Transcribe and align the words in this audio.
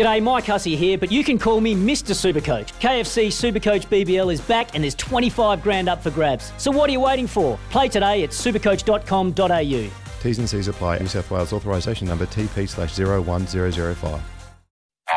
G'day, 0.00 0.22
Mike 0.22 0.46
Hussey 0.46 0.76
here, 0.76 0.96
but 0.96 1.12
you 1.12 1.22
can 1.22 1.38
call 1.38 1.60
me 1.60 1.74
Mr. 1.74 2.14
Supercoach. 2.16 2.72
KFC 2.80 3.26
Supercoach 3.26 3.86
BBL 3.88 4.32
is 4.32 4.40
back 4.40 4.74
and 4.74 4.82
there's 4.82 4.94
25 4.94 5.62
grand 5.62 5.90
up 5.90 6.02
for 6.02 6.10
grabs. 6.10 6.54
So 6.56 6.70
what 6.70 6.88
are 6.88 6.92
you 6.94 7.00
waiting 7.00 7.26
for? 7.26 7.58
Play 7.68 7.90
today 7.90 8.24
at 8.24 8.30
supercoach.com.au. 8.30 9.90
T's 10.22 10.38
and 10.38 10.48
C's 10.48 10.68
apply. 10.68 11.00
New 11.00 11.06
South 11.06 11.30
Wales 11.30 11.52
authorisation 11.52 12.08
number 12.08 12.24
TP 12.24 12.66
slash 12.66 12.98
01005. 12.98 14.22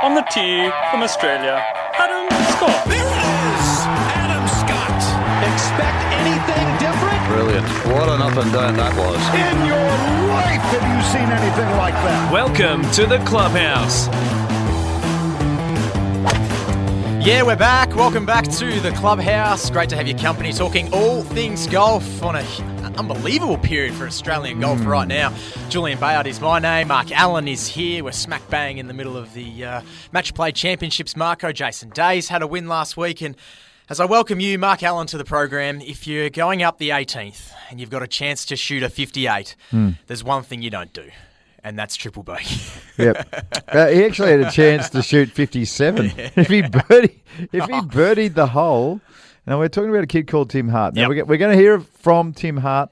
On 0.03 0.15
the 0.15 0.21
tee 0.23 0.69
from 0.91 1.01
Australia, 1.01 1.63
Adam 1.93 2.27
Scott. 2.51 2.83
There 2.85 2.99
it 2.99 3.23
is! 3.55 3.87
Adam 3.87 4.45
Scott. 4.51 4.99
Expect 5.47 6.03
anything 6.19 6.67
different? 6.83 7.23
Brilliant. 7.31 7.65
What 7.87 8.09
an 8.09 8.21
up 8.21 8.35
and 8.35 8.51
down 8.51 8.75
that 8.75 8.93
was. 8.97 9.15
In 9.31 9.65
your 9.65 9.87
life 10.27 10.59
have 10.75 10.83
you 10.91 10.99
seen 11.07 11.31
anything 11.31 11.77
like 11.77 11.93
that? 11.93 12.33
Welcome 12.33 12.81
to 12.91 13.05
the 13.05 13.19
clubhouse. 13.19 14.09
Yeah, 16.23 17.43
we're 17.43 17.55
back. 17.55 17.95
Welcome 17.95 18.25
back 18.25 18.45
to 18.45 18.79
the 18.81 18.91
clubhouse. 18.91 19.69
Great 19.69 19.89
to 19.89 19.95
have 19.95 20.07
your 20.07 20.17
company 20.17 20.51
talking 20.53 20.93
all 20.93 21.23
things 21.23 21.67
golf 21.67 22.21
on 22.23 22.35
a, 22.35 22.39
an 22.83 22.95
unbelievable 22.97 23.57
period 23.57 23.93
for 23.93 24.05
Australian 24.07 24.59
golf 24.59 24.79
Hmm. 24.79 24.87
right 24.87 25.07
now. 25.07 25.33
Julian 25.69 25.99
Bayard 25.99 26.27
is 26.27 26.39
my 26.41 26.59
name. 26.59 26.89
Mark 26.89 27.11
Allen 27.11 27.47
is 27.47 27.67
here. 27.67 28.03
We're 28.03 28.11
smack 28.11 28.47
bang 28.49 28.77
in 28.77 28.87
the 28.87 28.93
middle 28.93 29.15
of 29.17 29.33
the 29.33 29.65
uh, 29.65 29.81
match 30.11 30.33
play 30.33 30.51
championships. 30.51 31.15
Marco 31.15 31.51
Jason 31.51 31.89
Days 31.89 32.27
had 32.29 32.41
a 32.41 32.47
win 32.47 32.67
last 32.67 32.95
week, 32.97 33.21
and 33.21 33.35
as 33.89 33.99
I 33.99 34.05
welcome 34.05 34.39
you, 34.39 34.57
Mark 34.59 34.81
Allen, 34.83 35.07
to 35.07 35.17
the 35.17 35.25
program, 35.25 35.81
if 35.81 36.05
you're 36.07 36.29
going 36.29 36.61
up 36.63 36.77
the 36.77 36.89
18th 36.89 37.51
and 37.69 37.79
you've 37.81 37.89
got 37.89 38.01
a 38.03 38.07
chance 38.07 38.45
to 38.45 38.55
shoot 38.55 38.81
a 38.83 38.89
58, 38.89 39.55
Hmm. 39.71 39.89
there's 40.07 40.23
one 40.23 40.43
thing 40.43 40.61
you 40.61 40.69
don't 40.69 40.91
do, 40.93 41.09
and 41.63 41.77
that's 41.77 41.95
triple 41.95 42.23
bogey. 42.23 42.57
Yep. 42.97 43.49
Uh, 43.73 43.87
he 43.87 44.05
actually 44.05 44.29
had 44.29 44.41
a 44.41 44.51
chance 44.51 44.87
to 44.91 45.01
shoot 45.01 45.29
57. 45.31 46.05
If 46.35 46.47
he 46.47 46.61
birdied, 46.61 47.19
if 47.51 47.65
he 47.65 47.81
birdied 47.81 48.35
the 48.35 48.45
hole, 48.45 49.01
now 49.47 49.57
we're 49.57 49.67
talking 49.67 49.89
about 49.89 50.03
a 50.03 50.07
kid 50.07 50.27
called 50.27 50.51
Tim 50.51 50.67
Hart. 50.67 50.93
Now 50.93 51.09
Yep. 51.09 51.25
we're, 51.27 51.37
going 51.37 51.55
to 51.55 51.59
hear 51.59 51.79
from 51.79 52.33
Tim 52.33 52.57
Hart 52.57 52.91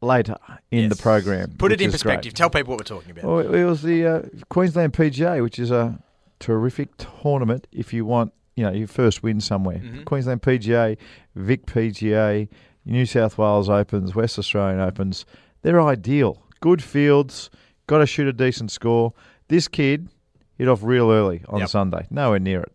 later 0.00 0.36
in 0.70 0.88
the 0.88 0.96
program. 0.96 1.54
Put 1.58 1.72
it 1.72 1.82
in 1.82 1.90
perspective. 1.90 2.32
great. 2.32 2.36
Tell 2.36 2.48
people 2.48 2.70
what 2.70 2.80
we're 2.80 2.96
talking 2.96 3.10
about. 3.10 3.24
Well, 3.24 3.54
it 3.54 3.64
was 3.64 3.82
the 3.82 4.06
uh, 4.06 4.22
Queensland 4.48 4.94
PGA, 4.94 5.42
which 5.42 5.58
is 5.58 5.70
a 5.70 5.98
terrific 6.38 6.90
tournament 6.96 7.66
if 7.72 7.92
you 7.92 8.06
want, 8.06 8.32
you 8.56 8.64
know, 8.64 8.72
your 8.72 8.88
first 8.88 9.22
win 9.22 9.40
somewhere. 9.40 9.78
Mm-hmm. 9.78 10.04
Queensland 10.04 10.40
PGA, 10.40 10.96
Vic 11.34 11.66
PGA, 11.66 12.48
New 12.86 13.04
South 13.04 13.36
Wales 13.36 13.68
Opens, 13.68 14.14
West 14.14 14.38
Australian 14.38 14.80
Opens, 14.80 15.26
they're 15.62 15.80
ideal. 15.82 16.42
Good 16.60 16.82
fields, 16.82 17.50
got 17.86 17.98
to 17.98 18.06
shoot 18.06 18.26
a 18.26 18.32
decent 18.32 18.70
score. 18.70 19.12
This 19.48 19.68
kid 19.68 20.08
hit 20.56 20.68
off 20.68 20.82
real 20.82 21.10
early 21.10 21.42
on 21.48 21.60
Yep. 21.60 21.68
Sunday, 21.68 22.06
nowhere 22.10 22.38
near 22.38 22.60
it. 22.62 22.72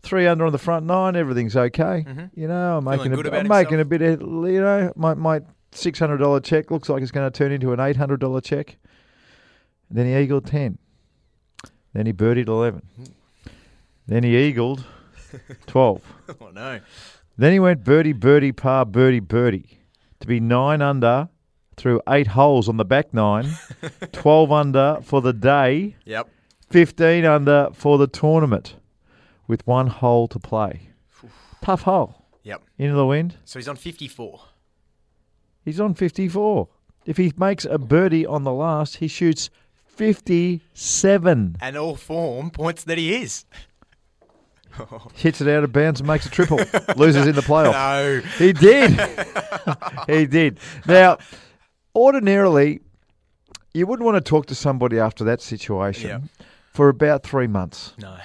Three 0.00 0.26
under 0.26 0.44
on 0.46 0.52
the 0.52 0.58
front 0.58 0.84
nine, 0.86 1.14
everything's 1.14 1.56
okay. 1.56 2.04
You 2.34 2.48
know, 2.48 2.78
I'm 2.78 2.84
Mm-hmm. 2.84 3.02
Feeling 3.02 3.10
making 3.12 3.32
a, 3.34 3.38
I'm 3.38 3.48
making 3.48 3.80
a 3.80 3.84
bit 3.84 4.02
of, 4.02 4.20
you 4.20 4.60
know, 4.60 4.92
my 4.96 5.14
my 5.14 5.40
six 5.70 5.98
hundred 5.98 6.18
dollar 6.18 6.40
check 6.40 6.70
looks 6.70 6.88
like 6.88 7.02
it's 7.02 7.12
going 7.12 7.30
to 7.30 7.36
turn 7.36 7.52
into 7.52 7.72
an 7.72 7.78
eight 7.80 7.96
hundred 7.96 8.18
dollar 8.20 8.40
check. 8.40 8.78
Then 9.90 10.06
he 10.06 10.16
eagled 10.16 10.46
10. 10.46 10.78
Then 11.92 12.06
he 12.06 12.12
birdied 12.14 12.48
11. 12.48 12.82
Then 14.06 14.22
he 14.22 14.36
eagled 14.38 14.84
12. 15.66 16.02
oh, 16.40 16.50
no. 16.52 16.80
Then 17.36 17.52
he 17.52 17.60
went 17.60 17.84
birdie, 17.84 18.14
birdie, 18.14 18.52
par, 18.52 18.86
birdie, 18.86 19.20
birdie 19.20 19.80
to 20.20 20.26
be 20.26 20.40
nine 20.40 20.80
under 20.80 21.28
through 21.82 22.00
eight 22.08 22.28
holes 22.28 22.68
on 22.68 22.76
the 22.76 22.84
back 22.84 23.12
nine, 23.12 23.44
12 24.12 24.52
under 24.52 24.98
for 25.02 25.20
the 25.20 25.32
day, 25.32 25.96
Yep. 26.04 26.28
15 26.70 27.24
under 27.24 27.68
for 27.74 27.98
the 27.98 28.06
tournament 28.06 28.76
with 29.48 29.66
one 29.66 29.88
hole 29.88 30.28
to 30.28 30.38
play. 30.38 30.88
Tough 31.60 31.82
hole. 31.82 32.24
Yep. 32.44 32.62
Into 32.78 32.94
the 32.94 33.04
wind. 33.04 33.34
So 33.44 33.58
he's 33.58 33.66
on 33.66 33.74
54. 33.74 34.40
He's 35.64 35.80
on 35.80 35.94
54. 35.94 36.68
If 37.04 37.16
he 37.16 37.32
makes 37.36 37.64
a 37.64 37.78
birdie 37.78 38.24
on 38.24 38.44
the 38.44 38.52
last, 38.52 38.96
he 38.98 39.08
shoots 39.08 39.50
57. 39.86 41.56
And 41.60 41.76
all 41.76 41.96
form 41.96 42.50
points 42.50 42.84
that 42.84 42.96
he 42.96 43.14
is. 43.16 43.44
hits 45.14 45.40
it 45.40 45.48
out 45.48 45.64
of 45.64 45.72
bounds 45.72 45.98
and 46.00 46.06
makes 46.06 46.26
a 46.26 46.30
triple. 46.30 46.58
Loses 46.96 47.26
in 47.26 47.34
the 47.34 47.42
playoff. 47.42 47.72
No. 47.72 48.20
He 48.38 48.52
did. 48.52 48.98
he 50.08 50.26
did. 50.26 50.58
Now, 50.86 51.18
ordinarily, 51.94 52.80
you 53.74 53.86
wouldn't 53.86 54.04
want 54.04 54.16
to 54.22 54.28
talk 54.28 54.46
to 54.46 54.54
somebody 54.54 54.98
after 54.98 55.24
that 55.24 55.40
situation 55.40 56.08
Yep. 56.10 56.22
for 56.72 56.88
about 56.88 57.22
three 57.22 57.46
months. 57.46 57.94
No. 57.98 58.16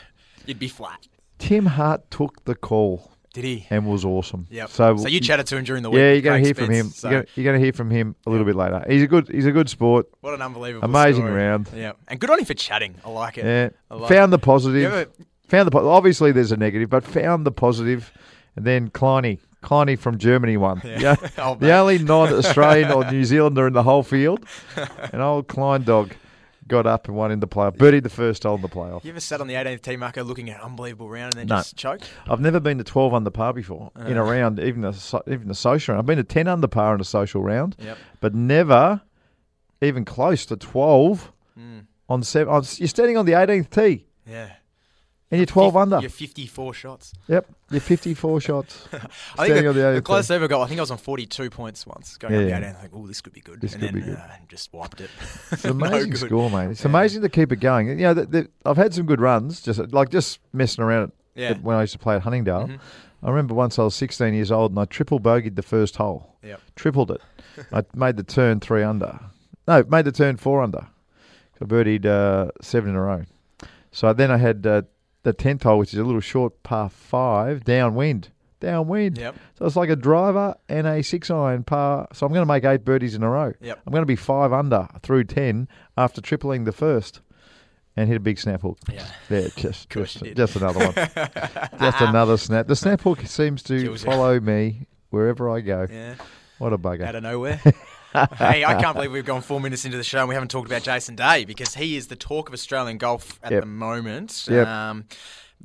You'd 0.46 0.60
be 0.60 0.68
flat. 0.68 1.08
Tim 1.40 1.66
Hart 1.66 2.10
took 2.10 2.44
the 2.46 2.56
call 2.56 3.12
Did 3.34 3.44
he? 3.44 3.68
and 3.70 3.86
was 3.86 4.04
awesome. 4.04 4.48
Yeah. 4.50 4.66
So, 4.68 4.98
So, 4.98 5.08
you 5.08 5.20
chatted 5.20 5.46
to 5.48 5.58
him 5.58 5.64
during 5.66 5.84
the 5.84 5.90
week. 5.90 6.00
yeah, 6.00 6.12
you're 6.14 6.22
going 6.22 6.42
to 6.42 6.48
hear 6.48 6.56
from 6.56 6.74
him. 6.74 6.90
So 6.90 7.10
You're 7.10 7.20
gonna- 7.22 7.28
You're 7.36 7.44
going 7.44 7.60
to 7.60 7.64
hear 7.64 7.74
from 7.74 7.92
him 7.92 8.16
a 8.26 8.30
little 8.30 8.46
bit 8.46 8.56
later. 8.56 8.84
He's 8.90 9.04
a 9.04 9.08
good. 9.08 9.28
He's 9.30 9.46
a 9.46 9.52
good 9.52 9.70
sport. 9.70 10.08
What 10.22 10.34
an 10.34 10.42
unbelievable 10.42 10.86
Amazing 10.86 11.24
story. 11.26 11.34
round. 11.34 11.70
Yeah. 11.76 11.92
And 12.08 12.20
good 12.20 12.30
on 12.30 12.40
him 12.40 12.46
for 12.46 12.54
chatting. 12.56 12.96
I 13.06 13.10
like 13.12 13.38
it. 13.38 13.46
Yeah, 13.46 13.70
I 13.92 13.96
like 14.00 14.10
found 14.10 14.34
the 14.34 14.40
positive. 14.40 14.82
You 14.82 14.88
ever- 14.88 15.12
Found 15.50 15.66
the 15.68 15.72
po- 15.72 15.88
obviously 15.90 16.34
there's 16.34 16.52
a 16.52 16.58
negative, 16.58 16.90
but 16.90 17.06
found 17.06 17.46
the 17.46 17.54
positive, 17.54 18.12
and 18.58 18.66
then 18.66 18.90
Kleiny, 18.90 19.40
Kleiny 19.68 19.98
from 20.00 20.18
Germany 20.18 20.56
won. 20.58 20.82
Yeah. 20.86 21.00
Yeah, 21.00 21.16
the 21.60 21.72
only 21.74 21.98
non-Australian 22.00 22.92
or 22.92 23.10
New 23.12 23.26
Zealander 23.26 23.68
in 23.68 23.74
the 23.74 23.84
whole 23.84 24.04
field. 24.04 24.46
An 25.14 25.20
old 25.22 25.48
Klein 25.50 25.84
dog 25.84 26.14
got 26.68 26.86
up 26.86 27.08
and 27.08 27.16
won 27.18 27.32
in 27.32 27.40
the 27.40 27.48
playoff. 27.48 27.78
Birdied 27.78 28.04
the 28.04 28.10
first 28.10 28.44
hole 28.44 28.56
in 28.56 28.62
the 28.62 28.70
playoff. 28.70 29.04
You 29.04 29.10
ever 29.12 29.20
sat 29.20 29.42
on 29.42 29.48
the 29.48 29.54
18th 29.56 29.82
tee 29.82 29.96
marker 29.98 30.24
looking 30.24 30.50
at 30.50 30.58
an 30.60 30.64
unbelievable 30.66 31.10
round 31.10 31.34
and 31.36 31.42
then 31.42 31.48
No. 31.48 31.58
just 31.62 31.76
choked? 31.78 32.10
I've 32.30 32.40
never 32.42 32.60
been 32.60 32.78
to 32.78 32.84
12 32.84 33.14
under 33.14 33.30
par 33.30 33.54
before 33.54 33.92
in 34.06 34.18
a 34.18 34.24
Uh. 34.26 34.30
round, 34.30 34.60
even 34.60 34.84
a 34.86 34.94
even 35.28 35.50
a 35.50 35.54
social 35.54 35.94
round. 35.94 36.02
I've 36.04 36.06
been 36.06 36.18
to 36.18 36.24
10 36.24 36.48
under 36.48 36.68
par 36.68 36.96
in 36.96 37.02
a 37.02 37.06
social 37.06 37.42
round, 37.42 37.76
Yep. 37.80 37.98
but 38.22 38.36
never 38.36 39.02
even 39.82 40.04
close 40.06 40.46
to 40.48 40.56
12 40.58 41.32
Mm. 41.60 41.86
on 42.10 42.22
seven. 42.24 42.54
You're 42.54 42.88
standing 42.88 43.18
on 43.18 43.26
the 43.26 43.34
18th 43.34 43.70
tee 43.70 44.06
Yeah. 44.30 44.50
And 45.30 45.40
you're 45.40 45.46
12 45.46 45.74
Fif- 45.74 45.82
under. 45.82 46.00
You're 46.00 46.10
54 46.10 46.74
shots. 46.74 47.14
Yep, 47.28 47.46
you're 47.72 47.82
54 47.82 48.42
shots. 48.48 48.88
I 49.38 49.48
think 49.48 49.66
the, 49.66 49.74
the 49.74 49.92
the 49.96 50.02
closest. 50.02 50.32
I 50.32 50.36
ever 50.36 50.48
got, 50.48 50.62
I 50.62 50.68
think 50.68 50.80
I 50.80 50.84
was 50.84 50.92
on 50.92 50.98
42 50.98 51.50
points 51.50 51.86
once 51.86 52.18
going 52.18 52.34
Yeah, 52.34 52.40
up 52.40 52.44
the 52.46 52.50
yeah. 52.50 52.60
18th. 52.60 52.78
I 52.78 52.82
think, 52.82 52.94
oh, 52.96 53.08
this 53.08 53.22
could 53.22 53.34
be 53.34 53.42
good. 53.42 53.60
This 53.62 53.74
and 53.74 53.82
could 53.82 53.94
then 53.94 54.02
be 54.02 54.06
good. 54.06 54.18
Uh, 54.18 54.28
just 54.48 54.72
wiped 54.74 55.02
it. 55.02 55.10
It's 55.52 55.66
an 55.66 55.72
amazing 55.72 56.12
good. 56.12 56.20
score, 56.20 56.50
mate. 56.50 56.72
It's 56.72 56.82
Yeah. 56.84 56.90
amazing 56.90 57.22
to 57.24 57.30
keep 57.30 57.52
it 57.52 57.60
going. 57.60 57.88
You 57.90 57.96
know, 57.96 58.14
the, 58.14 58.26
the, 58.26 58.50
I've 58.66 58.78
had 58.78 58.94
some 58.94 59.06
good 59.06 59.22
runs, 59.22 59.62
just 59.62 59.80
like 59.92 60.10
just 60.10 60.40
messing 60.54 60.84
around 60.84 61.04
at, 61.04 61.12
Yeah. 61.36 61.50
at- 61.50 61.62
when 61.64 61.76
I 61.76 61.82
used 61.82 61.94
to 61.94 62.00
play 62.00 62.16
at 62.16 62.22
Huntingdale. 62.22 62.68
Mhm. 62.68 62.80
I 63.24 63.30
remember 63.30 63.56
once 63.56 63.80
I 63.80 63.84
was 63.84 63.96
16 63.96 64.34
years 64.36 64.52
old 64.52 64.72
and 64.72 64.80
I 64.80 64.86
triple 64.86 65.20
bogeyed 65.20 65.56
the 65.56 65.64
first 65.64 65.96
hole. 65.96 66.36
Yep. 66.44 66.62
Tripled 66.76 67.12
it. 67.12 67.22
I 67.74 67.84
made 67.96 68.16
the 68.16 68.24
turn 68.24 68.60
three 68.60 68.84
under. 68.84 69.20
No, 69.68 69.84
made 69.90 70.06
the 70.06 70.12
turn 70.12 70.38
four 70.38 70.62
under. 70.62 70.88
I 71.60 71.66
birdied 71.66 72.06
uh, 72.06 72.52
seven 72.62 72.92
in 72.92 72.96
a 72.96 73.02
row. 73.02 73.24
So 73.92 74.14
then 74.14 74.30
I 74.30 74.38
had 74.38 74.66
uh, 74.68 74.84
the 75.28 75.34
10th 75.34 75.64
hole, 75.64 75.78
which 75.78 75.94
is 75.94 76.00
a 76.00 76.04
little 76.04 76.22
short 76.22 76.64
par 76.64 76.90
five, 76.90 77.66
downwind. 77.66 78.30
Downwind. 78.62 79.18
Yep. 79.18 79.36
So 79.60 79.66
it's 79.66 79.76
like 79.76 79.90
a 79.90 79.96
driver 79.96 80.56
and 80.70 80.88
a 80.88 81.04
six 81.04 81.30
iron 81.30 81.64
par. 81.64 82.08
So 82.14 82.26
I'm 82.26 82.32
going 82.32 82.42
to 82.42 82.52
make 82.52 82.64
eight 82.64 82.86
birdies 82.86 83.14
in 83.14 83.22
a 83.24 83.30
row. 83.30 83.54
Yep. 83.60 83.82
I'm 83.86 83.92
going 83.92 84.02
to 84.02 84.06
be 84.08 84.16
five 84.16 84.54
under 84.54 84.88
through 85.04 85.26
10 85.26 85.68
after 85.98 86.22
tripling 86.22 86.64
the 86.64 86.72
first 86.72 87.20
and 87.98 88.08
hit 88.08 88.16
a 88.16 88.22
big 88.22 88.40
snap 88.40 88.62
hook. 88.62 88.80
Yeah. 88.92 89.06
Yeah, 89.30 89.48
just, 89.58 89.90
just, 89.90 90.24
just 90.24 90.56
another 90.56 90.80
one. 90.86 90.94
just 91.80 92.02
another 92.02 92.38
snap. 92.38 92.68
The 92.68 92.76
snap 92.76 93.02
hook 93.02 93.22
seems 93.28 93.62
to 93.64 93.84
Kills 93.84 94.04
you. 94.04 94.10
follow 94.12 94.40
me 94.40 94.88
wherever 95.10 95.50
I 95.50 95.60
go. 95.60 95.88
Yeah. 95.90 96.16
What 96.58 96.74
a 96.74 96.78
bugger. 96.78 97.06
Out 97.06 97.16
of 97.16 97.24
nowhere. 97.24 97.62
hey, 98.14 98.64
I 98.66 98.80
can't 98.82 98.96
believe 98.96 99.12
we've 99.12 99.26
gone 99.26 99.42
four 99.42 99.60
minutes 99.60 99.86
into 99.86 99.98
the 99.98 100.04
show 100.04 100.20
and 100.20 100.30
we 100.30 100.36
haven't 100.36 100.50
talked 100.50 100.68
about 100.68 100.84
Jason 100.84 101.16
Day 101.16 101.46
because 101.46 101.76
he 101.76 101.96
is 101.98 102.08
the 102.08 102.16
talk 102.16 102.48
of 102.48 102.54
Australian 102.54 102.98
golf 102.98 103.40
at 103.44 103.52
Yep. 103.52 103.62
the 103.62 103.68
moment. 103.68 104.46
Yep. 104.50 104.68
Um, 104.68 105.06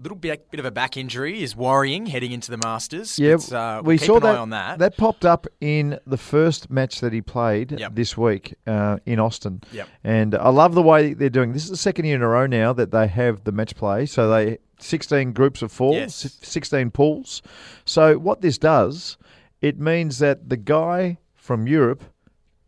little 0.01 0.17
bit, 0.17 0.51
bit 0.51 0.59
of 0.59 0.65
a 0.65 0.71
back 0.71 0.97
injury 0.97 1.43
is 1.43 1.55
worrying 1.55 2.07
heading 2.07 2.33
into 2.33 2.51
the 2.51 2.57
Masters. 2.57 3.19
Yeah, 3.19 3.35
uh, 3.53 3.83
we 3.85 3.99
saw 3.99 4.19
that, 4.21 4.37
on 4.39 4.49
that. 4.51 4.79
That 4.79 4.97
popped 4.97 5.25
up 5.27 5.47
in 5.61 5.99
the 6.07 6.17
first 6.17 6.71
match 6.71 7.01
that 7.01 7.13
he 7.13 7.21
played 7.21 7.79
Yep. 7.79 7.95
this 7.95 8.17
week 8.17 8.55
uh, 8.67 8.99
in 9.05 9.21
Austin. 9.21 9.61
Yep. 9.73 9.89
And 10.03 10.35
I 10.35 10.49
love 10.49 10.75
the 10.75 10.83
way 10.83 11.13
they're 11.13 11.29
doing. 11.29 11.53
This 11.53 11.65
is 11.65 11.71
the 11.71 11.77
second 11.77 12.07
year 12.07 12.17
in 12.17 12.23
a 12.23 12.29
row 12.29 12.47
now 12.47 12.73
that 12.73 12.91
they 12.91 13.07
have 13.07 13.45
the 13.45 13.53
match 13.53 13.77
play. 13.77 14.07
So 14.07 14.29
they 14.31 14.59
16 14.79 15.33
groups 15.33 15.61
of 15.63 15.71
four, 15.71 15.93
Yes. 15.95 16.39
16 16.43 16.91
pools. 16.91 17.43
So 17.85 18.19
what 18.19 18.41
this 18.41 18.57
does, 18.59 19.17
it 19.61 19.79
means 19.79 20.19
that 20.19 20.49
the 20.49 20.57
guy 20.57 21.19
from 21.35 21.67
Europe 21.69 22.03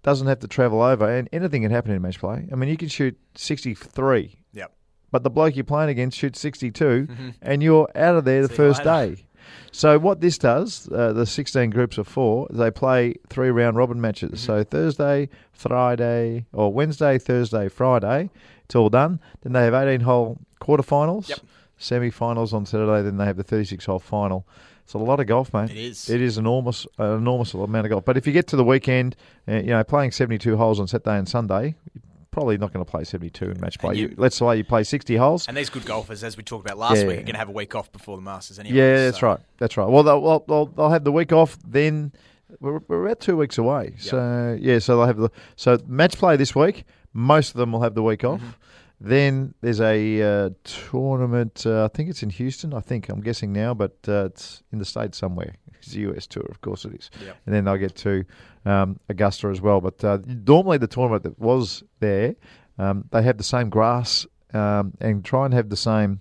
doesn't 0.05 0.29
have 0.29 0.39
to 0.41 0.47
travel 0.49 0.81
over, 0.83 1.09
and 1.09 1.29
anything 1.33 1.63
can 1.63 1.73
happen 1.73 1.91
in 1.91 2.01
match 2.01 2.21
play. 2.21 2.49
I 2.53 2.55
mean, 2.55 2.69
you 2.69 2.77
can 2.77 2.89
shoot 2.89 3.19
63 3.35 4.37
Yep. 4.53 4.73
but 5.11 5.23
the 5.25 5.31
bloke 5.31 5.57
you're 5.57 5.65
playing 5.65 5.91
against 5.91 6.17
shoots 6.17 6.39
62 6.41 7.09
and 7.43 7.63
you're 7.63 7.89
out 7.97 8.15
of 8.15 8.25
there 8.25 8.43
the 8.43 8.49
See 8.49 8.55
first 8.55 8.85
day. 8.85 9.27
So 9.73 9.99
what 9.99 10.21
this 10.21 10.39
does, 10.39 10.89
uh, 10.93 11.13
the 11.13 11.27
16 11.27 11.71
groups 11.71 11.99
of 11.99 12.07
four, 12.09 12.47
they 12.51 12.71
play 12.71 13.15
three 13.29 13.51
round 13.51 13.77
robin 13.77 14.01
matches. 14.01 14.41
So 14.41 14.63
Thursday, 14.65 15.29
Friday, 15.53 16.47
or 16.53 16.73
Wednesday, 16.73 17.19
Thursday, 17.19 17.69
Friday, 17.69 18.31
it's 18.65 18.75
all 18.75 18.89
done. 18.89 19.21
Then 19.43 19.53
they 19.53 19.65
have 19.65 19.75
18 19.75 20.01
hole 20.01 20.39
quarterfinals, 20.61 21.29
Yep. 21.29 21.41
semi-finals 21.79 22.53
on 22.55 22.65
Saturday. 22.67 23.03
Then 23.03 23.17
they 23.17 23.25
have 23.27 23.37
the 23.37 23.45
36-hole 23.45 23.99
final. 23.99 24.47
It's 24.85 24.95
a 24.95 24.99
lot 24.99 25.19
of 25.21 25.27
golf, 25.27 25.53
mate. 25.55 25.71
It 25.71 25.77
is. 25.79 26.11
It 26.11 26.21
is 26.21 26.37
enormous, 26.39 26.87
an 26.99 27.17
enormous 27.17 27.55
amount 27.55 27.87
of 27.87 27.91
golf. 27.91 28.05
But 28.05 28.17
if 28.17 28.27
you 28.27 28.33
get 28.33 28.47
to 28.49 28.57
the 28.57 28.65
weekend, 28.65 29.17
uh, 29.49 29.55
you 29.55 29.63
know, 29.69 29.83
playing 29.83 30.13
72 30.13 30.57
holes 30.57 30.79
on 30.79 30.87
Saturday 30.87 31.17
and 31.19 31.27
Sunday, 31.29 31.75
you're 31.95 32.03
probably 32.31 32.59
not 32.59 32.73
going 32.73 32.85
to 32.85 32.91
play 32.91 33.03
72 33.05 33.51
in 33.51 33.61
match 33.61 33.79
play. 33.79 33.95
you- 33.95 34.09
You, 34.09 34.15
let's 34.19 34.37
say 34.37 34.57
you 34.57 34.65
play 34.65 34.85
60 34.85 35.17
holes. 35.17 35.49
And 35.49 35.57
these 35.57 35.71
good 35.71 35.87
golfers, 35.87 36.23
as 36.23 36.37
we 36.37 36.43
talked 36.43 36.67
about 36.67 36.77
last 36.79 36.99
Yeah. 37.01 37.07
week, 37.09 37.17
are 37.19 37.23
going 37.23 37.33
to 37.33 37.39
have 37.39 37.49
a 37.49 37.53
week 37.53 37.75
off 37.75 37.91
before 37.93 38.17
the 38.17 38.23
Masters 38.23 38.59
anyway. 38.59 38.77
Yeah, 38.77 38.97
that's 39.07 39.21
so- 39.21 39.27
right. 39.29 39.41
That's 39.59 39.77
right. 39.79 39.89
Well, 39.89 40.03
they'll, 40.03 40.21
well, 40.21 40.45
they'll, 40.47 40.67
they'll 40.67 40.91
have 40.91 41.05
the 41.05 41.13
week 41.13 41.33
off. 41.33 41.57
Then 41.67 42.13
we're, 42.61 42.81
we're 42.87 43.07
about 43.07 43.21
two 43.21 43.37
weeks 43.39 43.57
away. 43.57 43.95
So 43.99 44.57
yeah, 44.61 44.79
so 44.81 44.99
they'll 44.99 45.07
have 45.07 45.17
the 45.17 45.31
so 45.57 45.79
match 45.87 46.19
play 46.19 46.37
this 46.37 46.55
week. 46.55 46.85
Most 47.15 47.51
of 47.53 47.57
them 47.57 47.73
will 47.73 47.81
have 47.83 47.95
the 47.95 48.03
week 48.03 48.23
off. 48.25 48.41
Mm-hmm. 48.41 48.51
Then 49.01 49.55
there's 49.61 49.81
a 49.81 50.23
uh, 50.23 50.51
tournament. 50.63 51.65
Uh, 51.67 51.85
I 51.85 51.89
think 51.89 52.09
it's 52.11 52.23
in 52.23 52.31
Houston. 52.31 52.73
I 52.73 52.81
think 52.81 53.09
I'm 53.09 53.21
guessing 53.21 53.53
now, 53.53 53.75
but 53.75 53.97
uh, 54.09 54.27
it's 54.27 54.63
in 54.73 54.79
the 54.79 54.85
states 54.85 55.19
somewhere. 55.19 55.55
It's 55.79 55.93
the 55.93 56.01
US 56.11 56.27
tour, 56.27 56.47
of 56.49 56.61
course 56.61 56.85
it 56.85 56.95
is. 56.95 57.11
Yep. 57.25 57.37
And 57.47 57.55
then 57.55 57.65
they'll 57.65 57.77
get 57.77 57.95
to 57.97 58.25
um, 58.65 58.99
Augusta 59.09 59.49
as 59.49 59.61
well. 59.61 59.81
But 59.81 60.03
uh, 60.05 60.19
normally 60.27 60.79
the 60.79 60.87
tournament 60.87 61.25
that 61.25 61.39
was 61.39 61.83
there, 62.01 62.37
um, 62.79 63.05
they 63.11 63.23
have 63.23 63.37
the 63.37 63.45
same 63.45 63.69
grass 63.69 64.27
um, 64.55 64.95
and 65.01 65.25
try 65.25 65.45
and 65.45 65.53
have 65.53 65.69
the 65.69 65.77
same 65.77 66.21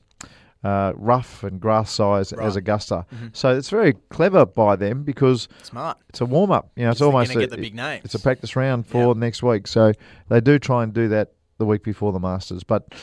uh, 0.64 0.94
rough 0.96 1.44
and 1.44 1.60
grass 1.60 1.92
size 1.92 2.34
Right. 2.34 2.46
as 2.46 2.56
Augusta. 2.56 3.06
So 3.34 3.56
it's 3.56 3.70
very 3.70 3.94
clever 4.10 4.46
by 4.46 4.76
them 4.78 5.04
because 5.04 5.48
Smart. 5.62 5.98
it's 6.10 6.22
a 6.22 6.26
warm 6.26 6.52
up. 6.52 6.72
You 6.76 6.86
know, 6.86 6.92
it's 6.92 7.02
almost 7.02 7.36
a, 7.36 7.40
get 7.40 7.50
the 7.50 7.58
big 7.58 7.76
names. 7.76 8.02
It's 8.06 8.16
a 8.16 8.20
practice 8.20 8.56
round 8.56 8.88
for 8.88 9.14
next 9.14 9.44
week. 9.44 9.68
So 9.68 9.94
they 10.30 10.42
do 10.42 10.58
try 10.60 10.84
and 10.84 10.94
do 10.94 11.08
that 11.10 11.34
the 11.58 11.66
week 11.66 11.84
before 11.84 12.12
the 12.12 12.20
Masters. 12.20 12.64
But 12.64 12.94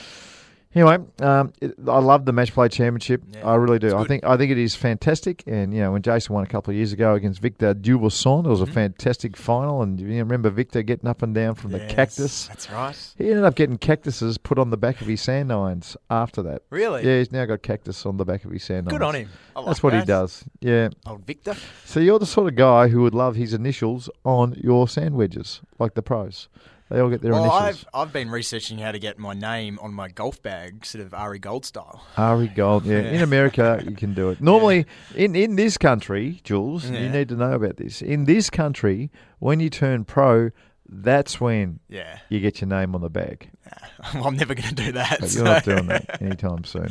anyway, 0.75 0.99
um, 1.21 1.53
it, 1.61 1.75
I 1.89 1.99
love 1.99 2.25
the 2.25 2.33
match 2.33 2.53
play 2.53 2.69
championship. 2.69 3.23
Yeah, 3.33 3.47
I 3.49 3.55
really 3.57 3.79
do. 3.79 3.97
I 3.97 4.05
think 4.05 4.25
I 4.25 4.37
think 4.37 4.51
it 4.53 4.59
is 4.59 4.75
fantastic. 4.77 5.43
And 5.47 5.73
you 5.75 5.81
know, 5.81 5.93
when 5.93 6.03
Jason 6.03 6.35
won 6.35 6.45
a 6.45 6.47
couple 6.47 6.71
of 6.73 6.77
years 6.77 6.93
ago 6.93 7.15
against 7.15 7.41
Victor 7.41 7.75
Dubuisson, 7.75 8.45
it 8.45 8.49
was 8.49 8.61
Mm-hmm. 8.61 8.71
a 8.71 8.75
fantastic 8.75 9.37
final. 9.37 9.83
And 9.83 9.99
you 10.01 10.07
remember 10.09 10.51
Victor 10.51 10.83
getting 10.83 11.09
up 11.09 11.23
and 11.23 11.35
down 11.35 11.55
from 11.55 11.73
the 11.73 11.81
cactus. 11.81 12.49
That's 12.49 12.71
right. 12.71 13.15
He 13.19 13.29
ended 13.31 13.45
up 13.45 13.55
getting 13.55 13.79
cactuses 13.79 14.39
put 14.39 14.59
on 14.59 14.71
the 14.71 14.77
back 14.77 15.01
of 15.01 15.07
his 15.07 15.21
sand 15.21 15.53
irons 15.53 15.97
after 16.11 16.43
that. 16.43 16.63
Really? 16.71 17.05
Yeah, 17.05 17.19
he's 17.19 17.33
now 17.33 17.45
got 17.47 17.63
cactus 17.63 18.05
on 18.07 18.17
the 18.17 18.25
back 18.25 18.45
of 18.45 18.51
his 18.51 18.63
sand 18.65 18.87
Good 18.89 19.03
irons. 19.03 19.15
on 19.17 19.21
him. 19.23 19.29
I 19.57 19.65
That's 19.65 19.79
like 19.79 19.83
what 19.85 19.95
he 20.01 20.05
does. 20.05 20.45
Yeah. 20.61 20.89
Old 21.07 21.27
Victor. 21.27 21.55
So 21.85 22.01
you're 22.01 22.19
the 22.19 22.27
sort 22.27 22.49
of 22.49 22.55
guy 22.57 22.89
who 22.89 23.03
would 23.03 23.15
love 23.15 23.35
his 23.37 23.53
initials 23.55 24.09
on 24.25 24.55
your 24.63 24.87
sand 24.89 25.15
wedges, 25.17 25.61
like 25.79 25.95
the 25.95 26.03
pros. 26.03 26.49
They 26.91 26.99
all 26.99 27.09
get 27.09 27.23
their 27.23 27.33
Well, 27.33 27.45
initials. 27.45 27.85
I've 27.95 28.09
I've 28.09 28.13
been 28.13 28.31
researching 28.31 28.79
how 28.79 28.91
to 28.91 28.99
get 28.99 29.17
my 29.17 29.33
name 29.33 29.79
on 29.81 29.95
my 29.95 30.09
golf 30.09 30.43
bag, 30.43 30.85
sort 30.85 31.05
of 31.05 31.15
Ari 31.15 31.39
Gold 31.39 31.65
style. 31.65 32.05
Ari 32.17 32.49
Gold. 32.49 32.85
Yeah. 32.85 32.99
In 32.99 33.23
America, 33.23 33.81
you 33.87 33.95
can 33.95 34.13
do 34.13 34.31
it. 34.31 34.41
Normally, 34.43 34.87
in, 35.15 35.37
in 35.37 35.55
this 35.55 35.79
country, 35.79 36.41
Jules, 36.43 36.91
you 36.91 37.09
need 37.09 37.29
to 37.29 37.37
know 37.37 37.53
about 37.53 37.77
this. 37.77 38.03
In 38.03 38.25
this 38.25 38.51
country, 38.51 39.11
when 39.39 39.61
you 39.61 39.71
turn 39.71 40.05
pro, 40.05 40.51
that's 40.93 41.41
when 41.41 41.79
Yeah. 41.89 42.19
you 42.29 42.41
get 42.41 42.61
your 42.61 42.69
name 42.69 42.95
on 42.97 43.01
the 43.01 43.09
bag. 43.09 43.49
well, 44.15 44.27
I'm 44.27 44.37
never 44.37 44.55
going 44.57 44.69
to 44.71 44.75
do 44.75 44.93
that. 44.93 45.19
But 45.21 45.29
so- 45.31 45.39
you're 45.39 45.45
not 45.45 45.65
doing 45.65 45.87
that 45.87 46.21
anytime 46.23 46.65
soon. 46.65 46.89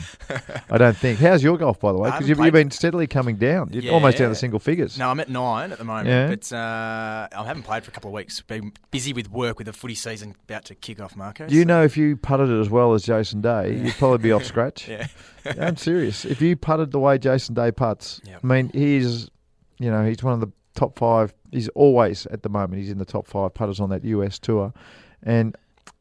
I 0.69 0.77
don't 0.77 0.95
think. 0.95 1.19
How's 1.19 1.43
your 1.43 1.57
golf, 1.57 1.81
by 1.81 1.91
the 1.91 1.97
way? 1.97 2.09
Because 2.09 2.29
you've, 2.29 2.39
you've 2.39 2.53
been 2.53 2.71
steadily 2.71 3.07
coming 3.07 3.35
down. 3.35 3.69
You're 3.73 3.93
almost 3.93 4.17
down 4.17 4.29
to 4.29 4.35
single 4.35 4.59
figures. 4.59 4.97
No, 4.97 5.09
I'm 5.09 5.19
at 5.19 5.27
nine 5.27 5.73
at 5.73 5.77
the 5.79 5.83
moment, 5.83 6.07
Yeah. 6.07 6.27
but 6.29 6.53
uh, 6.53 7.27
I 7.37 7.45
haven't 7.45 7.63
played 7.63 7.83
for 7.83 7.91
a 7.91 7.93
couple 7.93 8.09
of 8.09 8.13
weeks. 8.13 8.39
Been 8.41 8.71
busy 8.91 9.11
with 9.11 9.29
work 9.29 9.57
with 9.57 9.65
the 9.67 9.73
footy 9.73 9.95
season 9.95 10.33
about 10.47 10.63
to 10.65 10.75
kick 10.75 11.01
off, 11.01 11.17
Marco. 11.17 11.47
Do 11.47 11.53
you 11.55 11.63
so- 11.63 11.67
know 11.67 11.83
if 11.83 11.97
you 11.97 12.15
putted 12.15 12.49
it 12.49 12.59
as 12.61 12.69
well 12.69 12.93
as 12.93 13.03
Jason 13.03 13.41
Day, 13.41 13.75
you'd 13.75 13.95
probably 13.95 14.19
be 14.19 14.31
off 14.31 14.45
scratch? 14.45 14.87
Yeah. 14.87 15.07
I'm 15.59 15.75
serious. 15.75 16.23
If 16.23 16.41
you 16.41 16.55
putted 16.55 16.91
the 16.91 16.99
way 16.99 17.17
Jason 17.17 17.53
Day 17.55 17.71
puts, 17.71 18.21
Yep. 18.25 18.39
I 18.43 18.47
mean, 18.47 18.69
he's, 18.73 19.29
you 19.79 19.91
know, 19.91 20.05
he's 20.05 20.23
one 20.23 20.33
of 20.35 20.39
the 20.39 20.51
top 20.79 20.97
five. 20.97 21.33
He's 21.51 21.67
always 21.69 22.25
at 22.27 22.43
the 22.43 22.49
moment. 22.49 22.81
He's 22.81 22.91
in 22.91 22.97
the 22.97 23.05
top 23.05 23.27
five 23.27 23.53
putters 23.53 23.79
on 23.79 23.89
that 23.89 24.03
US 24.05 24.39
tour, 24.39 24.73
and 25.23 25.55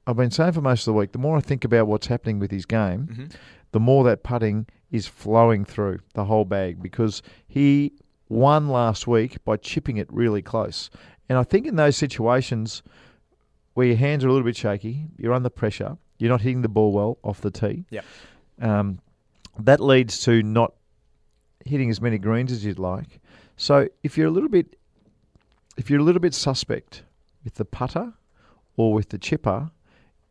I've 0.06 0.16
been 0.16 0.30
saying 0.30 0.52
for 0.52 0.60
most 0.62 0.82
of 0.82 0.92
the 0.94 0.98
week. 0.98 1.12
The 1.12 1.18
more 1.18 1.36
I 1.36 1.40
think 1.40 1.64
about 1.64 1.86
what's 1.86 2.06
happening 2.06 2.38
with 2.38 2.50
his 2.50 2.64
game, 2.66 3.08
Mm-hmm. 3.10 3.24
the 3.72 3.80
more 3.80 4.04
that 4.04 4.22
putting 4.22 4.66
is 4.90 5.06
flowing 5.06 5.64
through 5.64 5.98
the 6.14 6.24
whole 6.24 6.44
bag 6.46 6.82
because 6.82 7.22
he 7.46 7.92
won 8.30 8.68
last 8.68 9.06
week 9.06 9.42
by 9.44 9.56
chipping 9.56 9.96
it 9.98 10.06
really 10.10 10.40
close. 10.42 10.88
And 11.28 11.36
I 11.36 11.42
think 11.42 11.66
in 11.66 11.76
those 11.76 11.96
situations 11.96 12.82
where 13.74 13.86
your 13.86 13.96
hands 13.96 14.24
are 14.24 14.28
a 14.28 14.32
little 14.32 14.46
bit 14.46 14.56
shaky, 14.56 15.06
you're 15.18 15.34
under 15.34 15.50
pressure, 15.50 15.98
you're 16.18 16.30
not 16.30 16.40
hitting 16.40 16.62
the 16.62 16.68
ball 16.68 16.92
well 16.92 17.18
off 17.22 17.40
the 17.42 17.50
tee. 17.50 17.84
Yep. 17.90 18.04
Um, 18.62 18.98
that 19.58 19.80
leads 19.80 20.20
to 20.22 20.42
not 20.42 20.72
hitting 21.66 21.90
as 21.90 22.00
many 22.00 22.16
greens 22.18 22.50
as 22.52 22.64
you'd 22.64 22.78
like. 22.78 23.20
So 23.58 23.88
if 24.02 24.16
you're 24.16 24.28
a 24.28 24.30
little 24.30 24.48
bit, 24.48 24.76
if 25.76 25.90
you're 25.90 26.00
a 26.00 26.02
little 26.02 26.20
bit 26.20 26.32
suspect 26.32 27.02
with 27.44 27.54
the 27.56 27.64
putter 27.66 28.14
or 28.76 28.92
with 28.94 29.10
the 29.10 29.18
chipper, 29.18 29.70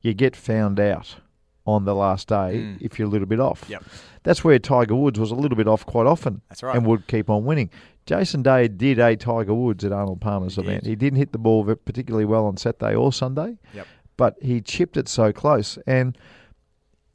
you 0.01 0.13
get 0.15 0.35
found 0.35 0.79
out 0.79 1.17
on 1.65 1.83
the 1.83 1.93
last 1.93 2.29
day 2.29 2.35
Mm. 2.57 2.77
if 2.81 2.97
you're 2.97 3.07
a 3.07 3.11
little 3.11 3.27
bit 3.27 3.41
off. 3.41 3.65
Yep. 3.67 3.83
That's 4.23 4.43
where 4.43 4.57
Tiger 4.57 4.95
Woods 4.95 5.19
was 5.19 5.31
a 5.31 5.35
little 5.35 5.57
bit 5.57 5.67
off 5.67 5.85
quite 5.85 6.07
often. 6.07 6.41
That's 6.49 6.63
right. 6.63 6.75
And 6.77 6.85
would 6.87 7.07
keep 7.07 7.29
on 7.29 7.43
winning. 7.43 7.69
Jason 8.05 8.41
Day 8.41 8.69
did 8.69 8.99
a 8.99 9.17
Tiger 9.17 9.53
Woods 9.53 9.83
at 9.83 9.91
Arnold 9.91 10.21
Palmer's 10.21 10.55
He 10.55 10.61
event. 10.61 10.83
did. 10.85 10.89
He 10.89 10.95
didn't 10.95 11.17
hit 11.17 11.33
the 11.33 11.37
ball 11.37 11.65
particularly 11.75 12.23
well 12.23 12.45
on 12.45 12.55
Saturday 12.55 12.95
or 12.95 13.11
Sunday, 13.11 13.57
Yep. 13.73 13.85
but 14.15 14.37
he 14.41 14.61
chipped 14.61 14.95
it 14.95 15.09
so 15.09 15.33
close. 15.33 15.77
And, 15.85 16.17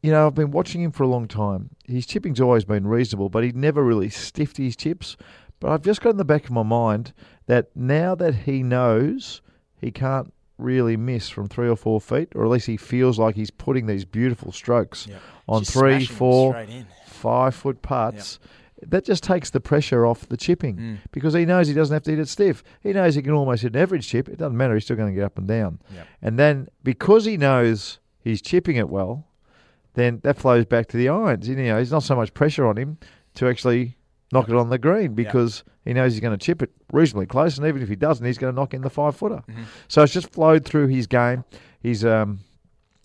you 0.02 0.10
know, 0.10 0.26
I've 0.26 0.34
been 0.34 0.50
watching 0.50 0.82
him 0.82 0.90
for 0.92 1.04
a 1.04 1.08
long 1.08 1.28
time. 1.28 1.70
His 1.86 2.04
chipping's 2.04 2.40
always 2.42 2.66
been 2.66 2.86
reasonable, 2.86 3.30
but 3.30 3.42
he 3.44 3.52
never 3.52 3.82
really 3.82 4.10
stiffed 4.10 4.58
his 4.58 4.76
chips. 4.76 5.16
But 5.62 5.70
I've 5.70 5.82
just 5.82 6.00
got 6.00 6.10
in 6.10 6.16
the 6.16 6.24
back 6.24 6.44
of 6.44 6.50
my 6.50 6.64
mind 6.64 7.12
that 7.46 7.68
now 7.76 8.16
that 8.16 8.34
he 8.34 8.64
knows 8.64 9.40
he 9.80 9.92
can't 9.92 10.32
really 10.58 10.96
miss 10.96 11.28
from 11.28 11.46
three 11.48 11.68
or 11.68 11.76
four 11.76 12.00
feet, 12.00 12.30
or 12.34 12.44
at 12.44 12.50
least 12.50 12.66
he 12.66 12.76
feels 12.76 13.16
like 13.16 13.36
he's 13.36 13.50
putting 13.52 13.86
these 13.86 14.04
beautiful 14.04 14.50
strokes 14.50 15.06
on 15.48 15.62
Just 15.62 15.72
three, 15.72 16.04
four, 16.04 16.66
five 17.06 17.54
foot 17.54 17.80
putts. 17.80 18.40
That 18.84 19.04
just 19.04 19.22
takes 19.22 19.50
the 19.50 19.60
pressure 19.60 20.04
off 20.04 20.28
the 20.28 20.36
chipping 20.36 20.76
Mm. 20.76 20.98
because 21.12 21.34
he 21.34 21.44
knows 21.44 21.68
he 21.68 21.74
doesn't 21.74 21.94
have 21.94 22.02
to 22.02 22.10
hit 22.10 22.18
it 22.18 22.26
stiff. 22.28 22.64
He 22.80 22.92
knows 22.92 23.14
he 23.14 23.22
can 23.22 23.30
almost 23.32 23.62
hit 23.62 23.76
an 23.76 23.80
average 23.80 24.08
chip. 24.08 24.28
It 24.28 24.38
doesn't 24.38 24.56
matter. 24.56 24.74
He's 24.74 24.82
still 24.84 24.96
going 24.96 25.10
to 25.10 25.14
get 25.14 25.24
up 25.24 25.38
and 25.38 25.46
down. 25.46 25.78
Yep. 25.94 26.06
And 26.22 26.38
then 26.40 26.68
because 26.82 27.24
he 27.24 27.36
knows 27.36 28.00
he's 28.18 28.42
chipping 28.42 28.74
it 28.74 28.88
well, 28.88 29.28
then 29.94 30.18
that 30.24 30.36
flows 30.36 30.64
back 30.64 30.88
to 30.88 30.96
the 30.96 31.08
irons. 31.08 31.48
You 31.48 31.54
know, 31.54 31.76
there's 31.76 31.92
not 31.92 32.02
so 32.02 32.16
much 32.16 32.34
pressure 32.34 32.66
on 32.66 32.76
him 32.76 32.98
to 33.34 33.46
actually 33.48 33.98
knock 34.32 34.48
it 34.48 34.56
on 34.56 34.70
the 34.70 34.78
green 34.78 35.14
because 35.14 35.62
he 35.84 35.92
knows 35.92 36.12
he's 36.12 36.20
going 36.20 36.36
to 36.36 36.44
chip 36.44 36.62
it 36.62 36.70
reasonably 36.92 37.26
close. 37.26 37.58
And 37.58 37.66
even 37.66 37.82
if 37.82 37.88
he 37.88 37.96
doesn't, 37.96 38.24
he's 38.24 38.38
going 38.38 38.52
to 38.52 38.58
knock 38.60 38.74
in 38.74 38.80
the 38.82 38.90
five 38.90 39.14
footer. 39.14 39.42
Mm-hmm. 39.48 39.62
So 39.88 40.02
it's 40.02 40.12
just 40.12 40.30
flowed 40.32 40.64
through 40.64 40.88
his 40.88 41.06
game. 41.06 41.44
He's 41.80 42.04
um. 42.04 42.40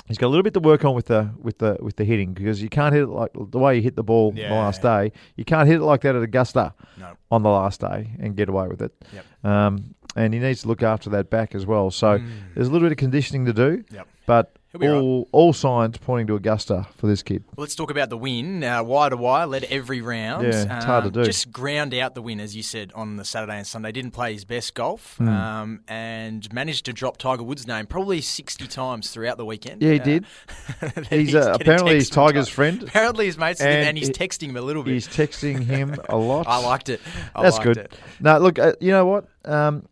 He's 0.07 0.17
got 0.17 0.27
a 0.27 0.29
little 0.29 0.43
bit 0.43 0.53
to 0.53 0.61
work 0.61 0.85
on 0.85 0.95
with 0.95 1.07
the 1.07 1.29
with 1.37 1.57
the 1.57 1.75
with 1.81 1.97
the 1.97 2.05
hitting 2.05 2.33
because 2.33 2.61
you 2.63 2.69
can't 2.69 2.93
hit 2.93 3.03
it 3.03 3.07
like 3.07 3.31
the 3.35 3.59
way 3.59 3.75
you 3.75 3.81
hit 3.81 3.97
the 3.97 4.03
ball 4.03 4.31
the 4.31 4.39
Yeah. 4.39 4.53
last 4.53 4.81
day. 4.81 5.11
You 5.35 5.43
can't 5.43 5.67
hit 5.67 5.81
it 5.81 5.83
like 5.83 5.99
that 6.03 6.15
at 6.15 6.23
Augusta 6.23 6.73
No. 6.97 7.11
on 7.29 7.43
the 7.43 7.49
last 7.49 7.81
day 7.81 8.11
and 8.17 8.33
get 8.33 8.47
away 8.47 8.67
with 8.69 8.81
it. 8.81 8.93
Yep. 9.13 9.25
Um, 9.45 9.95
and 10.15 10.33
he 10.33 10.39
needs 10.39 10.61
to 10.61 10.69
look 10.69 10.81
after 10.81 11.09
that 11.09 11.29
back 11.29 11.53
as 11.55 11.65
well. 11.65 11.91
So 11.91 12.19
Mm. 12.19 12.29
there's 12.55 12.69
a 12.69 12.71
little 12.71 12.85
bit 12.85 12.93
of 12.93 12.97
conditioning 12.97 13.43
to 13.47 13.53
do, 13.53 13.83
Yep. 13.91 14.07
but 14.27 14.55
all 14.83 15.19
right. 15.19 15.27
all 15.31 15.53
signs 15.53 15.97
pointing 15.97 16.27
to 16.27 16.35
Augusta 16.35 16.87
for 16.97 17.07
this 17.07 17.23
kid. 17.23 17.43
Well, 17.55 17.63
let's 17.63 17.75
talk 17.75 17.89
about 17.91 18.09
the 18.09 18.17
win. 18.17 18.63
Uh, 18.63 18.83
wire 18.83 19.09
to 19.09 19.17
wire, 19.17 19.45
led 19.47 19.63
every 19.65 20.01
round. 20.01 20.43
Yeah, 20.43 20.63
it's 20.75 20.85
hard 20.85 21.03
to 21.03 21.07
Um, 21.07 21.13
do. 21.13 21.23
Just 21.23 21.51
ground 21.51 21.93
out 21.93 22.13
the 22.15 22.21
win, 22.21 22.39
as 22.39 22.55
you 22.55 22.63
said, 22.63 22.91
on 22.93 23.15
the 23.15 23.25
Saturday 23.25 23.57
and 23.57 23.65
Sunday. 23.65 23.91
Didn't 23.91 24.11
play 24.11 24.33
his 24.33 24.45
best 24.45 24.73
golf 24.73 25.15
Hmm. 25.17 25.27
um, 25.29 25.79
and 25.87 26.51
managed 26.53 26.85
to 26.85 26.93
drop 26.93 27.17
Tiger 27.17 27.43
Woods' 27.43 27.65
name 27.65 27.85
probably 27.87 28.21
60 28.21 28.67
times 28.67 29.09
throughout 29.11 29.37
the 29.37 29.45
weekend. 29.45 29.81
Yeah, 29.81 29.93
he 29.93 29.99
Uh, 29.99 30.03
did. 30.03 30.25
then 30.95 31.05
He's, 31.09 31.33
uh, 31.35 31.53
apparently 31.59 31.95
he's 31.95 32.09
Tiger's 32.09 32.49
friend. 32.49 32.83
Apparently 32.83 33.25
his 33.25 33.37
mates 33.37 33.61
and, 33.61 33.69
And 33.69 33.87
and 33.89 33.97
he's 33.97 34.07
he- 34.07 34.13
texting 34.13 34.49
him 34.49 34.57
a 34.57 34.61
little 34.61 34.83
bit. 34.83 34.93
He's 34.93 35.07
texting 35.07 35.63
him 35.63 35.95
a 36.09 36.17
lot. 36.17 36.47
I 36.47 36.57
liked 36.65 36.89
it. 36.89 37.01
I 37.35 37.43
That's 37.43 37.55
liked 37.57 37.63
good. 37.65 37.77
It. 37.77 37.93
No, 38.19 38.37
look, 38.37 38.59
uh, 38.59 38.73
you 38.79 38.91
know 38.91 39.05
what? 39.05 39.25
Um, 39.45 39.85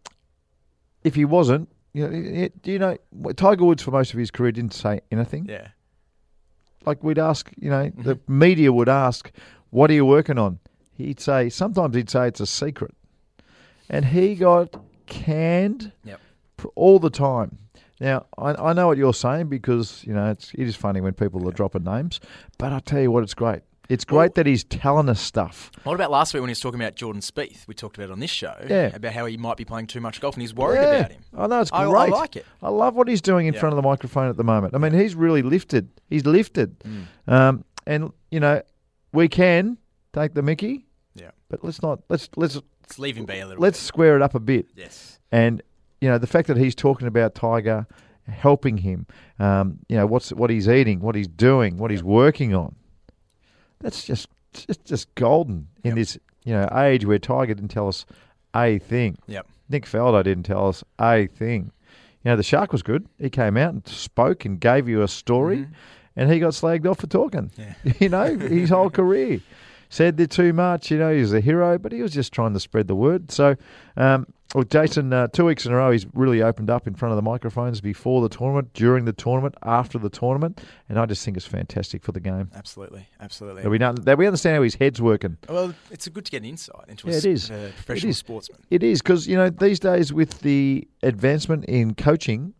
if 1.03 1.15
he 1.15 1.23
wasn't, 1.25 1.69
you 1.95 2.07
know, 2.07 2.49
do 2.61 2.71
you 2.71 2.79
know 2.79 2.97
Tiger 3.35 3.63
Woods 3.65 3.81
for 3.83 3.91
most 3.91 4.13
of 4.13 4.19
his 4.19 4.29
career 4.31 4.51
didn't 4.51 4.73
say 4.73 4.99
anything. 5.11 5.45
Yeah. 5.47 5.67
Like 6.85 7.03
we'd 7.03 7.17
ask, 7.19 7.49
you 7.57 7.69
know, 7.69 7.85
Mm-hmm. 7.85 8.01
the 8.03 8.19
media 8.27 8.71
would 8.71 8.89
ask, 8.89 9.31
"What 9.69 9.89
are 9.89 9.93
you 9.93 10.05
working 10.05 10.37
on?" 10.37 10.59
He'd 10.93 11.19
say 11.19 11.49
sometimes 11.49 11.95
he'd 11.95 12.09
say 12.09 12.27
it's 12.27 12.39
a 12.39 12.45
secret, 12.45 12.93
and 13.89 14.05
he 14.05 14.35
got 14.35 14.75
canned 15.07 15.91
Yep. 16.03 16.19
all 16.75 16.99
the 16.99 17.09
time. 17.09 17.57
Now 17.99 18.25
I, 18.37 18.53
I 18.69 18.73
know 18.73 18.87
what 18.87 18.97
you're 18.97 19.13
saying 19.13 19.47
because 19.47 20.03
you 20.05 20.13
know 20.13 20.29
it's 20.31 20.51
it 20.53 20.67
is 20.67 20.75
funny 20.75 21.01
when 21.01 21.13
people 21.13 21.47
are 21.47 21.51
dropping 21.53 21.83
names, 21.85 22.19
but 22.57 22.73
I 22.73 22.79
tell 22.79 23.01
you 23.01 23.09
what, 23.11 23.23
it's 23.23 23.33
great. 23.33 23.61
It's 23.89 24.03
great 24.05 24.17
Well- 24.17 24.29
that 24.35 24.45
he's 24.47 24.63
telling 24.63 25.09
us 25.09 25.19
stuff. 25.21 25.71
What 25.83 25.93
about 25.93 26.11
last 26.11 26.33
week 26.33 26.41
when 26.41 26.49
he 26.49 26.51
was 26.51 26.59
talking 26.59 26.79
about 26.81 26.95
Jordan 26.95 27.21
Spieth? 27.21 27.67
We 27.67 27.73
talked 27.73 27.97
about 27.97 28.09
it 28.09 28.13
on 28.13 28.19
this 28.19 28.31
show. 28.31 28.53
Yeah. 28.67 28.95
About 28.95 29.13
how 29.13 29.25
he 29.25 29.37
might 29.37 29.57
be 29.57 29.65
playing 29.65 29.87
too 29.87 30.01
much 30.01 30.19
golf 30.21 30.35
and 30.35 30.41
he's 30.41 30.53
worried 30.53 30.81
Yeah. 30.81 30.91
about 30.97 31.11
him. 31.11 31.21
I 31.37 31.47
know 31.47 31.61
it's 31.61 31.71
great. 31.71 31.81
I 31.81 32.05
like 32.07 32.35
it. 32.35 32.45
I 32.63 32.69
love 32.69 32.95
what 32.95 33.07
he's 33.07 33.21
doing 33.21 33.47
in 33.47 33.53
Yeah. 33.53 33.59
front 33.59 33.73
of 33.73 33.77
the 33.77 33.87
microphone 33.87 34.29
at 34.29 34.37
the 34.37 34.43
moment. 34.43 34.73
I 34.75 34.77
mean, 34.79 34.93
he's 34.93 35.15
really 35.15 35.41
lifted. 35.41 35.89
He's 36.09 36.25
lifted. 36.25 36.79
Mm. 36.79 37.05
Um, 37.31 37.65
and 37.85 38.11
you 38.31 38.39
know, 38.39 38.61
we 39.13 39.27
can 39.27 39.77
take 40.13 40.33
the 40.33 40.41
Mickey, 40.41 40.85
Yeah. 41.13 41.31
but 41.49 41.63
let's 41.63 41.81
not 41.81 41.99
let's 42.09 42.29
let's 42.35 42.55
Let's 42.81 42.99
leave 42.99 43.17
him 43.17 43.25
be 43.25 43.39
a 43.39 43.47
little 43.47 43.61
let's 43.61 43.79
square 43.79 44.15
it 44.15 44.21
up 44.21 44.35
a 44.35 44.39
bit. 44.39 44.67
bit. 44.75 44.83
Yes. 44.85 45.19
And 45.31 45.61
you 46.01 46.09
know, 46.09 46.17
the 46.17 46.27
fact 46.27 46.47
that 46.49 46.57
he's 46.57 46.75
talking 46.75 47.07
about 47.07 47.33
Tiger 47.35 47.87
helping 48.27 48.77
him, 48.77 49.05
um, 49.39 49.79
you 49.89 49.95
know, 49.95 50.05
what's 50.05 50.31
what 50.31 50.49
he's 50.49 50.67
eating, 50.67 50.99
what 50.99 51.15
he's 51.15 51.27
doing, 51.27 51.77
what 51.77 51.91
he's 51.91 52.03
working 52.03 52.53
on. 52.53 52.75
That's 53.79 54.05
just 54.05 54.27
just 54.53 54.85
just 54.85 55.13
golden 55.15 55.67
in 55.83 55.91
Yep. 55.91 55.95
this 55.95 56.17
you 56.43 56.53
know 56.53 56.67
age 56.75 57.05
where 57.05 57.19
Tiger 57.19 57.53
didn't 57.53 57.69
tell 57.71 57.87
us 57.87 58.05
a 58.55 58.77
thing. 58.77 59.17
Yep. 59.27 59.47
Nick 59.69 59.85
Faldo 59.85 60.23
didn't 60.23 60.43
tell 60.43 60.67
us 60.67 60.83
a 60.99 61.27
thing. 61.27 61.71
You 62.23 62.31
know, 62.31 62.37
the 62.37 62.43
shark 62.43 62.71
was 62.71 62.81
good. 62.83 63.07
He 63.19 63.29
came 63.29 63.57
out 63.57 63.73
and 63.73 63.87
spoke 63.87 64.45
and 64.45 64.59
gave 64.59 64.87
you 64.87 65.01
a 65.01 65.07
story, 65.07 65.67
and 66.15 66.31
he 66.31 66.39
got 66.39 66.53
slagged 66.53 66.89
off 66.89 66.99
for 66.99 67.07
talking. 67.07 67.51
you 67.99 68.09
know, 68.09 68.37
his 68.37 68.69
whole 68.69 68.89
career 68.89 69.41
said 69.89 70.17
they're 70.17 70.25
too 70.27 70.53
much. 70.53 70.89
You 70.89 70.97
know, 70.97 71.13
he 71.13 71.21
was 71.21 71.33
a 71.33 71.39
hero, 71.41 71.77
but 71.77 71.91
he 71.91 72.01
was 72.01 72.13
just 72.13 72.31
trying 72.33 72.53
to 72.53 72.59
spread 72.59 72.87
the 72.87 72.95
word. 72.95 73.31
So, 73.31 73.55
um, 73.97 74.25
well, 74.53 74.63
Jason, 74.63 75.11
uh, 75.11 75.27
two 75.27 75.43
weeks 75.45 75.65
in 75.65 75.73
a 75.73 75.75
row, 75.75 75.91
he's 75.91 76.05
really 76.13 76.41
opened 76.41 76.69
up 76.69 76.87
in 76.87 76.93
front 76.95 77.11
of 77.11 77.15
the 77.17 77.21
microphones 77.21 77.81
before 77.81 78.21
the 78.21 78.29
tournament, 78.29 78.73
during 78.73 79.03
the 79.03 79.11
tournament, 79.11 79.55
after 79.63 79.97
the 79.97 80.09
tournament, 80.09 80.61
and 80.87 80.97
I 80.97 81.05
just 81.05 81.25
think 81.25 81.35
it's 81.35 81.45
fantastic 81.45 82.03
for 82.03 82.11
the 82.13 82.21
game. 82.21 82.49
Absolutely. 82.55 83.07
Absolutely. 83.19 83.63
That 83.63 83.69
we, 83.69 83.77
know, 83.79 83.91
that 83.93 84.17
we 84.17 84.25
understand 84.27 84.55
how 84.55 84.61
his 84.61 84.75
head's 84.75 85.01
working. 85.01 85.37
well, 85.49 85.73
it's 85.91 86.07
good 86.07 86.23
to 86.25 86.31
get 86.31 86.43
an 86.43 86.49
insight 86.49 86.85
into 86.87 87.07
a, 87.07 87.11
Yeah, 87.11 87.17
it 87.17 87.25
s- 87.25 87.25
is. 87.25 87.49
a 87.49 87.71
professional 87.75 88.09
is. 88.11 88.17
sportsman. 88.17 88.59
It 88.69 88.83
is 88.83 89.01
because 89.01 89.27
you 89.27 89.35
know 89.35 89.49
these 89.49 89.79
days 89.79 90.13
with 90.13 90.39
the 90.41 90.87
advancement 91.03 91.65
in 91.65 91.93
coaching, 91.95 92.53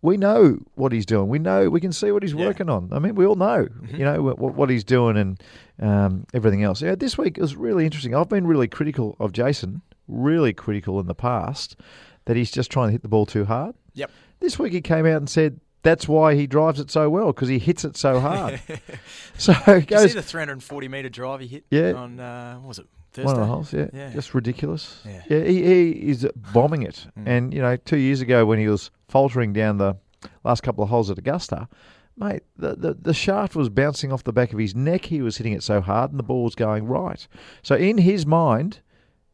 we 0.00 0.16
know 0.16 0.58
what 0.74 0.92
he's 0.92 1.06
doing. 1.06 1.28
We 1.28 1.38
know 1.40 1.70
we 1.70 1.80
can 1.80 1.92
see 1.92 2.12
what 2.12 2.22
he's 2.22 2.34
Yeah. 2.34 2.46
working 2.46 2.68
on. 2.68 2.88
I 2.92 2.98
mean, 3.00 3.14
we 3.16 3.24
all 3.26 3.36
know 3.36 3.64
Mm-hmm. 3.66 3.96
you 3.96 4.04
know 4.04 4.22
what, 4.22 4.38
what 4.54 4.70
he's 4.70 4.84
doing 4.84 5.16
and 5.16 5.42
um, 5.80 6.24
everything 6.34 6.62
else. 6.62 6.82
Yeah, 6.82 6.94
this 6.94 7.18
week 7.18 7.36
was 7.38 7.56
really 7.56 7.84
interesting. 7.84 8.14
I've 8.14 8.28
been 8.28 8.46
really 8.46 8.68
critical 8.68 9.16
of 9.18 9.32
Jason, 9.32 9.82
really 10.08 10.52
critical 10.52 10.98
in 11.00 11.06
the 11.06 11.14
past 11.14 11.76
that 12.24 12.36
he's 12.36 12.50
just 12.50 12.70
trying 12.70 12.88
to 12.88 12.92
hit 12.92 13.02
the 13.02 13.08
ball 13.08 13.26
too 13.26 13.44
hard. 13.44 13.74
Yep. 13.94 14.10
This 14.40 14.58
week 14.58 14.72
he 14.72 14.80
came 14.80 15.06
out 15.06 15.16
and 15.16 15.28
said. 15.30 15.60
That's 15.84 16.06
why 16.06 16.36
he 16.36 16.46
drives 16.46 16.78
it 16.78 16.92
so 16.92 17.10
well 17.10 17.32
because 17.32 17.48
he 17.48 17.58
hits 17.58 17.84
it 17.84 17.96
so 17.96 18.20
hard. 18.20 18.60
so 19.36 19.52
it 19.66 19.88
Did 19.88 19.90
you 20.02 20.08
see 20.10 20.14
the 20.14 20.22
340 20.22 20.86
metre 20.86 21.08
drive 21.08 21.40
he 21.40 21.48
hit 21.48 21.64
Yeah. 21.72 21.94
on, 21.94 22.20
uh, 22.20 22.54
what 22.58 22.68
was 22.68 22.78
it, 22.78 22.86
Thursday? 23.12 23.26
One 23.26 23.34
of 23.34 23.40
the 23.40 23.52
holes, 23.52 23.72
yeah. 23.72 23.88
Yeah. 23.92 24.10
Just 24.12 24.32
ridiculous. 24.32 25.00
Yeah. 25.04 25.22
Mm. 25.28 25.46
he, 25.48 25.62
he 25.64 25.90
is 26.10 26.24
bombing 26.54 26.82
it. 26.82 27.04
And, 27.26 27.52
you 27.52 27.60
know, 27.60 27.74
two 27.74 27.96
years 27.96 28.20
ago 28.20 28.46
when 28.46 28.60
he 28.60 28.68
was 28.68 28.92
faltering 29.08 29.52
down 29.52 29.78
the 29.78 29.96
last 30.44 30.62
couple 30.62 30.84
of 30.84 30.90
holes 30.90 31.10
at 31.10 31.18
Augusta, 31.18 31.68
mate, 32.16 32.44
the, 32.56 32.76
the, 32.76 32.94
the 32.94 33.12
shaft 33.12 33.56
was 33.56 33.68
bouncing 33.68 34.12
off 34.12 34.22
the 34.22 34.32
back 34.32 34.52
of 34.52 34.60
his 34.60 34.76
neck. 34.76 35.06
He 35.06 35.20
was 35.20 35.38
hitting 35.38 35.52
it 35.52 35.64
so 35.64 35.80
hard 35.80 36.12
and 36.12 36.18
the 36.20 36.22
ball 36.22 36.44
was 36.44 36.54
going 36.54 36.86
right. 36.86 37.26
So 37.64 37.74
in 37.74 37.98
his 37.98 38.24
mind, 38.24 38.82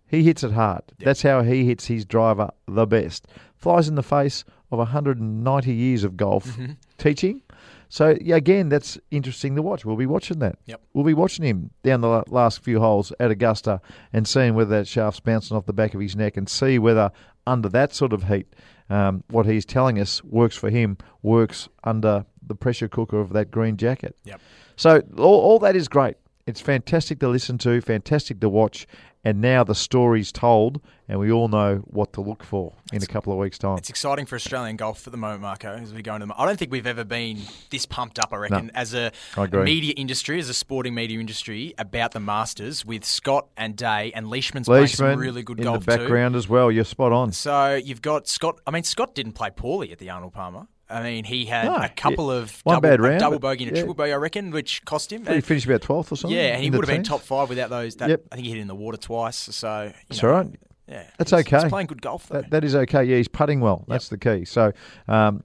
he 0.08 0.22
hits 0.24 0.42
it 0.42 0.52
hard. 0.52 0.82
That's 0.98 1.22
how 1.22 1.42
he 1.42 1.64
hits 1.64 1.86
his 1.86 2.04
driver 2.04 2.50
the 2.66 2.86
best. 2.86 3.26
Flies 3.56 3.88
in 3.88 3.94
the 3.94 4.02
face 4.02 4.44
of 4.70 4.78
190 4.78 5.72
years 5.72 6.04
of 6.04 6.16
golf 6.16 6.44
Mm-hmm. 6.46 6.72
teaching. 6.98 7.42
So 7.90 8.16
yeah, 8.20 8.36
again, 8.36 8.68
that's 8.68 8.98
interesting 9.10 9.56
to 9.56 9.62
watch. 9.62 9.84
We'll 9.86 9.96
be 9.96 10.04
watching 10.06 10.40
that. 10.40 10.58
Yep. 10.66 10.80
We'll 10.92 11.04
be 11.06 11.14
watching 11.14 11.44
him 11.46 11.70
down 11.82 12.02
the 12.02 12.22
last 12.28 12.60
few 12.62 12.80
holes 12.80 13.12
at 13.18 13.30
Augusta 13.30 13.80
and 14.12 14.28
seeing 14.28 14.54
whether 14.54 14.78
that 14.78 14.86
shaft's 14.86 15.20
bouncing 15.20 15.56
off 15.56 15.64
the 15.66 15.72
back 15.72 15.94
of 15.94 16.00
his 16.00 16.14
neck 16.14 16.36
and 16.36 16.48
see 16.48 16.78
whether 16.78 17.10
under 17.46 17.68
that 17.70 17.94
sort 17.94 18.12
of 18.12 18.24
heat, 18.24 18.46
um, 18.90 19.24
what 19.30 19.46
he's 19.46 19.64
telling 19.64 19.98
us 19.98 20.22
works 20.24 20.54
for 20.54 20.68
him 20.68 20.98
works 21.22 21.68
under 21.84 22.26
the 22.46 22.54
pressure 22.54 22.88
cooker 22.88 23.18
of 23.18 23.32
that 23.32 23.50
green 23.50 23.76
jacket. 23.78 24.16
Yep. 24.24 24.40
So 24.76 25.02
all, 25.16 25.40
all 25.40 25.58
that 25.60 25.74
is 25.74 25.88
great. 25.88 26.16
It's 26.46 26.60
fantastic 26.60 27.20
to 27.20 27.28
listen 27.28 27.56
to, 27.58 27.80
fantastic 27.80 28.40
to 28.40 28.48
watch, 28.50 28.86
and 29.24 29.40
now 29.40 29.64
the 29.64 29.74
story's 29.74 30.32
told, 30.32 30.80
and 31.08 31.18
we 31.18 31.32
all 31.32 31.48
know 31.48 31.76
what 31.86 32.12
to 32.12 32.20
look 32.20 32.42
for 32.42 32.74
in 32.92 33.02
a 33.02 33.06
couple 33.06 33.32
of 33.32 33.38
weeks' 33.38 33.58
time. 33.58 33.78
It's 33.78 33.90
exciting 33.90 34.26
for 34.26 34.36
Australian 34.36 34.76
golf 34.76 35.06
at 35.06 35.10
the 35.10 35.16
moment, 35.16 35.42
Marco. 35.42 35.72
As 35.72 35.92
we 35.92 36.02
go 36.02 36.14
into, 36.14 36.26
the, 36.26 36.34
I 36.36 36.46
don't 36.46 36.58
think 36.58 36.70
we've 36.70 36.86
ever 36.86 37.04
been 37.04 37.40
this 37.70 37.86
pumped 37.86 38.18
up. 38.18 38.32
I 38.32 38.36
reckon, 38.36 38.70
as 38.74 38.94
a 38.94 39.12
media 39.36 39.94
industry, 39.96 40.38
as 40.38 40.48
a 40.48 40.54
sporting 40.54 40.94
media 40.94 41.18
industry, 41.18 41.74
about 41.78 42.12
the 42.12 42.20
Masters 42.20 42.84
with 42.84 43.04
Scott 43.04 43.48
and 43.56 43.76
Day 43.76 44.12
and 44.14 44.28
Leishman's 44.28 44.66
playing 44.66 44.86
some 44.86 45.06
Leishman 45.06 45.18
really 45.18 45.42
good 45.42 45.58
in 45.58 45.64
golf 45.64 45.84
the 45.84 45.96
background 45.96 46.36
as 46.36 46.48
well. 46.48 46.70
You're 46.70 46.84
spot 46.84 47.12
on. 47.12 47.32
So 47.32 47.74
you've 47.74 48.02
got 48.02 48.28
Scott. 48.28 48.60
I 48.66 48.70
mean, 48.70 48.84
Scott 48.84 49.14
didn't 49.14 49.32
play 49.32 49.50
poorly 49.50 49.92
at 49.92 49.98
the 49.98 50.10
Arnold 50.10 50.32
Palmer. 50.34 50.66
I 50.90 51.02
mean, 51.02 51.24
he 51.24 51.44
had 51.44 51.66
No, 51.66 51.76
a 51.76 51.88
couple 51.88 52.32
yeah. 52.34 52.40
of 52.42 52.60
One 52.64 52.76
double, 52.76 52.88
bad 52.88 52.98
a 53.00 53.02
round, 53.02 53.20
double 53.20 53.38
bogey 53.38 53.64
and 53.64 53.72
a 53.72 53.74
yeah. 53.76 53.80
triple 53.82 53.94
bogey, 53.94 54.12
I 54.12 54.16
reckon, 54.16 54.50
which 54.50 54.84
cost 54.86 55.12
him. 55.12 55.26
He 55.26 55.40
finished 55.42 55.66
about 55.66 55.82
12th 55.82 56.12
or 56.12 56.16
something. 56.16 56.36
yeah, 56.36 56.54
and 56.54 56.62
he 56.62 56.70
would 56.70 56.80
have 56.80 56.88
been 56.94 57.02
top 57.02 57.20
five 57.20 57.48
without 57.50 57.68
those. 57.70 57.96
That, 57.96 58.08
Yep. 58.08 58.22
I 58.32 58.34
think 58.36 58.44
he 58.46 58.52
hit 58.52 58.58
it 58.58 58.62
in 58.62 58.68
the 58.68 58.74
water 58.74 58.96
twice. 58.96 59.36
So 59.36 59.82
you 59.84 59.92
That's 60.08 60.22
know, 60.22 60.28
all 60.30 60.34
right. 60.36 60.46
Yeah, 60.88 61.04
That's 61.18 61.30
he's- 61.32 61.40
okay. 61.46 61.60
He's 61.60 61.68
playing 61.70 61.88
good 61.88 62.00
golf 62.00 62.28
though. 62.28 62.40
That, 62.40 62.50
that 62.50 62.64
is 62.64 62.74
okay. 62.74 63.04
Yeah, 63.04 63.16
he's 63.16 63.28
putting 63.28 63.60
well. 63.60 63.84
That's 63.88 64.08
the 64.08 64.16
key. 64.16 64.46
So, 64.46 64.72
um, 65.08 65.44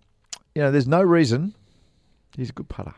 you 0.55 0.62
know, 0.62 0.71
there's 0.71 0.88
no 0.88 1.01
reason. 1.01 1.53
He's 2.38 2.50
a 2.50 2.53
good 2.53 2.69
putter. 2.69 2.93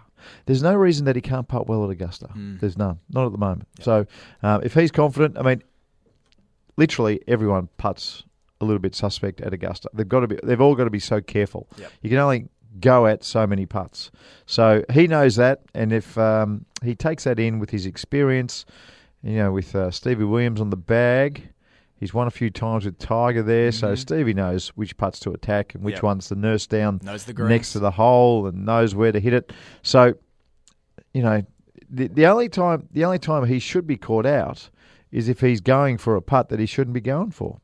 There's 0.45 0.61
no 0.61 0.75
reason 0.75 1.05
that 1.05 1.15
he 1.15 1.21
can't 1.23 1.47
putt 1.47 1.67
well 1.67 1.83
at 1.83 1.89
Augusta. 1.89 2.27
Hmm. 2.27 2.57
There's 2.57 2.77
none. 2.77 2.99
Not 3.09 3.25
at 3.25 3.31
the 3.31 3.37
moment. 3.39 3.67
So, 3.79 4.05
um, 4.43 4.61
if 4.63 4.73
he's 4.75 4.91
confident, 4.91 5.37
I 5.37 5.41
mean, 5.41 5.63
literally 6.77 7.21
everyone 7.27 7.69
puts 7.77 8.23
a 8.65 8.67
little 8.67 8.79
bit 8.79 8.95
suspect 8.95 9.41
at 9.41 9.53
Augusta. 9.53 9.89
They've 9.93 10.07
got 10.07 10.21
to 10.21 10.27
be. 10.27 10.39
They've 10.43 10.61
all 10.61 10.75
got 10.75 10.85
to 10.85 10.89
be 10.89 10.99
so 10.99 11.21
careful. 11.21 11.67
Yep. 11.77 11.91
You 12.01 12.09
can 12.09 12.19
only 12.19 12.47
go 12.79 13.05
at 13.07 13.23
so 13.23 13.47
many 13.47 13.65
putts. 13.65 14.11
So 14.45 14.83
he 14.91 15.07
knows 15.07 15.37
that, 15.37 15.61
and 15.73 15.93
if 15.93 16.17
um, 16.17 16.65
he 16.83 16.93
takes 16.95 17.23
that 17.23 17.39
in 17.39 17.59
with 17.59 17.69
his 17.69 17.85
experience, 17.85 18.65
you 19.23 19.37
know, 19.37 19.51
with 19.51 19.73
uh, 19.75 19.91
Stevie 19.91 20.25
Williams 20.25 20.59
on 20.61 20.69
the 20.69 20.77
bag. 20.77 21.49
He's 21.97 22.13
won 22.13 22.27
a 22.27 22.31
few 22.31 22.49
times 22.49 22.83
with 22.83 22.99
Tiger 22.99 23.41
there, 23.41 23.71
so 23.71 23.95
Stevie 23.95 24.33
knows 24.33 24.67
which 24.75 24.97
putts 24.97 25.17
to 25.21 25.31
attack 25.31 25.73
and 25.75 25.83
which 25.83 25.95
Mm-hmm. 25.95 26.05
Yep. 26.05 26.09
ones 26.09 26.27
to 26.27 26.35
nurse 26.35 26.67
down 26.67 26.99
Knows 27.01 27.23
the 27.23 27.33
next 27.33 27.71
to 27.71 27.79
the 27.79 27.89
hole 27.89 28.47
and 28.47 28.65
knows 28.65 28.93
where 28.93 29.13
to 29.13 29.19
hit 29.19 29.31
it. 29.33 29.53
So, 29.81 30.13
you 31.13 31.23
know, 31.23 31.41
the, 31.89 32.07
the 32.09 32.25
only 32.27 32.49
time 32.49 32.89
the 32.91 33.05
only 33.05 33.17
time 33.17 33.45
he 33.45 33.59
should 33.59 33.87
be 33.87 33.95
caught 33.95 34.25
out 34.25 34.69
is 35.11 35.29
if 35.29 35.39
he's 35.39 35.61
going 35.61 35.97
for 35.97 36.17
a 36.17 36.21
putt 36.21 36.49
that 36.49 36.59
he 36.59 36.65
shouldn't 36.65 36.93
be 36.93 36.99
going 37.01 37.31
for. 37.31 37.61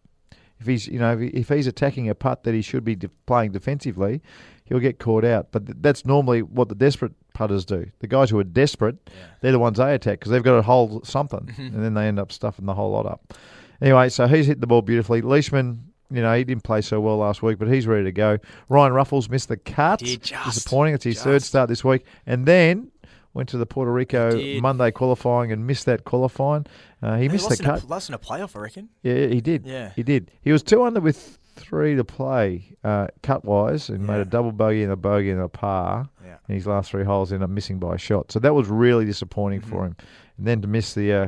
If 0.61 0.67
he's 0.67 0.87
you 0.87 0.99
know 0.99 1.17
if, 1.19 1.49
he's 1.49 1.67
attacking 1.67 2.07
a 2.07 2.15
putt 2.15 2.43
that 2.43 2.53
he 2.53 2.61
should 2.61 2.85
be 2.85 2.95
de- 2.95 3.09
playing 3.25 3.51
defensively, 3.51 4.21
he'll 4.65 4.79
get 4.79 4.99
caught 4.99 5.25
out. 5.25 5.51
But 5.51 5.65
th- 5.65 5.77
that's 5.81 6.05
normally 6.05 6.43
what 6.43 6.69
the 6.69 6.75
desperate 6.75 7.13
putters 7.33 7.65
do. 7.65 7.89
The 7.99 8.07
guys 8.07 8.29
who 8.29 8.39
are 8.39 8.43
desperate, 8.43 9.09
they're 9.41 9.51
the 9.51 9.59
ones 9.59 9.77
they 9.77 9.93
attack 9.93 10.19
because 10.19 10.31
they've 10.31 10.43
got 10.43 10.55
to 10.55 10.61
hold 10.61 11.05
something, 11.05 11.53
and 11.57 11.83
then 11.83 11.95
they 11.95 12.07
end 12.07 12.19
up 12.19 12.31
stuffing 12.31 12.65
the 12.65 12.75
whole 12.75 12.91
lot 12.91 13.05
up. 13.05 13.33
Anyway, 13.81 14.09
so 14.09 14.27
he's 14.27 14.45
hit 14.45 14.61
the 14.61 14.67
ball 14.67 14.83
beautifully. 14.83 15.21
Leishman, 15.21 15.91
you 16.11 16.21
know, 16.21 16.35
he 16.37 16.43
didn't 16.43 16.63
play 16.63 16.81
so 16.81 16.99
well 17.01 17.17
last 17.17 17.41
week, 17.41 17.57
but 17.57 17.67
he's 17.67 17.87
ready 17.87 18.03
to 18.03 18.11
go. 18.11 18.37
Ryan 18.69 18.93
Ruffles 18.93 19.27
missed 19.29 19.47
the 19.47 19.57
cut. 19.57 19.99
Just. 19.99 20.31
Disappointing. 20.45 20.93
It's 20.93 21.03
his 21.03 21.21
third 21.23 21.41
start 21.41 21.69
this 21.69 21.83
week. 21.83 22.05
And 22.27 22.45
then 22.45 22.90
went 23.33 23.49
to 23.49 23.57
the 23.57 23.65
Puerto 23.65 23.91
Rico 23.91 24.31
Did. 24.31 24.61
Monday 24.61 24.91
qualifying 24.91 25.51
and 25.51 25.65
missed 25.65 25.85
that 25.85 26.03
qualifying. 26.03 26.65
Uh, 27.01 27.15
he 27.17 27.23
He 27.23 27.29
missed 27.29 27.45
the 27.49 27.49
lost 27.55 27.59
in, 27.61 27.65
a, 27.65 27.69
cut. 27.79 27.89
lost 27.89 28.09
in 28.09 28.15
a 28.15 28.19
playoff, 28.19 28.55
I 28.55 28.59
reckon. 28.59 28.89
Yeah, 29.03 29.27
he 29.27 29.41
did. 29.41 29.65
Yeah. 29.65 29.91
He 29.95 30.03
did. 30.03 30.31
He 30.41 30.51
was 30.51 30.63
two 30.63 30.83
under 30.83 30.99
with 30.99 31.37
three 31.55 31.95
to 31.95 32.03
play 32.03 32.75
uh, 32.83 33.07
cut 33.23 33.43
wise 33.45 33.89
and 33.89 34.05
made 34.07 34.19
a 34.21 34.25
double 34.25 34.51
bogey 34.51 34.83
and 34.83 34.91
a 34.91 34.95
bogey 34.95 35.31
and 35.31 35.41
a 35.41 35.47
par. 35.49 36.09
Yeah. 36.23 36.37
And 36.47 36.55
his 36.55 36.65
last 36.67 36.91
three 36.91 37.03
holes 37.03 37.31
ended 37.31 37.43
up 37.43 37.49
missing 37.49 37.79
by 37.79 37.95
a 37.95 37.97
shot. 37.97 38.31
So 38.31 38.39
that 38.39 38.53
was 38.53 38.67
really 38.67 39.05
disappointing 39.05 39.61
for 39.61 39.75
Mm-hmm. 39.81 39.85
him. 39.85 39.95
And 40.37 40.47
then 40.47 40.61
to 40.61 40.67
miss 40.67 40.93
the. 40.93 41.13
Uh, 41.13 41.27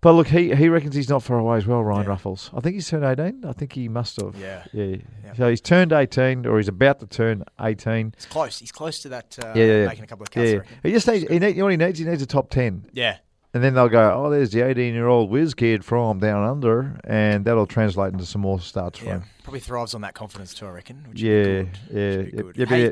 but 0.00 0.12
look, 0.12 0.28
he, 0.28 0.54
he 0.54 0.68
reckons 0.68 0.94
he's 0.94 1.08
not 1.08 1.22
far 1.22 1.38
away 1.38 1.56
as 1.58 1.66
well, 1.66 1.82
Ryan 1.82 2.04
Yeah. 2.04 2.08
Ruffles. 2.10 2.50
I 2.54 2.60
think 2.60 2.74
he's 2.74 2.88
turned 2.88 3.04
18. 3.04 3.44
I 3.44 3.52
think 3.52 3.72
he 3.72 3.88
must 3.88 4.20
have. 4.20 4.36
Yeah. 4.36 4.64
Yeah. 4.72 4.96
Yeah. 5.24 5.32
So 5.34 5.48
he's 5.50 5.60
turned 5.60 5.92
18 5.92 6.46
or 6.46 6.58
he's 6.58 6.68
about 6.68 7.00
to 7.00 7.06
turn 7.06 7.44
18. 7.60 8.14
He's 8.16 8.26
close. 8.26 8.58
He's 8.60 8.72
close 8.72 9.00
to 9.00 9.08
that. 9.10 9.36
Uh, 9.42 9.52
Yeah, 9.56 9.64
yeah, 9.64 9.80
yeah. 9.82 9.86
making 9.86 10.04
a 10.04 10.06
couple 10.06 10.22
of 10.22 10.30
cuts. 10.30 10.50
Yeah. 10.52 10.60
He 10.82 10.92
just 10.92 11.08
needs, 11.08 11.28
he 11.28 11.38
need, 11.38 11.48
you 11.50 11.54
know 11.58 11.64
what 11.64 11.70
he 11.72 11.76
needs? 11.76 11.98
He 11.98 12.04
needs 12.04 12.22
a 12.22 12.26
top 12.26 12.50
10. 12.50 12.90
Yeah. 12.92 13.18
And 13.54 13.64
then 13.64 13.74
they'll 13.74 13.88
go, 13.88 14.12
oh, 14.24 14.30
there's 14.30 14.50
the 14.50 14.60
18 14.60 14.94
year 14.94 15.06
old 15.08 15.30
whiz 15.30 15.54
kid 15.54 15.84
from 15.84 16.18
down 16.20 16.44
under. 16.48 17.00
And 17.04 17.44
that'll 17.44 17.66
translate 17.66 18.12
into 18.12 18.26
some 18.26 18.42
more 18.42 18.60
starts 18.60 18.98
for 18.98 19.06
him. 19.06 19.22
Probably 19.42 19.60
thrives 19.60 19.94
on 19.94 20.02
that 20.02 20.14
confidence 20.14 20.52
too, 20.54 20.66
I 20.66 20.70
reckon. 20.70 21.06
Which 21.08 21.20
Yeah, 21.22 21.64
yeah, 21.90 22.16
Which 22.18 22.30
be 22.30 22.42
good. 22.42 22.56
yeah, 22.56 22.66
Hey, 22.66 22.84
yeah. 22.84 22.90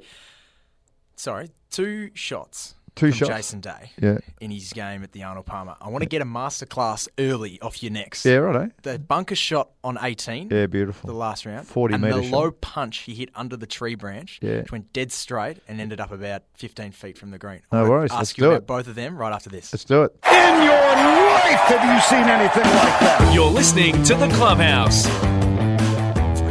Sorry, 1.17 1.51
two 1.71 2.11
shots. 2.15 2.75
Two 2.97 3.11
from 3.12 3.19
shots. 3.19 3.31
Jason 3.31 3.61
Day 3.61 3.93
Yeah. 4.00 4.19
in 4.41 4.50
his 4.50 4.73
game 4.73 5.03
at 5.03 5.12
the 5.12 5.23
Arnold 5.23 5.47
Palmer. 5.47 5.76
I 5.81 5.88
want 5.91 6.03
to 6.03 6.09
get 6.09 6.23
a 6.23 6.25
masterclass 6.25 7.07
early 7.19 7.61
off 7.61 7.83
your 7.83 7.93
next. 7.93 8.25
Yeah, 8.25 8.37
right, 8.37 8.71
The 8.83 8.99
bunker 8.99 9.35
shot 9.37 9.69
on 9.85 9.99
18. 10.00 10.49
Yeah, 10.50 10.67
beautiful. 10.67 11.07
The 11.07 11.15
last 11.15 11.47
round. 11.47 11.67
40 11.69 11.95
and 11.95 12.03
metre 12.03 12.17
the 12.23 12.31
low 12.31 12.47
shot. 12.47 12.61
punch 12.62 12.99
he 13.00 13.15
hit 13.15 13.29
under 13.35 13.57
the 13.57 13.67
tree 13.67 13.95
branch, 13.95 14.38
Yeah. 14.43 14.59
which 14.62 14.73
went 14.73 14.93
dead 14.93 15.12
straight 15.12 15.59
and 15.69 15.81
ended 15.81 16.00
up 16.00 16.11
about 16.11 16.43
15 16.55 16.91
feet 16.93 17.19
from 17.19 17.31
the 17.31 17.38
green. 17.38 17.61
No 17.71 17.79
I'm 17.81 17.85
gonna 17.85 17.91
worries, 17.99 18.11
Ask 18.12 18.19
let's 18.19 18.38
you 18.38 18.43
do 18.45 18.49
about 18.49 18.57
it. 18.62 18.67
both 18.67 18.88
of 18.88 18.95
them 18.95 19.17
right 19.17 19.33
after 19.33 19.50
this. 19.50 19.73
Let's 19.73 19.85
do 19.85 20.03
it. 20.03 20.12
In 20.33 20.62
your 20.62 20.73
life, 20.73 21.61
have 21.69 21.95
you 21.95 22.00
seen 22.03 22.29
anything 22.29 22.65
like 22.65 23.00
that? 23.00 23.31
You're 23.35 23.50
listening 23.50 24.03
to 24.05 24.15
The 24.15 24.29
Clubhouse. 24.29 25.07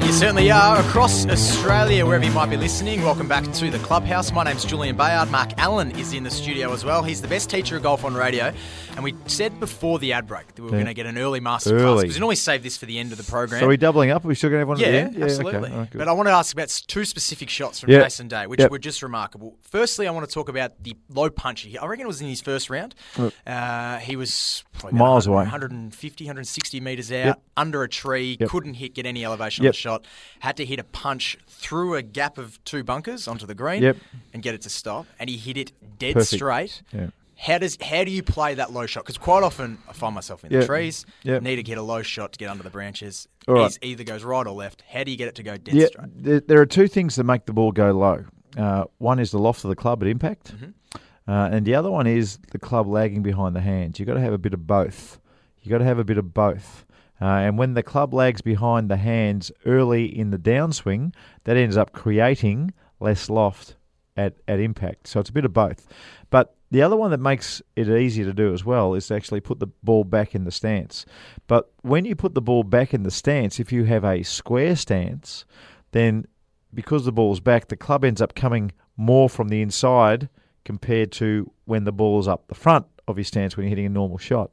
You 0.05 0.11
certainly 0.11 0.51
are. 0.51 0.79
Across 0.79 1.25
Australia, 1.27 2.05
wherever 2.05 2.23
you 2.23 2.31
might 2.31 2.49
be 2.49 2.57
listening, 2.57 3.01
welcome 3.01 3.27
back 3.27 3.43
to 3.53 3.71
the 3.71 3.79
clubhouse. 3.79 4.31
My 4.31 4.43
name's 4.43 4.63
Julian 4.63 4.95
Bayard. 4.95 5.31
Mark 5.31 5.51
Allen 5.57 5.91
is 5.97 6.13
in 6.13 6.23
the 6.23 6.29
studio 6.29 6.71
as 6.73 6.85
well. 6.85 7.01
He's 7.03 7.21
the 7.23 7.27
best 7.27 7.49
teacher 7.49 7.75
of 7.77 7.83
golf 7.83 8.05
on 8.05 8.13
radio. 8.13 8.53
And 8.95 9.03
we 9.03 9.15
said 9.25 9.59
before 9.59 9.97
the 9.99 10.13
ad 10.13 10.27
break 10.27 10.47
that 10.55 10.61
we 10.61 10.69
were 10.69 10.77
Yeah. 10.77 10.83
going 10.83 10.85
to 10.85 10.93
get 10.93 11.05
an 11.07 11.17
early 11.17 11.41
masterclass 11.41 11.71
Early. 11.81 12.01
because 12.03 12.17
we 12.17 12.21
always 12.21 12.41
save 12.41 12.61
this 12.63 12.77
for 12.77 12.85
the 12.85 12.97
end 12.99 13.11
of 13.13 13.17
the 13.17 13.23
program. 13.23 13.59
So 13.59 13.65
are 13.65 13.69
we 13.69 13.77
doubling 13.77 14.11
up? 14.11 14.23
Are 14.23 14.27
we 14.27 14.35
still 14.35 14.49
going 14.51 14.57
to 14.57 14.61
have 14.61 14.67
one 14.69 14.79
yeah, 14.79 14.87
at 14.87 14.91
the 14.91 14.97
end? 15.19 15.23
absolutely. 15.23 15.59
okay. 15.59 15.73
All 15.73 15.79
right, 15.79 15.89
good. 15.91 15.97
but 15.97 16.07
I 16.07 16.11
want 16.13 16.27
to 16.27 16.33
ask 16.33 16.53
about 16.53 16.63
s- 16.65 16.81
two 16.81 17.03
specific 17.03 17.49
shots 17.49 17.79
from 17.79 17.89
Yeah. 17.91 18.03
Jason 18.03 18.27
Day, 18.27 18.45
which 18.47 18.59
Yep. 18.61 18.71
were 18.71 18.79
just 18.79 19.01
remarkable. 19.01 19.57
Firstly, 19.61 20.07
I 20.07 20.11
want 20.11 20.27
to 20.29 20.33
talk 20.33 20.47
about 20.49 20.81
the 20.83 20.95
low 21.13 21.29
punch. 21.31 21.61
he- 21.61 21.77
I 21.79 21.85
reckon 21.87 22.05
it 22.05 22.07
was 22.07 22.21
in 22.21 22.27
his 22.29 22.41
first 22.41 22.69
round. 22.69 22.93
Uh, 23.45 23.97
he 23.97 24.15
was 24.15 24.63
probably 24.79 24.97
about 24.97 25.05
Miles 25.05 25.27
100 25.27 25.33
away. 25.33 25.43
150, 25.45 26.25
160 26.25 26.79
metres 26.79 27.11
out, 27.11 27.25
Yep. 27.25 27.41
under 27.57 27.83
a 27.83 27.89
tree, 27.89 28.37
Yep. 28.39 28.49
couldn't 28.49 28.75
hit, 28.75 28.93
get 28.93 29.05
any 29.05 29.25
elevation 29.25 29.63
Yep. 29.65 29.69
on 29.69 29.73
the 29.73 29.77
shot. 29.77 29.94
Had 30.39 30.57
to 30.57 30.65
hit 30.65 30.79
a 30.79 30.83
punch 30.83 31.37
through 31.47 31.95
a 31.95 32.01
gap 32.01 32.37
of 32.37 32.63
two 32.65 32.83
bunkers 32.83 33.27
onto 33.27 33.45
the 33.45 33.55
green 33.55 33.81
Yep. 33.83 33.97
and 34.33 34.43
get 34.43 34.53
it 34.55 34.61
to 34.63 34.69
stop. 34.69 35.05
And 35.19 35.29
he 35.29 35.37
hit 35.37 35.57
it 35.57 35.71
dead 35.99 36.13
Perfect. 36.13 36.31
straight. 36.35 36.81
Yeah. 36.93 37.07
How 37.37 37.57
does 37.57 37.77
how 37.81 38.03
do 38.05 38.11
you 38.11 38.23
play 38.23 38.53
that 38.55 38.71
low 38.71 38.85
shot? 38.85 39.03
Because 39.03 39.17
quite 39.17 39.43
often 39.43 39.77
I 39.89 39.93
find 39.93 40.15
myself 40.15 40.43
in 40.45 40.51
the 40.51 40.59
Yep. 40.59 40.67
trees, 40.67 41.05
Yep. 41.23 41.41
need 41.43 41.57
to 41.57 41.63
get 41.63 41.77
a 41.77 41.81
low 41.81 42.01
shot 42.01 42.31
to 42.33 42.39
get 42.39 42.49
under 42.49 42.63
the 42.63 42.69
branches. 42.69 43.27
Right. 43.47 43.77
Either 43.81 44.03
goes 44.05 44.23
right 44.23 44.47
or 44.47 44.53
left. 44.53 44.83
How 44.89 45.03
do 45.03 45.11
you 45.11 45.17
get 45.17 45.27
it 45.27 45.35
to 45.35 45.43
go 45.43 45.57
dead 45.57 45.75
Yeah, 45.75 45.87
straight? 45.87 46.23
there, 46.23 46.39
there 46.39 46.61
are 46.61 46.65
two 46.65 46.87
things 46.87 47.15
that 47.15 47.25
make 47.25 47.45
the 47.45 47.51
ball 47.53 47.71
go 47.73 47.91
low. 47.91 48.23
Uh, 48.57 48.85
one 48.99 49.19
is 49.19 49.31
the 49.31 49.37
loft 49.39 49.65
of 49.65 49.69
the 49.69 49.75
club 49.75 50.01
at 50.01 50.07
impact, 50.07 50.53
Mm-hmm. 50.55 51.29
uh, 51.29 51.49
and 51.51 51.65
the 51.65 51.75
other 51.75 51.91
one 51.91 52.07
is 52.07 52.37
the 52.51 52.59
club 52.59 52.87
lagging 52.87 53.21
behind 53.21 53.53
the 53.53 53.59
hands. 53.61 53.99
You've 53.99 54.07
got 54.07 54.13
to 54.13 54.21
have 54.21 54.31
a 54.33 54.37
bit 54.37 54.53
of 54.53 54.65
both. 54.65 55.19
You've 55.61 55.71
got 55.71 55.79
to 55.79 55.83
have 55.85 55.99
a 55.99 56.05
bit 56.05 56.17
of 56.17 56.33
both. 56.33 56.85
Uh, 57.21 57.25
and 57.25 57.57
when 57.57 57.73
the 57.73 57.83
club 57.83 58.13
lags 58.13 58.41
behind 58.41 58.89
the 58.89 58.97
hands 58.97 59.51
early 59.65 60.05
in 60.05 60.31
the 60.31 60.37
downswing, 60.37 61.13
that 61.45 61.57
ends 61.57 61.77
up 61.77 61.93
creating 61.93 62.73
less 62.99 63.29
loft 63.29 63.75
at, 64.17 64.35
at 64.47 64.59
impact. 64.59 65.07
So 65.07 65.19
it's 65.19 65.29
a 65.29 65.33
bit 65.33 65.45
of 65.45 65.53
both. 65.53 65.87
But 66.29 66.55
the 66.71 66.81
other 66.81 66.97
one 66.97 67.11
that 67.11 67.19
makes 67.19 67.61
it 67.75 67.87
easier 67.87 68.25
to 68.25 68.33
do 68.33 68.53
as 68.53 68.65
well 68.65 68.95
is 68.95 69.07
to 69.07 69.15
actually 69.15 69.39
put 69.39 69.59
the 69.59 69.67
ball 69.83 70.03
back 70.03 70.35
in 70.35 70.43
the 70.43 70.51
stance. 70.51 71.05
But 71.47 71.71
when 71.81 72.05
you 72.05 72.15
put 72.15 72.33
the 72.33 72.41
ball 72.41 72.63
back 72.63 72.93
in 72.93 73.03
the 73.03 73.11
stance, 73.11 73.59
if 73.59 73.71
you 73.71 73.85
have 73.85 74.03
a 74.03 74.23
square 74.23 74.75
stance, 74.75 75.45
then 75.91 76.25
because 76.73 77.05
the 77.05 77.11
ball's 77.11 77.39
back, 77.39 77.69
the 77.69 77.77
club 77.77 78.03
ends 78.03 78.21
up 78.21 78.35
coming 78.35 78.73
more 78.97 79.29
from 79.29 79.47
the 79.47 79.61
inside 79.61 80.27
compared 80.65 81.11
to 81.13 81.49
when 81.65 81.83
the 81.85 81.91
ball's 81.93 82.27
up 82.27 82.47
the 82.47 82.55
front 82.55 82.85
of 83.07 83.17
your 83.17 83.23
stance 83.23 83.55
when 83.55 83.65
you're 83.65 83.69
hitting 83.69 83.85
a 83.85 83.89
normal 83.89 84.17
shot. 84.17 84.51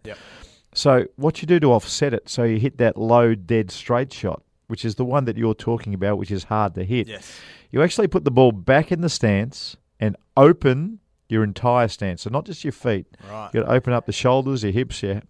So 0.83 1.07
what 1.15 1.41
you 1.41 1.47
do 1.47 1.61
to 1.61 1.73
offset 1.73 2.13
it, 2.13 2.29
so 2.29 2.43
you 2.43 2.59
hit 2.59 2.79
that 2.79 2.97
low 2.97 3.37
dead 3.37 3.71
straight 3.71 4.13
shot, 4.13 4.43
which 4.67 4.85
is 4.85 4.97
the 4.97 5.05
one 5.05 5.27
that 5.27 5.37
you're 5.37 5.55
talking 5.55 5.95
about, 5.95 6.19
which 6.19 6.33
is 6.33 6.43
hard 6.43 6.75
to 6.75 6.83
hit. 6.83 7.07
Yes. 7.07 7.39
You 7.71 7.85
actually 7.85 8.09
put 8.09 8.25
the 8.25 8.33
ball 8.33 8.51
back 8.51 8.91
in 8.91 9.01
the 9.01 9.09
stance 9.09 9.77
and 10.01 10.17
open 10.37 10.99
your 11.29 11.45
entire 11.45 11.87
stance, 11.87 12.23
so 12.23 12.31
not 12.31 12.47
just 12.47 12.65
your 12.65 12.73
feet. 12.73 13.07
Right. 13.31 13.49
You 13.55 13.61
got 13.61 13.69
to 13.69 13.73
open 13.73 13.93
up 13.93 14.07
the 14.07 14.13
shoulders, 14.13 14.65
your 14.65 14.73
hips, 14.73 15.05
your 15.05 15.23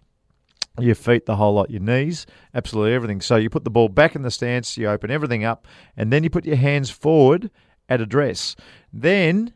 your 0.80 0.94
feet, 0.94 1.26
the 1.26 1.36
whole 1.36 1.52
lot, 1.52 1.68
your 1.68 1.82
knees, 1.82 2.24
absolutely 2.54 2.94
everything. 2.94 3.20
So 3.20 3.36
you 3.36 3.50
put 3.50 3.64
the 3.64 3.70
ball 3.70 3.90
back 3.90 4.16
in 4.16 4.22
the 4.22 4.30
stance, 4.30 4.78
you 4.78 4.88
open 4.88 5.10
everything 5.10 5.44
up, 5.44 5.66
and 5.98 6.10
then 6.10 6.24
you 6.24 6.30
put 6.30 6.46
your 6.46 6.56
hands 6.56 6.88
forward 6.88 7.50
at 7.90 8.00
address. 8.00 8.56
Then 8.90 9.52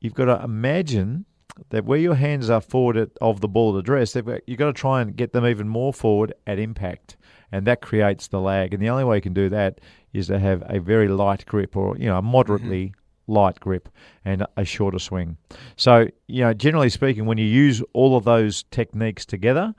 you've 0.00 0.12
got 0.12 0.26
to 0.26 0.44
imagine 0.44 1.24
that 1.70 1.84
where 1.84 1.98
your 1.98 2.14
hands 2.14 2.50
are 2.50 2.60
forward 2.60 2.96
at, 2.96 3.10
of 3.20 3.40
the 3.40 3.48
ball 3.48 3.76
at 3.76 3.80
address, 3.80 4.14
you've 4.14 4.58
got 4.58 4.66
to 4.66 4.72
try 4.72 5.00
and 5.00 5.16
get 5.16 5.32
them 5.32 5.46
even 5.46 5.68
more 5.68 5.92
forward 5.92 6.32
at 6.46 6.58
impact, 6.58 7.16
and 7.52 7.66
that 7.66 7.80
creates 7.80 8.28
the 8.28 8.40
lag. 8.40 8.74
And 8.74 8.82
the 8.82 8.88
only 8.88 9.04
way 9.04 9.16
you 9.16 9.22
can 9.22 9.34
do 9.34 9.48
that 9.50 9.80
is 10.12 10.28
to 10.28 10.38
have 10.38 10.62
a 10.66 10.78
very 10.78 11.08
light 11.08 11.44
grip, 11.46 11.76
or 11.76 11.96
you 11.96 12.06
know, 12.06 12.18
a 12.18 12.22
moderately 12.22 12.94
light 13.26 13.60
grip, 13.60 13.88
and 14.24 14.46
a 14.56 14.64
shorter 14.64 14.98
swing. 14.98 15.36
So 15.76 16.08
you 16.26 16.42
know, 16.42 16.54
generally 16.54 16.90
speaking, 16.90 17.26
when 17.26 17.38
you 17.38 17.46
use 17.46 17.82
all 17.92 18.16
of 18.16 18.24
those 18.24 18.64
techniques 18.70 19.26
together, 19.26 19.74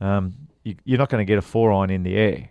um, 0.00 0.34
you, 0.62 0.76
you're 0.84 0.98
not 0.98 1.10
going 1.10 1.24
to 1.24 1.30
get 1.30 1.38
a 1.38 1.42
four 1.42 1.72
iron 1.72 1.90
in 1.90 2.02
the 2.02 2.16
air. 2.16 2.50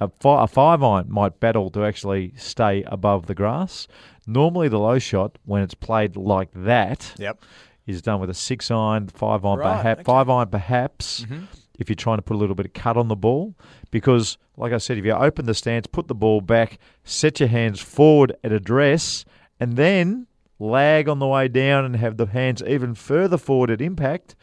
A, 0.00 0.08
fi- 0.20 0.44
a 0.44 0.46
five 0.46 0.82
iron 0.82 1.06
might 1.10 1.40
battle 1.40 1.70
to 1.70 1.84
actually 1.84 2.32
stay 2.36 2.84
above 2.86 3.26
the 3.26 3.34
grass. 3.34 3.88
Normally, 4.26 4.68
the 4.68 4.78
low 4.78 4.98
shot, 4.98 5.38
when 5.44 5.62
it's 5.62 5.74
played 5.74 6.16
like 6.16 6.50
that, 6.54 7.14
Yep. 7.18 7.42
Is 7.88 8.02
done 8.02 8.20
with 8.20 8.30
a 8.30 8.34
six 8.34 8.70
iron, 8.70 9.08
five 9.08 9.44
iron, 9.44 9.58
Right, 9.58 9.76
perhaps, 9.76 9.98
okay. 10.00 10.04
five 10.04 10.28
iron 10.28 10.48
perhaps. 10.48 11.22
Mm-hmm. 11.22 11.44
If 11.78 11.88
you're 11.88 11.96
trying 11.96 12.18
to 12.18 12.22
put 12.22 12.34
a 12.34 12.38
little 12.38 12.56
bit 12.56 12.66
of 12.66 12.72
cut 12.72 12.96
on 12.96 13.06
the 13.08 13.14
ball, 13.16 13.54
because 13.90 14.36
like 14.56 14.72
I 14.72 14.78
said, 14.78 14.98
if 14.98 15.04
you 15.04 15.12
open 15.12 15.46
the 15.46 15.54
stance, 15.54 15.86
put 15.86 16.08
the 16.08 16.14
ball 16.14 16.40
back, 16.40 16.78
set 17.04 17.38
your 17.38 17.48
hands 17.48 17.80
forward 17.80 18.34
at 18.42 18.50
address, 18.52 19.24
and 19.60 19.76
then 19.76 20.26
lag 20.58 21.08
on 21.08 21.20
the 21.20 21.26
way 21.26 21.46
down 21.46 21.84
and 21.84 21.94
have 21.96 22.16
the 22.16 22.26
hands 22.26 22.62
even 22.66 22.94
further 22.96 23.38
forward 23.38 23.70
at 23.70 23.80
impact, 23.80 24.34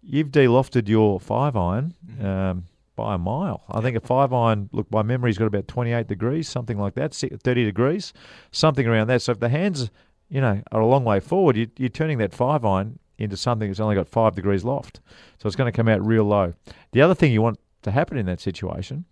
you've 0.00 0.30
de-lofted 0.30 0.88
your 0.88 1.18
five 1.18 1.56
iron 1.56 1.94
Mm-hmm. 2.08 2.24
um, 2.26 2.64
by 2.94 3.14
a 3.14 3.18
mile. 3.18 3.62
I 3.68 3.82
think 3.82 3.94
a 3.96 4.00
five 4.00 4.32
iron, 4.32 4.70
look, 4.72 4.88
by 4.88 5.02
memory's 5.02 5.36
got 5.36 5.44
about 5.46 5.68
28 5.68 6.06
degrees, 6.06 6.48
something 6.48 6.78
like 6.78 6.94
that, 6.94 7.12
30 7.12 7.64
degrees, 7.64 8.14
something 8.52 8.86
around 8.86 9.08
that. 9.08 9.20
So 9.20 9.32
if 9.32 9.40
the 9.40 9.50
hands, 9.50 9.90
you 10.28 10.40
know, 10.40 10.62
are 10.72 10.80
a 10.80 10.86
long 10.86 11.04
way 11.04 11.20
forward, 11.20 11.56
you, 11.56 11.68
you're 11.76 11.88
turning 11.88 12.18
that 12.18 12.34
five 12.34 12.64
iron 12.64 12.98
into 13.18 13.36
something 13.36 13.68
that's 13.68 13.80
only 13.80 13.94
got 13.94 14.08
five 14.08 14.34
degrees 14.34 14.64
loft. 14.64 15.00
So 15.38 15.46
it's 15.46 15.56
going 15.56 15.70
to 15.70 15.76
come 15.76 15.88
out 15.88 16.04
real 16.04 16.24
low. 16.24 16.54
The 16.92 17.02
other 17.02 17.14
thing 17.14 17.32
you 17.32 17.42
want 17.42 17.58
to 17.82 17.90
happen 17.90 18.18
in 18.18 18.26
that 18.26 18.40
situation 18.40 19.04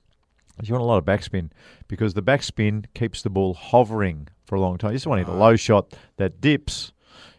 is 0.61 0.69
you 0.69 0.75
want 0.75 0.83
a 0.83 0.87
lot 0.87 0.99
of 0.99 1.05
backspin 1.05 1.51
because 1.89 2.15
the 2.15 2.23
backspin 2.23 2.87
keeps 2.95 3.23
the 3.23 3.31
ball 3.31 3.55
hovering 3.55 4.29
for 4.45 4.57
a 4.57 4.61
long 4.61 4.79
time. 4.79 4.93
You 4.93 4.97
just 4.97 5.07
want 5.07 5.21
to 5.21 5.25
hit 5.25 5.35
a 5.35 5.39
low 5.39 5.57
shot 5.57 5.95
that 6.17 6.41
dips. 6.41 6.93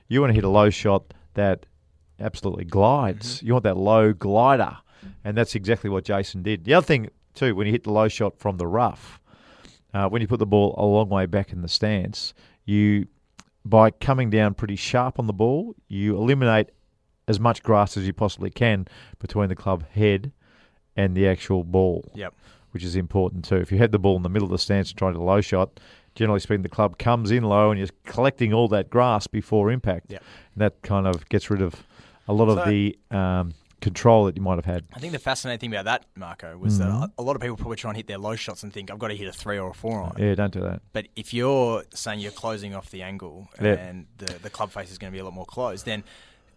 You 0.07 0.21
want 0.21 0.31
to 0.31 0.35
hit 0.35 0.43
a 0.43 0.49
low 0.49 0.69
shot 0.69 1.13
that 1.35 1.65
absolutely 2.19 2.65
glides. 2.65 3.43
You 3.43 3.53
want 3.53 3.63
that 3.63 3.77
low 3.77 4.13
glider. 4.13 4.77
And 5.23 5.38
that's 5.38 5.55
exactly 5.55 5.89
what 5.89 6.03
Jason 6.03 6.41
did. 6.41 6.65
The 6.65 6.73
other 6.73 6.85
thing, 6.85 7.09
too, 7.35 7.55
when 7.55 7.67
you 7.67 7.73
hit 7.73 7.83
the 7.83 7.91
low 7.91 8.07
shot 8.07 8.39
from 8.39 8.57
the 8.57 8.67
rough, 8.67 9.19
uh, 9.93 10.09
when 10.09 10.21
you 10.21 10.27
put 10.27 10.39
the 10.39 10.45
ball 10.45 10.73
a 10.77 10.85
long 10.85 11.09
way 11.09 11.25
back 11.25 11.51
in 11.51 11.61
the 11.61 11.67
stance, 11.67 12.33
you, 12.65 13.07
by 13.65 13.89
coming 13.89 14.30
down 14.30 14.54
pretty 14.54 14.75
sharp 14.75 15.17
on 15.19 15.28
the 15.28 15.34
ball, 15.34 15.75
you 15.88 16.15
eliminate 16.15 16.69
as 17.28 17.39
much 17.39 17.63
grass 17.63 17.97
as 17.97 18.06
you 18.06 18.13
possibly 18.13 18.51
can 18.51 18.88
between 19.19 19.49
the 19.49 19.56
club 19.56 19.84
head 19.89 20.32
and 20.95 21.15
the 21.15 21.28
actual 21.28 21.63
ball 21.63 22.06
Yep. 22.13 22.34
which 22.71 22.84
is 22.84 22.95
important 22.95 23.43
too. 23.43 23.58
If 23.58 23.71
you 23.71 23.80
had 23.80 23.91
the 23.91 23.97
ball 23.99 24.15
in 24.15 24.21
the 24.21 24.30
middle 24.30 24.45
of 24.45 24.51
the 24.51 24.60
stance 24.60 24.91
and 24.91 24.97
tried 24.97 25.13
to 25.13 25.21
low 25.21 25.41
shot, 25.41 25.80
generally 26.13 26.39
speaking, 26.39 26.62
the 26.62 26.69
club 26.69 26.99
comes 26.99 27.32
in 27.32 27.43
low 27.43 27.71
and 27.71 27.80
you're 27.80 27.89
collecting 28.06 28.54
all 28.54 28.67
that 28.69 28.89
grass 28.91 29.25
before 29.28 29.71
impact. 29.71 30.12
Yep. 30.12 30.23
And 30.54 30.62
that 30.62 30.82
kind 30.84 31.08
of 31.08 31.28
gets 31.30 31.49
rid 31.49 31.62
of 31.62 31.84
a 32.28 32.34
lot 32.34 32.47
of 32.49 32.67
the 32.69 32.97
um, 33.12 33.54
control 33.86 34.26
that 34.26 34.36
you 34.36 34.41
might 34.41 34.56
have 34.56 34.65
had. 34.65 34.84
I 34.93 35.00
think 35.00 35.13
the 35.13 35.19
fascinating 35.19 35.60
thing 35.60 35.74
about 35.74 35.86
that, 35.86 36.06
Marco, 36.17 36.58
was 36.58 36.80
Mm-hmm. 36.80 37.00
that 37.02 37.12
a 37.17 37.21
lot 37.21 37.36
of 37.38 37.41
people 37.41 37.56
probably 37.58 37.78
try 37.78 37.91
and 37.91 37.95
hit 37.98 38.08
their 38.08 38.17
low 38.17 38.36
shots 38.36 38.63
and 38.63 38.74
think, 38.74 38.91
I've 38.91 39.00
got 39.00 39.08
to 39.10 39.15
hit 39.15 39.28
a 39.28 39.32
three 39.32 39.58
or 39.58 39.69
a 39.69 39.74
four 39.74 40.02
on 40.02 40.13
it. 40.17 40.24
Yeah, 40.26 40.36
don't 40.36 40.52
do 40.54 40.62
that. 40.62 40.82
But 40.91 41.08
if 41.15 41.34
you're 41.34 41.84
saying 41.93 42.19
you're 42.19 42.32
closing 42.32 42.76
off 42.76 42.89
the 42.91 43.02
angle 43.04 43.48
Yeah. 43.62 43.74
and 43.74 44.08
the, 44.17 44.26
the 44.41 44.50
club 44.50 44.71
face 44.71 44.91
is 44.91 44.98
going 44.98 45.12
to 45.12 45.15
be 45.15 45.19
a 45.19 45.24
lot 45.24 45.34
more 45.34 45.45
closed, 45.45 45.86
then 45.86 46.04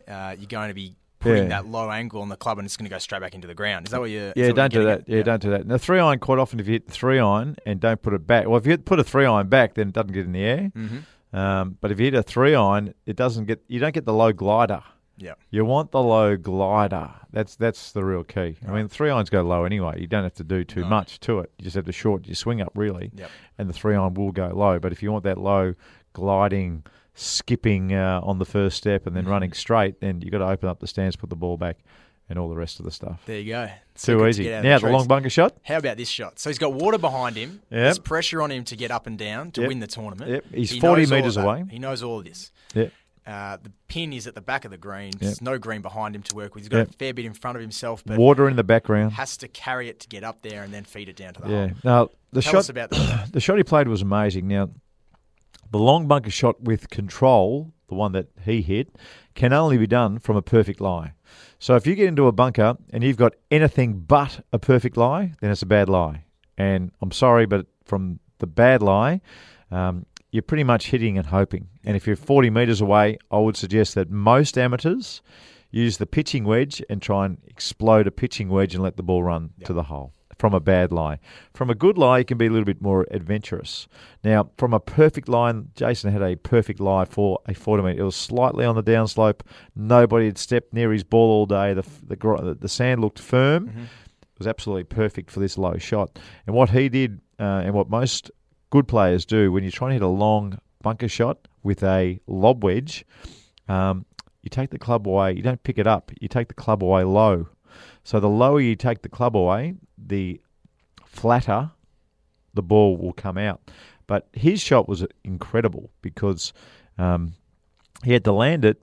uh, 0.08 0.34
you're 0.38 0.48
going 0.48 0.68
to 0.68 0.74
be 0.74 0.96
putting 1.20 1.44
Yeah. 1.44 1.48
that 1.62 1.66
low 1.66 1.90
angle 1.90 2.22
on 2.22 2.28
the 2.28 2.36
club 2.36 2.58
and 2.58 2.66
it's 2.66 2.76
going 2.76 2.88
to 2.88 2.94
go 2.94 2.98
straight 2.98 3.20
back 3.20 3.34
into 3.34 3.46
the 3.48 3.54
ground. 3.54 3.86
Is 3.86 3.90
that 3.92 4.00
what 4.00 4.10
you're? 4.10 4.32
Yeah, 4.36 4.52
don't 4.52 4.72
you're 4.72 4.82
do 4.82 4.88
that. 4.88 5.00
at? 5.00 5.08
Yeah, 5.08 5.22
don't 5.22 5.42
do 5.42 5.50
that. 5.50 5.66
Now, 5.66 5.76
three 5.78 5.98
iron, 5.98 6.18
quite 6.20 6.38
often, 6.38 6.60
if 6.60 6.66
you 6.66 6.72
hit 6.74 6.86
the 6.86 6.92
three 6.92 7.18
iron 7.18 7.56
and 7.66 7.80
don't 7.80 8.00
put 8.00 8.14
it 8.14 8.26
back, 8.26 8.46
well, 8.46 8.56
if 8.58 8.66
you 8.66 8.78
put 8.78 8.98
a 9.00 9.04
three 9.04 9.26
iron 9.26 9.48
back, 9.48 9.74
then 9.74 9.88
it 9.88 9.94
doesn't 9.94 10.12
get 10.12 10.24
in 10.26 10.32
the 10.32 10.44
air. 10.44 10.72
Mm-hmm. 10.76 11.36
Um, 11.36 11.76
but 11.80 11.90
if 11.92 11.98
you 12.00 12.06
hit 12.06 12.14
a 12.14 12.22
three 12.22 12.54
iron, 12.54 12.94
it 13.04 13.16
doesn't 13.16 13.44
get. 13.46 13.62
You 13.68 13.80
don't 13.80 13.92
get 13.92 14.06
the 14.06 14.14
low 14.14 14.32
glider. 14.32 14.82
Yeah. 15.18 15.34
You 15.50 15.64
want 15.64 15.90
the 15.90 16.02
low 16.02 16.36
glider. 16.36 17.10
That's 17.32 17.56
that's 17.56 17.92
the 17.92 18.04
real 18.04 18.24
key. 18.24 18.56
I 18.66 18.70
mean, 18.72 18.88
three 18.88 19.10
irons 19.10 19.30
go 19.30 19.42
low 19.42 19.64
anyway. 19.64 20.00
You 20.00 20.06
don't 20.06 20.22
have 20.22 20.34
to 20.34 20.44
do 20.44 20.64
too 20.64 20.82
No. 20.82 20.86
much 20.88 21.20
to 21.20 21.40
it. 21.40 21.50
You 21.58 21.64
just 21.64 21.76
have 21.76 21.86
to 21.86 21.92
short 21.92 22.26
your 22.26 22.34
swing 22.36 22.60
up 22.60 22.72
really, 22.74 23.10
Yep. 23.14 23.30
and 23.58 23.68
the 23.68 23.72
three 23.74 23.94
iron 23.96 24.14
will 24.14 24.32
go 24.32 24.48
low. 24.54 24.78
But 24.78 24.92
if 24.92 25.02
you 25.02 25.10
want 25.12 25.24
that 25.24 25.38
low 25.38 25.74
gliding, 26.12 26.84
skipping 27.14 27.92
uh, 27.92 28.20
on 28.22 28.38
the 28.38 28.44
first 28.46 28.76
step 28.76 29.06
and 29.06 29.14
then 29.16 29.24
Mm-hmm. 29.24 29.32
running 29.32 29.52
straight, 29.52 30.00
then 30.00 30.20
you 30.20 30.26
have 30.26 30.32
got 30.32 30.38
to 30.38 30.50
open 30.52 30.68
up 30.68 30.80
the 30.80 30.86
stance, 30.86 31.16
put 31.16 31.30
the 31.30 31.36
ball 31.36 31.56
back, 31.56 31.78
and 32.30 32.38
all 32.38 32.48
the 32.48 32.56
rest 32.56 32.78
of 32.78 32.84
the 32.84 32.90
stuff. 32.90 33.22
There 33.26 33.38
you 33.40 33.52
go. 33.52 33.68
Too 33.96 34.18
to 34.18 34.26
easy. 34.28 34.44
get 34.44 34.62
Now 34.62 34.76
the 34.76 34.82
trees. 34.82 34.92
long 34.92 35.06
bunker 35.08 35.30
shot. 35.30 35.56
How 35.64 35.78
about 35.78 35.96
this 35.96 36.08
shot? 36.08 36.38
So 36.38 36.50
he's 36.50 36.58
got 36.58 36.72
water 36.74 36.98
behind 36.98 37.36
him. 37.36 37.60
Yep. 37.70 37.70
There's 37.70 37.98
pressure 37.98 38.40
on 38.42 38.50
him 38.52 38.64
to 38.64 38.76
get 38.76 38.90
up 38.90 39.06
and 39.06 39.18
down 39.18 39.50
to 39.52 39.62
Yep. 39.62 39.68
win 39.68 39.80
the 39.80 39.86
tournament. 39.86 40.30
Yep. 40.30 40.44
He's 40.54 40.70
He 40.70 40.78
40 40.80 41.02
knows 41.02 41.10
all 41.10 41.16
of 41.18 41.22
metres 41.24 41.36
away. 41.38 41.64
He 41.70 41.78
knows 41.78 42.02
all 42.02 42.18
of 42.20 42.24
this. 42.24 42.52
Yeah. 42.74 42.88
Uh, 43.28 43.58
the 43.62 43.70
pin 43.88 44.12
is 44.14 44.26
at 44.26 44.34
the 44.34 44.40
back 44.40 44.64
of 44.64 44.70
the 44.70 44.78
green. 44.78 45.08
Yep. 45.12 45.20
There's 45.20 45.42
no 45.42 45.58
green 45.58 45.82
behind 45.82 46.16
him 46.16 46.22
to 46.22 46.34
work 46.34 46.54
with. 46.54 46.64
He's 46.64 46.68
got 46.70 46.78
Yep. 46.78 46.88
a 46.88 46.92
fair 46.94 47.12
bit 47.14 47.26
in 47.26 47.34
front 47.34 47.56
of 47.56 47.60
himself, 47.62 48.02
but 48.06 48.16
Water 48.18 48.48
in 48.48 48.56
the 48.56 48.64
background. 48.64 49.12
has 49.12 49.36
to 49.36 49.48
carry 49.48 49.88
it 49.90 50.00
to 50.00 50.08
get 50.08 50.24
up 50.24 50.40
there 50.40 50.62
and 50.62 50.72
then 50.72 50.84
feed 50.84 51.10
it 51.10 51.16
down 51.16 51.34
to 51.34 51.42
the 51.42 51.48
Yeah. 51.48 51.66
hole. 51.68 51.76
Now 51.84 52.08
the 52.32 52.40
Tell 52.40 52.52
shot. 52.52 52.58
us 52.60 52.68
about 52.70 52.90
that. 52.90 53.32
the 53.32 53.40
shot 53.40 53.58
he 53.58 53.64
played 53.64 53.86
was 53.86 54.00
amazing. 54.00 54.48
Now, 54.48 54.70
the 55.70 55.78
long 55.78 56.06
bunker 56.08 56.30
shot 56.30 56.62
with 56.62 56.88
control, 56.88 57.72
the 57.88 57.94
one 57.94 58.12
that 58.12 58.28
he 58.46 58.62
hit, 58.62 58.96
can 59.34 59.52
only 59.52 59.76
be 59.76 59.86
done 59.86 60.18
from 60.18 60.36
a 60.36 60.42
perfect 60.42 60.80
lie. 60.80 61.12
So 61.58 61.76
if 61.76 61.86
you 61.86 61.94
get 61.94 62.08
into 62.08 62.26
a 62.28 62.32
bunker 62.32 62.78
and 62.94 63.04
you've 63.04 63.16
got 63.18 63.34
anything 63.50 64.00
but 64.00 64.42
a 64.54 64.58
perfect 64.58 64.96
lie, 64.96 65.32
then 65.40 65.50
it's 65.50 65.60
a 65.62 65.66
bad 65.66 65.88
lie. 65.90 66.24
And 66.56 66.92
I'm 67.02 67.12
sorry, 67.12 67.44
but 67.44 67.66
from 67.84 68.20
the 68.38 68.46
bad 68.46 68.82
lie, 68.82 69.20
um, 69.70 70.06
you're 70.30 70.42
pretty 70.42 70.64
much 70.64 70.88
hitting 70.88 71.16
and 71.18 71.26
hoping. 71.26 71.68
And 71.84 71.96
if 71.96 72.06
you're 72.06 72.16
40 72.16 72.50
metres 72.50 72.80
away, 72.80 73.18
I 73.30 73.38
would 73.38 73.56
suggest 73.56 73.94
that 73.94 74.10
most 74.10 74.58
amateurs 74.58 75.22
use 75.70 75.98
the 75.98 76.06
pitching 76.06 76.44
wedge 76.44 76.82
and 76.88 77.00
try 77.00 77.26
and 77.26 77.38
explode 77.46 78.06
a 78.06 78.10
pitching 78.10 78.48
wedge 78.48 78.74
and 78.74 78.82
let 78.82 78.96
the 78.96 79.02
ball 79.02 79.22
run 79.22 79.50
to 79.64 79.72
the 79.72 79.84
hole 79.84 80.12
from 80.38 80.54
a 80.54 80.60
bad 80.60 80.92
lie. 80.92 81.18
From 81.52 81.68
a 81.68 81.74
good 81.74 81.98
lie, 81.98 82.18
you 82.18 82.24
can 82.24 82.38
be 82.38 82.46
a 82.46 82.50
little 82.50 82.64
bit 82.64 82.80
more 82.80 83.06
adventurous. 83.10 83.88
Now, 84.22 84.50
from 84.56 84.72
a 84.72 84.80
perfect 84.80 85.28
line, 85.28 85.70
Jason 85.74 86.12
had 86.12 86.22
a 86.22 86.36
perfect 86.36 86.80
lie 86.80 87.04
for 87.04 87.40
a 87.46 87.54
40 87.54 87.82
metre. 87.82 88.00
It 88.00 88.04
was 88.04 88.16
slightly 88.16 88.64
on 88.64 88.76
the 88.76 88.82
downslope. 88.82 89.40
Nobody 89.74 90.26
had 90.26 90.38
stepped 90.38 90.72
near 90.72 90.92
his 90.92 91.04
ball 91.04 91.30
all 91.30 91.46
day. 91.46 91.74
The, 91.74 91.84
the, 92.06 92.56
the 92.58 92.68
sand 92.68 93.00
looked 93.00 93.18
firm. 93.18 93.68
It 94.22 94.38
was 94.38 94.46
absolutely 94.46 94.84
perfect 94.84 95.30
for 95.30 95.40
this 95.40 95.58
low 95.58 95.76
shot. 95.78 96.18
And 96.46 96.54
what 96.54 96.70
he 96.70 96.88
did, 96.88 97.20
uh, 97.40 97.62
and 97.64 97.74
what 97.74 97.90
most 97.90 98.30
good 98.70 98.88
players 98.88 99.24
do, 99.24 99.50
when 99.52 99.62
you're 99.64 99.70
trying 99.72 99.90
to 99.90 99.94
hit 99.94 100.02
a 100.02 100.06
long 100.08 100.58
bunker 100.82 101.08
shot 101.08 101.48
with 101.62 101.82
a 101.82 102.20
lob 102.26 102.62
wedge, 102.64 103.04
um, 103.68 104.04
you 104.42 104.50
take 104.50 104.70
the 104.70 104.78
club 104.78 105.06
away. 105.06 105.32
You 105.34 105.42
don't 105.42 105.62
pick 105.62 105.78
it 105.78 105.86
up. 105.86 106.10
You 106.20 106.28
take 106.28 106.48
the 106.48 106.54
club 106.54 106.82
away 106.82 107.04
low. 107.04 107.48
So 108.04 108.20
the 108.20 108.28
lower 108.28 108.60
you 108.60 108.76
take 108.76 109.02
the 109.02 109.08
club 109.08 109.36
away, 109.36 109.74
the 109.96 110.40
flatter 111.04 111.70
the 112.54 112.62
ball 112.62 112.96
will 112.96 113.12
come 113.12 113.36
out. 113.38 113.60
But 114.06 114.28
his 114.32 114.60
shot 114.60 114.88
was 114.88 115.04
incredible 115.24 115.90
because 116.00 116.52
um, 116.96 117.34
he 118.04 118.12
had 118.12 118.24
to 118.24 118.32
land 118.32 118.64
it, 118.64 118.80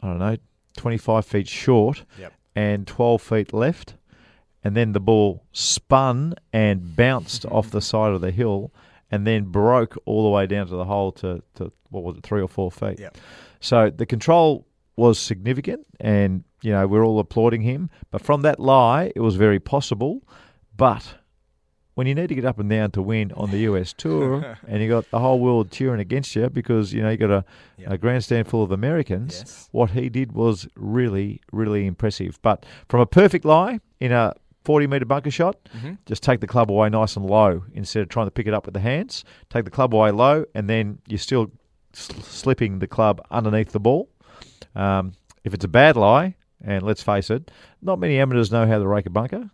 I 0.00 0.06
don't 0.06 0.18
know, 0.18 0.36
25 0.76 1.24
feet 1.26 1.48
short 1.48 2.04
Yep. 2.18 2.32
and 2.54 2.86
12 2.86 3.22
feet 3.22 3.52
left. 3.52 3.94
And 4.62 4.76
then 4.76 4.92
the 4.92 5.00
ball 5.00 5.44
spun 5.52 6.34
and 6.52 6.94
bounced 6.94 7.44
off 7.50 7.70
the 7.70 7.80
side 7.80 8.12
of 8.12 8.20
the 8.20 8.30
hill 8.30 8.72
and 9.10 9.26
then 9.26 9.44
broke 9.44 9.96
all 10.04 10.24
the 10.24 10.30
way 10.30 10.46
down 10.46 10.66
to 10.66 10.76
the 10.76 10.84
hole 10.84 11.12
to, 11.12 11.42
to 11.54 11.72
what 11.90 12.02
was 12.04 12.16
it, 12.16 12.22
three 12.24 12.40
or 12.42 12.48
four 12.48 12.70
feet. 12.70 12.98
Yep. 12.98 13.16
So 13.60 13.90
the 13.90 14.06
control 14.06 14.66
was 14.96 15.18
significant, 15.18 15.86
and 16.00 16.44
you 16.62 16.72
know 16.72 16.86
we're 16.86 17.04
all 17.04 17.18
applauding 17.18 17.62
him. 17.62 17.90
But 18.10 18.22
from 18.22 18.42
that 18.42 18.58
lie, 18.58 19.12
it 19.14 19.20
was 19.20 19.36
very 19.36 19.60
possible. 19.60 20.22
But 20.76 21.14
when 21.94 22.06
you 22.06 22.14
need 22.14 22.28
to 22.28 22.34
get 22.34 22.44
up 22.44 22.58
and 22.58 22.68
down 22.68 22.90
to 22.90 23.00
win 23.02 23.32
on 23.32 23.50
the 23.50 23.58
US 23.60 23.92
tour, 23.96 24.58
and 24.66 24.82
you 24.82 24.88
got 24.88 25.10
the 25.10 25.18
whole 25.18 25.38
world 25.40 25.70
cheering 25.70 26.00
against 26.00 26.34
you 26.36 26.50
because 26.50 26.92
you 26.92 27.02
know 27.02 27.10
you 27.10 27.16
got 27.16 27.30
a, 27.30 27.44
Yep. 27.78 27.90
a 27.92 27.98
grandstand 27.98 28.48
full 28.48 28.62
of 28.62 28.72
Americans, 28.72 29.38
Yes. 29.38 29.68
what 29.72 29.90
he 29.90 30.08
did 30.08 30.32
was 30.32 30.66
really, 30.76 31.40
really 31.52 31.86
impressive. 31.86 32.38
But 32.42 32.64
from 32.88 33.00
a 33.00 33.06
perfect 33.06 33.44
lie 33.44 33.80
in 34.00 34.12
a 34.12 34.34
40 34.66 34.86
metre 34.88 35.04
bunker 35.06 35.30
shot, 35.30 35.56
Mm-hmm. 35.76 35.92
just 36.06 36.22
take 36.22 36.40
the 36.40 36.46
club 36.46 36.70
away 36.70 36.88
nice 36.90 37.16
and 37.16 37.24
low 37.24 37.64
instead 37.72 38.02
of 38.02 38.08
trying 38.08 38.26
to 38.26 38.30
pick 38.30 38.46
it 38.46 38.52
up 38.54 38.66
with 38.66 38.74
the 38.74 38.80
hands. 38.80 39.24
Take 39.48 39.64
the 39.64 39.70
club 39.70 39.94
away 39.94 40.10
low, 40.10 40.44
and 40.54 40.68
then 40.68 40.98
you're 41.08 41.18
still 41.18 41.50
sl- 41.92 42.20
slipping 42.20 42.80
the 42.80 42.86
club 42.86 43.20
underneath 43.30 43.70
the 43.72 43.80
ball. 43.80 44.08
Um, 44.74 45.12
if 45.44 45.54
it's 45.54 45.64
a 45.64 45.68
bad 45.68 45.96
lie, 45.96 46.34
and 46.64 46.82
let's 46.82 47.02
face 47.02 47.30
it, 47.30 47.50
not 47.80 47.98
many 47.98 48.18
amateurs 48.18 48.50
know 48.50 48.66
how 48.66 48.78
to 48.78 48.86
rake 48.86 49.06
a 49.06 49.10
bunker. 49.10 49.50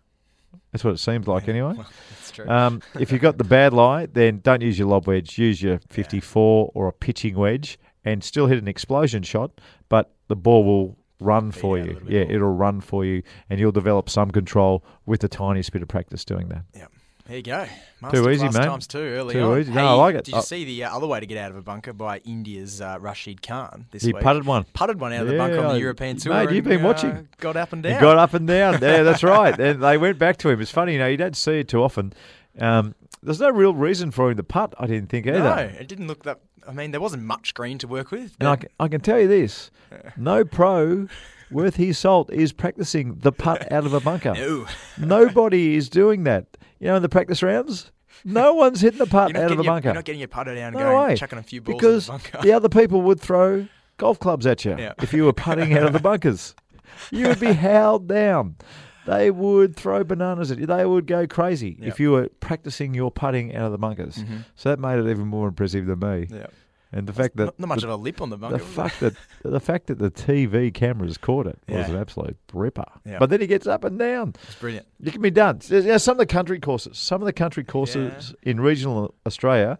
That's 0.71 0.83
what 0.83 0.93
it 0.95 0.99
seems 0.99 1.27
like, 1.27 1.47
anyway. 1.55 1.75
That's 1.77 2.31
true. 2.31 2.49
Um, 2.49 2.81
if 2.99 3.11
you've 3.11 3.21
got 3.21 3.37
the 3.37 3.43
bad 3.43 3.73
lie, 3.73 4.07
then 4.07 4.39
don't 4.39 4.61
use 4.61 4.79
your 4.79 4.87
lob 4.87 5.07
wedge. 5.07 5.37
Use 5.37 5.61
your 5.61 5.79
54 5.89 6.71
or 6.73 6.87
a 6.87 6.91
pitching 6.93 7.35
wedge 7.35 7.77
and 8.03 8.23
still 8.23 8.47
hit 8.47 8.57
an 8.57 8.67
explosion 8.67 9.21
shot, 9.23 9.51
but 9.89 10.11
the 10.27 10.35
ball 10.35 10.63
will 10.65 10.97
run 11.23 11.51
for 11.51 11.77
you. 11.77 12.01
Yeah, 12.07 12.23
more. 12.23 12.31
it'll 12.33 12.53
run 12.53 12.81
for 12.81 13.05
you, 13.05 13.23
and 13.49 13.59
you'll 13.59 13.71
develop 13.71 14.09
some 14.09 14.31
control 14.31 14.83
with 15.05 15.21
the 15.21 15.27
tiniest 15.27 15.71
bit 15.71 15.81
of 15.81 15.87
practice 15.87 16.23
doing 16.25 16.49
that. 16.49 16.63
Yep. 16.75 16.91
There 17.25 17.37
you 17.37 17.43
go. 17.43 17.65
Too 18.11 18.29
easy, 18.29 18.43
mate. 18.43 18.53
times 18.53 18.85
two 18.85 18.97
early 18.99 19.33
Too 19.33 19.41
on. 19.53 19.59
easy. 19.61 19.71
No, 19.71 19.79
Hey, 19.79 19.87
I 19.87 19.93
like 19.93 20.15
it. 20.15 20.25
Did 20.25 20.33
you 20.33 20.39
I- 20.39 20.41
see 20.41 20.65
the 20.65 20.83
uh, 20.83 20.93
other 20.97 21.07
way 21.07 21.21
to 21.21 21.25
get 21.25 21.37
out 21.37 21.51
of 21.51 21.55
a 21.57 21.61
bunker 21.61 21.93
by 21.93 22.17
India's 22.25 22.81
uh, 22.81 22.97
Rashid 22.99 23.41
Khan 23.41 23.85
this 23.91 24.03
He 24.03 24.11
week? 24.11 24.21
putted 24.21 24.45
one. 24.45 24.65
Putted 24.73 24.99
one 24.99 25.13
out 25.13 25.21
of 25.21 25.27
the 25.29 25.37
bunker 25.37 25.59
on 25.59 25.73
the 25.75 25.79
European 25.79 26.17
tour. 26.17 26.33
mate, 26.33 26.53
you've 26.53 26.65
and, 26.67 26.75
been 26.79 26.81
uh, 26.81 26.87
watching. 26.89 27.29
Got 27.37 27.55
up 27.55 27.71
and 27.71 27.83
He 27.85 27.91
down. 27.91 28.01
got 28.01 28.17
up 28.17 28.33
and 28.33 28.45
down. 28.45 28.73
Yeah, 28.81 29.03
that's 29.03 29.23
right. 29.23 29.57
And 29.57 29.81
they 29.81 29.97
went 29.97 30.19
back 30.19 30.35
to 30.39 30.49
him. 30.49 30.59
It's 30.59 30.69
funny, 30.71 30.93
you 30.93 30.99
know, 30.99 31.07
you 31.07 31.15
don't 31.15 31.37
see 31.37 31.59
it 31.59 31.69
too 31.69 31.81
often. 31.81 32.11
Um, 32.59 32.93
there's 33.21 33.39
no 33.39 33.51
real 33.51 33.73
reason 33.73 34.11
for 34.11 34.29
him 34.29 34.35
to 34.35 34.43
putt, 34.43 34.73
I 34.77 34.85
didn't 34.87 35.07
think 35.07 35.25
either. 35.25 35.39
No, 35.39 35.55
it 35.55 35.87
didn't 35.87 36.07
look 36.07 36.23
that. 36.23 36.41
I 36.67 36.71
mean, 36.71 36.91
there 36.91 37.01
wasn't 37.01 37.23
much 37.23 37.53
green 37.53 37.77
to 37.79 37.87
work 37.87 38.11
with. 38.11 38.35
And 38.39 38.49
I 38.49 38.55
can, 38.55 38.69
I 38.79 38.87
can 38.87 39.01
tell 39.01 39.19
you 39.19 39.27
this 39.27 39.71
no 40.17 40.43
pro 40.45 41.07
worth 41.51 41.75
his 41.75 41.97
salt 41.97 42.31
is 42.33 42.51
practicing 42.51 43.15
the 43.19 43.31
putt 43.31 43.71
out 43.71 43.85
of 43.85 43.93
a 43.93 43.99
bunker. 43.99 44.33
No. 44.33 44.65
Nobody 44.97 45.75
is 45.75 45.89
doing 45.89 46.23
that. 46.23 46.45
You 46.79 46.87
know, 46.87 46.95
in 46.95 47.01
the 47.01 47.09
practice 47.09 47.43
rounds, 47.43 47.91
no 48.25 48.53
one's 48.53 48.81
hitting 48.81 48.99
the 48.99 49.05
putt 49.05 49.35
out 49.35 49.51
of 49.51 49.59
a 49.59 49.63
your, 49.63 49.71
bunker. 49.71 49.89
you're 49.89 49.95
not 49.95 50.05
getting 50.05 50.19
your 50.19 50.27
putter 50.27 50.53
down 50.55 50.67
and 50.69 50.75
no 50.77 50.91
going, 50.91 51.07
way. 51.09 51.15
chucking 51.15 51.39
a 51.39 51.43
few 51.43 51.61
balls 51.61 51.75
because 51.77 52.09
in 52.09 52.15
the 52.15 52.21
bunker. 52.31 52.39
the 52.41 52.53
other 52.53 52.69
people 52.69 53.01
would 53.03 53.19
throw 53.19 53.67
golf 53.97 54.19
clubs 54.19 54.45
at 54.45 54.65
you 54.65 54.75
Yeah. 54.77 54.93
if 55.01 55.13
you 55.13 55.25
were 55.25 55.33
putting 55.33 55.73
out 55.77 55.83
of 55.83 55.93
the 55.93 55.99
bunkers. 56.09 56.55
You 57.11 57.27
would 57.27 57.39
be 57.39 57.53
howled 57.53 58.07
down. 58.07 58.55
They 59.05 59.31
would 59.31 59.75
throw 59.75 60.03
bananas 60.03 60.51
at 60.51 60.59
you. 60.59 60.65
They 60.65 60.85
would 60.85 61.07
go 61.07 61.27
crazy 61.27 61.75
Yep. 61.79 61.87
if 61.87 61.99
you 61.99 62.11
were 62.11 62.29
practicing 62.39 62.93
your 62.93 63.11
putting 63.11 63.55
out 63.55 63.65
of 63.65 63.71
the 63.71 63.77
bunkers. 63.77 64.23
So 64.55 64.69
that 64.69 64.79
made 64.79 64.99
it 64.99 65.09
even 65.09 65.27
more 65.27 65.49
impressive 65.49 65.85
than 65.85 65.99
me. 65.99 66.27
Yeah. 66.31 66.47
And 66.95 67.07
the 67.07 67.13
fact 67.13 67.37
that 67.37 67.45
Not, 67.45 67.59
not 67.59 67.69
much 67.69 67.81
the, 67.81 67.87
of 67.87 67.93
a 67.93 67.95
lip 68.01 68.21
on 68.21 68.29
the 68.29 68.37
bunker. 68.37 68.57
the 68.59 68.63
fact 68.63 68.99
that 68.99 69.15
the 69.41 69.59
fact 69.59 69.87
that 69.87 69.97
the 69.97 70.11
TV 70.11 70.71
cameras 70.71 71.17
caught 71.17 71.47
it 71.47 71.57
was 71.67 71.89
an 71.89 71.95
absolute 71.97 72.37
ripper. 72.53 72.85
Yeah. 73.03 73.17
But 73.17 73.31
then 73.31 73.41
he 73.41 73.47
gets 73.47 73.65
up 73.65 73.83
and 73.83 73.97
down. 73.97 74.35
It's 74.43 74.55
brilliant. 74.55 74.85
You 74.99 75.11
can 75.11 75.21
be 75.23 75.31
done. 75.31 75.59
So, 75.61 75.79
yeah, 75.79 75.97
some 75.97 76.11
of 76.13 76.17
the 76.19 76.27
country 76.27 76.59
courses, 76.59 76.97
some 76.99 77.19
of 77.19 77.25
the 77.25 77.33
country 77.33 77.63
courses 77.63 78.35
in 78.43 78.61
regional 78.61 79.15
Australia, 79.25 79.79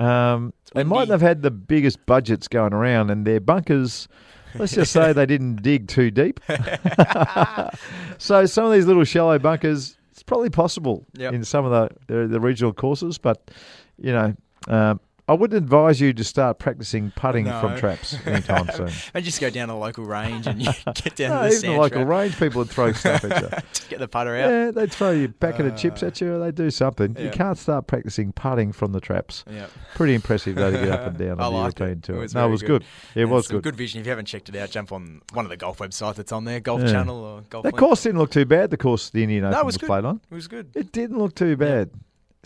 um, 0.00 0.52
they 0.74 0.82
mightn't 0.84 1.12
have 1.12 1.20
had 1.22 1.42
the 1.42 1.50
biggest 1.52 2.04
budgets 2.06 2.48
going 2.48 2.72
around, 2.74 3.10
and 3.10 3.24
their 3.24 3.40
bunkers. 3.40 4.08
Let's 4.54 4.74
just 4.74 4.92
say 4.92 5.12
they 5.12 5.26
didn't 5.26 5.62
dig 5.62 5.88
too 5.88 6.10
deep. 6.10 6.40
so 8.18 8.46
some 8.46 8.64
of 8.64 8.72
these 8.72 8.86
little 8.86 9.04
shallow 9.04 9.38
bunkers, 9.38 9.96
it's 10.12 10.22
probably 10.22 10.50
possible 10.50 11.06
Yep. 11.14 11.34
in 11.34 11.44
some 11.44 11.64
of 11.64 11.70
the, 12.06 12.14
the 12.22 12.26
the 12.28 12.40
regional 12.40 12.72
courses, 12.72 13.18
but 13.18 13.50
you 13.98 14.12
know. 14.12 14.34
Um, 14.66 15.00
I 15.28 15.34
wouldn't 15.34 15.62
advise 15.62 16.00
you 16.00 16.12
to 16.14 16.24
start 16.24 16.58
practicing 16.58 17.10
putting 17.14 17.44
from 17.44 17.76
traps 17.76 18.16
anytime 18.26 18.68
soon. 18.74 18.88
And 19.12 19.24
just 19.24 19.40
go 19.40 19.50
down 19.50 19.68
to 19.68 19.74
the 19.74 19.78
local 19.78 20.04
range 20.04 20.46
and 20.46 20.62
you 20.62 20.70
get 20.94 21.16
down 21.16 21.30
No, 21.30 21.42
to 21.42 21.48
the 21.50 21.56
even 21.56 21.70
the 21.72 21.76
local 21.80 21.98
trap. 22.04 22.08
range 22.08 22.38
people 22.38 22.58
would 22.60 22.70
throw 22.70 22.92
stuff 22.92 23.24
at 23.24 23.42
you. 23.42 23.48
Get 23.90 23.98
the 24.00 24.08
putter 24.08 24.34
out. 24.36 24.50
Yeah, 24.50 24.70
they'd 24.70 24.90
throw 24.92 25.10
you 25.10 25.28
packet 25.28 25.66
of 25.66 25.76
chips 25.76 26.02
uh, 26.02 26.06
at 26.06 26.20
you. 26.20 26.34
or 26.34 26.38
They 26.38 26.50
do 26.50 26.70
something. 26.70 27.16
You 27.18 27.30
can't 27.30 27.58
start 27.58 27.86
practicing 27.86 28.32
putting 28.32 28.72
from 28.72 28.92
the 28.92 29.00
traps. 29.00 29.44
Yeah. 29.50 29.66
Pretty 29.94 30.14
impressive 30.14 30.54
though 30.56 30.70
to 30.70 30.78
get 30.78 30.90
up 30.90 31.06
and 31.08 31.18
down 31.18 31.40
I 31.40 31.44
on 31.44 31.52
the 31.52 31.58
liked 31.58 31.80
it. 31.80 31.84
European 31.84 31.98
It 31.98 32.02
tour. 32.04 32.18
was 32.20 32.34
no, 32.34 32.46
it 32.46 32.50
was 32.50 32.62
good. 32.62 32.68
good. 32.68 32.84
Yeah, 33.14 33.20
it 33.20 33.24
And 33.24 33.30
was 33.32 33.48
good. 33.48 33.62
good 33.62 33.76
vision. 33.76 34.00
If 34.00 34.06
you 34.06 34.10
haven't 34.10 34.26
checked 34.26 34.48
it 34.48 34.56
out, 34.56 34.70
jump 34.70 34.92
on 34.92 35.20
one 35.32 35.44
of 35.44 35.50
the 35.50 35.56
golf 35.56 35.78
websites 35.78 36.14
that's 36.16 36.32
on 36.32 36.44
there, 36.44 36.60
Golf 36.60 36.80
Yeah. 36.82 36.92
Channel 36.92 37.16
or 37.16 37.40
Golf. 37.50 37.64
That 37.64 37.74
Link. 37.74 37.78
course 37.78 38.02
didn't 38.02 38.18
look 38.18 38.30
too 38.30 38.44
bad. 38.46 38.70
The 38.70 38.76
course 38.76 39.10
the 39.10 39.22
Indian 39.22 39.44
Open 39.44 39.52
No, 39.52 39.60
it 39.60 39.66
was, 39.66 39.78
was 39.78 39.86
played 39.86 40.04
on. 40.04 40.20
It 40.30 40.34
was 40.34 40.48
good. 40.48 40.70
It 40.74 40.92
didn't 40.92 41.18
look 41.18 41.34
too 41.34 41.56
bad. 41.56 41.90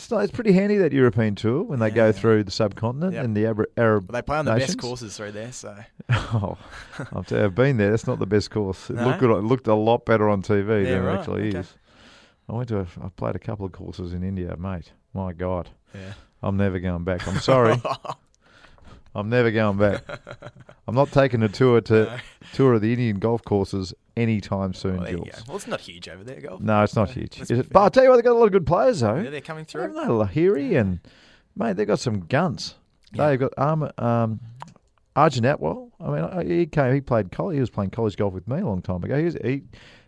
It's 0.02 0.10
not. 0.10 0.24
It's 0.24 0.32
pretty 0.32 0.52
handy 0.52 0.76
that 0.78 0.92
European 0.92 1.36
tour 1.36 1.62
when 1.62 1.78
they 1.78 1.90
go 1.90 2.06
Yeah. 2.06 2.12
through 2.12 2.42
the 2.44 2.50
subcontinent 2.50 3.14
Yep. 3.14 3.24
and 3.24 3.36
the 3.36 3.46
Arab. 3.46 3.66
Arab 3.76 4.06
But 4.08 4.12
they 4.14 4.22
play 4.22 4.38
on 4.38 4.44
the 4.46 4.54
best 4.56 4.76
courses 4.78 5.16
through 5.16 5.30
there, 5.32 5.52
so 5.52 5.76
Oh, 6.10 6.58
I've 7.14 7.32
I've 7.32 7.54
been 7.54 7.76
there. 7.76 7.90
That's 7.92 8.06
not 8.08 8.18
the 8.18 8.26
best 8.26 8.50
course. 8.50 8.90
It 8.90 8.96
No? 8.96 9.06
looked 9.06 9.20
good. 9.20 9.30
It 9.30 9.42
looked 9.44 9.68
a 9.68 9.74
lot 9.74 10.04
better 10.04 10.28
on 10.28 10.42
TV 10.42 10.82
Yeah, 10.84 10.90
than 10.94 11.04
right, 11.04 11.14
it 11.14 11.18
actually 11.20 11.48
okay. 11.50 11.58
is. 11.60 11.74
I 12.48 12.52
went 12.54 12.68
to. 12.70 12.80
A, 12.80 12.86
I 13.00 13.08
played 13.16 13.36
a 13.36 13.38
couple 13.38 13.64
of 13.64 13.70
courses 13.72 14.12
in 14.12 14.24
India, 14.24 14.56
mate. 14.56 14.92
My 15.14 15.32
God, 15.32 15.70
yeah. 15.94 16.14
I'm 16.42 16.56
never 16.56 16.80
going 16.80 17.04
back. 17.04 17.26
I'm 17.28 17.38
sorry. 17.38 17.80
I'm 19.14 19.28
never 19.28 19.50
going 19.50 19.76
back. 19.78 20.02
I'm 20.88 20.94
not 20.94 21.12
taking 21.12 21.42
a 21.42 21.48
tour 21.48 21.80
to 21.82 22.20
tour 22.54 22.74
of 22.74 22.80
the 22.80 22.92
Indian 22.92 23.18
golf 23.18 23.44
courses 23.44 23.92
anytime 24.16 24.74
soon, 24.74 24.96
Well, 24.96 25.04
there 25.04 25.12
you 25.12 25.18
go. 25.18 25.24
Jules. 25.24 25.46
Well, 25.46 25.56
it's 25.56 25.66
not 25.66 25.80
huge 25.80 26.08
over 26.08 26.24
there, 26.24 26.40
golf. 26.40 26.60
No, 26.60 26.82
it's 26.82 26.96
not 26.96 27.10
huge. 27.10 27.40
it? 27.50 27.70
But 27.72 27.80
I'll 27.80 27.90
tell 27.90 28.04
you 28.04 28.10
what, 28.10 28.16
they've 28.16 28.24
got 28.24 28.32
a 28.32 28.38
lot 28.38 28.46
of 28.46 28.52
good 28.52 28.66
players 28.66 29.00
though. 29.00 29.16
Yeah, 29.16 29.30
they're 29.30 29.40
coming 29.40 29.64
through. 29.64 29.82
Haven't 29.82 29.96
they? 29.96 30.02
Lahiri 30.04 30.80
and 30.80 31.00
mate, 31.56 31.74
they've 31.76 31.86
got 31.86 32.00
some 32.00 32.20
guns. 32.26 32.74
Yeah. 33.12 33.28
They've 33.28 33.40
got 33.40 33.52
um, 33.58 33.90
um, 33.98 34.40
Arjun 35.14 35.44
Atwal. 35.44 35.90
I 36.00 36.40
mean, 36.42 36.50
he 36.50 36.66
came. 36.66 36.94
He 36.94 37.00
played 37.02 37.30
college. 37.30 37.54
He 37.56 37.60
was 37.60 37.70
playing 37.70 37.90
college 37.90 38.16
golf 38.16 38.32
with 38.32 38.48
me 38.48 38.60
a 38.60 38.66
long 38.66 38.80
time 38.82 39.04
ago. 39.04 39.22
He's 39.22 39.34
he, 39.44 39.62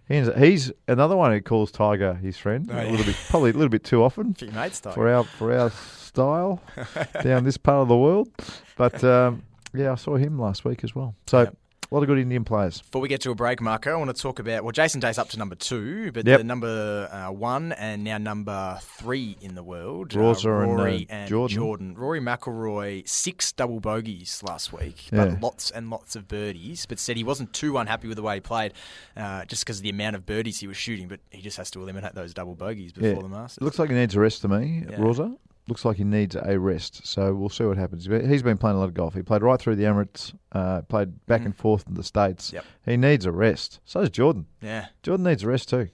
he's, 0.08 0.28
he's 0.38 0.72
another 0.88 1.14
one 1.16 1.30
who 1.32 1.40
calls 1.42 1.70
Tiger 1.70 2.14
his 2.14 2.36
friend 2.38 2.68
Oh, 2.72 2.76
a 2.78 2.84
yeah. 2.84 2.90
little 2.90 3.04
bit, 3.06 3.16
probably 3.28 3.50
a 3.50 3.52
little 3.52 3.68
bit 3.68 3.84
too 3.84 4.02
often 4.02 4.32
Few 4.34 4.50
mates, 4.50 4.80
though. 4.80 4.92
for 4.92 5.08
our 5.12 5.24
for 5.24 5.52
our 5.56 5.70
style 6.18 6.60
down 7.24 7.42
this 7.44 7.56
part 7.56 7.82
of 7.82 7.88
the 7.88 7.96
world. 7.96 8.28
But 8.76 9.02
um, 9.02 9.42
yeah, 9.74 9.92
I 9.92 9.94
saw 9.96 10.16
him 10.16 10.38
last 10.38 10.64
week 10.64 10.84
as 10.84 10.94
well. 10.94 11.14
So 11.26 11.40
Yep. 11.40 11.56
a 11.90 11.94
lot 11.94 12.02
of 12.02 12.06
good 12.06 12.18
Indian 12.18 12.44
players. 12.44 12.80
Before 12.82 13.00
we 13.02 13.08
get 13.08 13.20
to 13.22 13.30
a 13.32 13.34
break, 13.34 13.60
Marco, 13.60 13.92
I 13.92 13.96
want 13.96 14.14
to 14.14 14.20
talk 14.22 14.38
about 14.38 14.62
well, 14.62 14.70
Jason 14.72 15.00
Day's 15.00 15.18
up 15.18 15.28
to 15.30 15.38
number 15.38 15.56
two, 15.56 16.12
but 16.12 16.24
Yep. 16.26 16.38
the 16.38 16.44
number 16.44 17.08
uh, 17.10 17.32
one 17.32 17.72
and 17.72 18.04
now 18.04 18.18
number 18.18 18.78
three 18.80 19.36
in 19.40 19.56
the 19.56 19.62
world, 19.64 20.14
Rosa 20.14 20.50
uh, 20.52 20.60
and, 20.60 20.70
uh, 20.70 20.74
Rory 20.76 21.06
and, 21.10 21.28
Jordan. 21.28 21.56
Jordan. 21.56 21.94
Rory 21.96 22.20
McIlroy 22.20 23.08
six 23.08 23.50
double 23.50 23.80
bogeys 23.80 24.40
last 24.44 24.72
week, 24.72 25.10
Yeah. 25.12 25.24
but 25.26 25.40
lots 25.40 25.72
and 25.72 25.90
lots 25.90 26.14
of 26.14 26.28
birdies. 26.28 26.86
But 26.86 27.00
said 27.00 27.16
he 27.16 27.24
wasn't 27.24 27.52
too 27.52 27.76
unhappy 27.78 28.06
with 28.06 28.16
the 28.16 28.22
way 28.22 28.34
he 28.36 28.40
played, 28.40 28.72
uh, 29.16 29.44
just 29.46 29.64
because 29.64 29.78
of 29.78 29.82
the 29.82 29.90
amount 29.90 30.14
of 30.14 30.24
birdies 30.26 30.60
he 30.60 30.68
was 30.68 30.76
shooting. 30.76 31.08
But 31.08 31.18
he 31.30 31.42
just 31.42 31.56
has 31.56 31.70
to 31.72 31.82
eliminate 31.82 32.14
those 32.14 32.32
double 32.32 32.54
bogeys 32.54 32.92
before 32.92 33.08
Yeah. 33.10 33.22
the 33.22 33.28
Masters. 33.28 33.58
It 33.58 33.64
looks 33.64 33.78
like 33.80 33.90
he 33.90 33.96
needs 33.96 34.14
a 34.14 34.20
rest 34.20 34.42
to 34.42 34.48
me, 34.48 34.84
Yeah. 34.88 34.96
Rosa. 35.00 35.36
Looks 35.68 35.84
like 35.84 35.96
he 35.96 36.04
needs 36.04 36.36
a 36.36 36.58
rest. 36.58 37.06
So 37.06 37.34
we'll 37.34 37.48
see 37.48 37.64
what 37.64 37.76
happens. 37.78 38.06
He's 38.06 38.42
been 38.42 38.58
playing 38.58 38.76
a 38.76 38.80
lot 38.80 38.88
of 38.88 38.94
golf. 38.94 39.14
He 39.14 39.22
played 39.22 39.42
right 39.42 39.58
through 39.60 39.76
the 39.76 39.84
Emirates, 39.84 40.34
uh, 40.52 40.82
played 40.82 41.24
back 41.26 41.44
and 41.44 41.56
forth 41.56 41.86
in 41.88 41.94
the 41.94 42.02
States. 42.02 42.52
Yep. 42.52 42.64
He 42.84 42.96
needs 42.96 43.24
a 43.24 43.32
rest. 43.32 43.80
So 43.84 44.00
does 44.00 44.10
Jordan. 44.10 44.46
Yeah. 44.60 44.86
Jordan 45.02 45.24
needs 45.24 45.42
a 45.42 45.48
rest 45.48 45.68
too. 45.70 45.88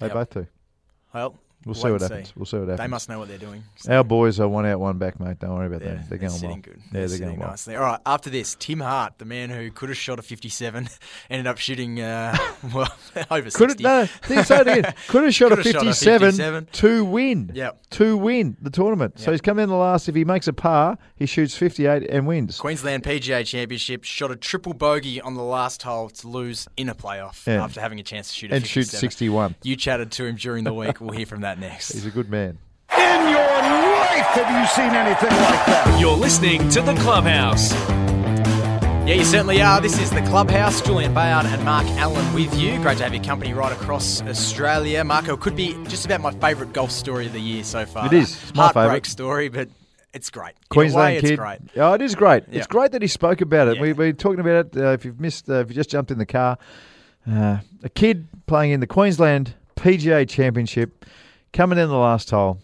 They 0.00 0.06
Yep. 0.06 0.14
both 0.14 0.30
do. 0.30 0.46
Well, 1.14 1.38
We'll, 1.64 1.74
see 1.74 1.90
what 1.90 2.00
happens. 2.02 2.32
We'll 2.36 2.46
see 2.46 2.56
what 2.58 2.68
happens. 2.68 2.78
They 2.80 2.88
must 2.88 3.08
know 3.08 3.18
what 3.18 3.28
they're 3.28 3.38
doing. 3.38 3.64
Our 3.88 4.04
boys 4.04 4.38
are 4.40 4.48
one 4.48 4.66
out, 4.66 4.80
one 4.80 4.98
back, 4.98 5.18
mate. 5.18 5.38
Don't 5.38 5.54
worry 5.54 5.66
about 5.66 5.82
Yeah, 5.82 5.94
that. 5.94 6.08
They're 6.08 6.18
going 6.18 6.30
sitting 6.32 6.50
well. 6.50 6.58
good. 6.60 6.76
Yeah, 6.78 6.90
they're, 6.92 7.08
they're 7.08 7.18
going 7.18 7.38
well. 7.38 7.48
nicely. 7.50 7.76
All 7.76 7.82
right, 7.82 8.00
after 8.04 8.30
this, 8.30 8.54
Tim 8.58 8.80
Hart, 8.80 9.14
the 9.18 9.24
man 9.24 9.50
who 9.50 9.70
could 9.70 9.88
have 9.88 9.98
shot 9.98 10.18
a 10.18 10.22
57, 10.22 10.88
ended 11.30 11.46
up 11.46 11.58
shooting 11.58 12.00
uh, 12.00 12.36
well 12.74 12.88
over 13.30 13.50
60. 13.50 13.58
Could 13.58 13.70
have 13.70 13.80
no, 13.80 14.06
think 14.28 14.46
so 14.46 14.60
again. 14.60 14.94
Could 15.08 15.24
have 15.24 15.34
shot 15.34 15.52
a 15.52 15.56
Could 15.56 15.66
have 15.66 15.74
shot 15.74 15.82
a 15.82 15.86
57, 15.86 16.28
57. 16.32 16.66
to 16.72 17.04
win. 17.04 17.50
Yeah. 17.54 17.70
To 17.90 18.16
win 18.16 18.56
the 18.60 18.70
tournament. 18.70 19.18
So 19.18 19.30
he's 19.30 19.40
come 19.40 19.58
in 19.58 19.68
the 19.68 19.74
last. 19.76 20.08
If 20.08 20.14
he 20.14 20.24
makes 20.24 20.48
a 20.48 20.52
par, 20.52 20.98
he 21.16 21.26
shoots 21.26 21.56
58 21.56 22.08
and 22.10 22.26
wins. 22.26 22.58
Queensland 22.58 23.02
PGA 23.04 23.46
Championship 23.46 24.04
shot 24.04 24.30
a 24.30 24.36
triple 24.36 24.74
bogey 24.74 25.20
on 25.20 25.34
the 25.34 25.42
last 25.42 25.82
hole 25.82 26.08
to 26.10 26.28
lose 26.28 26.66
in 26.76 26.88
a 26.88 26.94
playoff 26.94 27.46
Yeah. 27.46 27.62
after 27.64 27.80
having 27.80 28.00
a 28.00 28.02
chance 28.02 28.28
to 28.28 28.34
shoot 28.34 28.50
a 28.52 28.56
And 28.56 28.66
shoots 28.66 28.90
57. 28.90 29.10
61. 29.10 29.54
You 29.62 29.76
chatted 29.76 30.10
to 30.12 30.24
him 30.24 30.36
during 30.36 30.64
the 30.64 30.74
week. 30.74 31.00
We'll 31.00 31.16
hear 31.16 31.26
from 31.26 31.42
that 31.42 31.53
next. 31.58 31.92
He's 31.92 32.06
a 32.06 32.10
good 32.10 32.30
man. 32.30 32.58
In 32.96 33.28
your 33.28 33.38
life, 33.38 34.26
have 34.34 34.60
you 34.60 34.66
seen 34.68 34.94
anything 34.94 35.30
like 35.30 35.66
that? 35.66 35.98
You're 36.00 36.16
listening 36.16 36.68
to 36.70 36.80
The 36.82 36.94
Clubhouse. 36.94 37.72
Yeah, 39.06 39.16
you 39.16 39.24
certainly 39.24 39.60
are. 39.60 39.82
This 39.82 39.98
is 40.00 40.08
the 40.10 40.22
Clubhouse. 40.22 40.80
Julian 40.80 41.12
Bayard 41.12 41.44
and 41.44 41.62
Mark 41.62 41.86
Allen 41.98 42.32
with 42.32 42.54
you. 42.58 42.80
Great 42.80 42.96
to 42.98 43.04
have 43.04 43.14
your 43.14 43.22
company 43.22 43.52
right 43.52 43.70
across 43.72 44.22
Australia. 44.22 45.04
Marco, 45.04 45.34
it 45.34 45.40
could 45.40 45.54
be 45.56 45.74
just 45.88 46.06
about 46.06 46.22
my 46.22 46.30
favourite 46.30 46.72
golf 46.72 46.90
story 46.90 47.26
of 47.26 47.34
the 47.34 47.40
year 47.40 47.64
so 47.64 47.84
far. 47.84 48.06
It 48.06 48.14
is. 48.14 48.42
It's 48.42 48.54
my 48.54 48.62
Heartbreak 48.64 48.84
favourite. 48.86 49.06
story, 49.06 49.48
but 49.50 49.68
it's 50.14 50.30
great. 50.30 50.52
In 50.52 50.56
a 50.64 50.68
Queensland 50.70 51.16
way, 51.16 51.20
kid. 51.20 51.30
It's 51.32 51.38
great. 51.38 51.58
Oh, 51.76 51.92
it 51.92 52.00
is 52.00 52.14
great. 52.14 52.44
Yeah. 52.50 52.58
It's 52.58 52.66
great 52.66 52.92
that 52.92 53.02
he 53.02 53.08
spoke 53.08 53.42
about 53.42 53.68
it. 53.68 53.76
Yeah. 53.76 53.82
We, 53.82 53.92
we're 53.92 54.12
talking 54.14 54.40
about 54.40 54.66
it. 54.74 54.76
Uh, 54.76 54.92
if 54.92 55.04
you've 55.04 55.20
missed, 55.20 55.50
uh, 55.50 55.56
if 55.56 55.68
you 55.68 55.74
just 55.74 55.90
jumped 55.90 56.10
in 56.10 56.16
the 56.16 56.24
car, 56.24 56.56
uh, 57.30 57.58
a 57.82 57.90
kid 57.90 58.26
playing 58.46 58.72
in 58.72 58.80
the 58.80 58.86
Queensland 58.86 59.52
PGA 59.76 60.26
Championship, 60.26 61.04
coming 61.54 61.78
in 61.78 61.88
the 61.88 61.96
last 61.96 62.30
hole. 62.30 62.58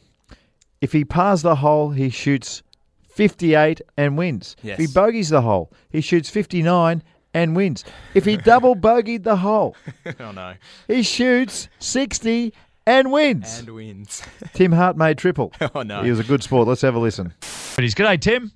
If 0.83 0.92
he 0.92 1.05
pars 1.05 1.40
the 1.42 1.57
hole, 1.57 1.90
he 1.90 2.11
shoots 2.11 2.62
58 3.09 3.81
and 3.96 4.18
wins. 4.18 4.57
Yes. 4.62 4.79
If 4.79 4.88
he 4.88 4.92
bogeys 4.92 5.31
the 5.31 5.40
hole, 5.40 5.72
he 5.88 6.00
shoots 6.00 6.29
59 6.29 7.03
and 7.33 7.57
wins. 7.57 7.85
If 8.14 8.24
he 8.24 8.37
double 8.37 8.74
bogeyed 8.74 9.22
the 9.22 9.37
hole, 9.37 9.76
oh, 10.20 10.33
no. 10.33 10.55
he 10.88 11.03
shoots 11.03 11.68
60 11.79 12.53
and 12.87 13.12
wins. 13.12 13.61
And 13.61 13.70
wins. 13.70 14.22
Tim 14.55 14.72
Hart 14.72 14.96
made 14.96 15.18
triple. 15.18 15.53
Oh, 15.74 15.83
no. 15.83 16.03
He 16.03 16.11
was 16.11 16.18
a 16.18 16.24
good 16.24 16.42
sport. 16.42 16.66
Let's 16.66 16.83
have 16.83 16.94
a 16.94 16.98
listen. 16.98 17.33
But 17.76 17.85
he's 17.85 17.94
G'day, 17.94 18.14
eh, 18.14 18.16
Tim. 18.16 18.53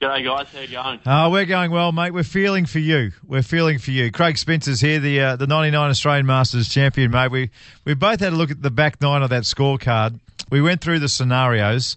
G'day, 0.00 0.24
guys. 0.24 0.48
How 0.48 0.60
you 0.60 0.68
going? 0.68 1.00
Uh, 1.06 1.30
we're 1.30 1.44
going 1.44 1.70
well, 1.70 1.92
mate. 1.92 2.12
We're 2.12 2.24
feeling 2.24 2.66
for 2.66 2.80
you. 2.80 3.12
We're 3.26 3.42
feeling 3.42 3.78
for 3.78 3.92
you. 3.92 4.10
Craig 4.10 4.36
Spence's 4.36 4.80
here, 4.80 4.98
the 4.98 5.20
uh, 5.20 5.36
the 5.36 5.46
99 5.46 5.88
Australian 5.90 6.26
Masters 6.26 6.68
champion, 6.68 7.12
mate. 7.12 7.30
We 7.30 7.50
we 7.84 7.94
both 7.94 8.20
had 8.20 8.32
a 8.32 8.36
look 8.36 8.50
at 8.50 8.60
the 8.60 8.72
back 8.72 9.00
nine 9.00 9.22
of 9.22 9.30
that 9.30 9.44
scorecard. 9.44 10.18
We 10.50 10.60
went 10.60 10.80
through 10.80 10.98
the 10.98 11.08
scenarios, 11.08 11.96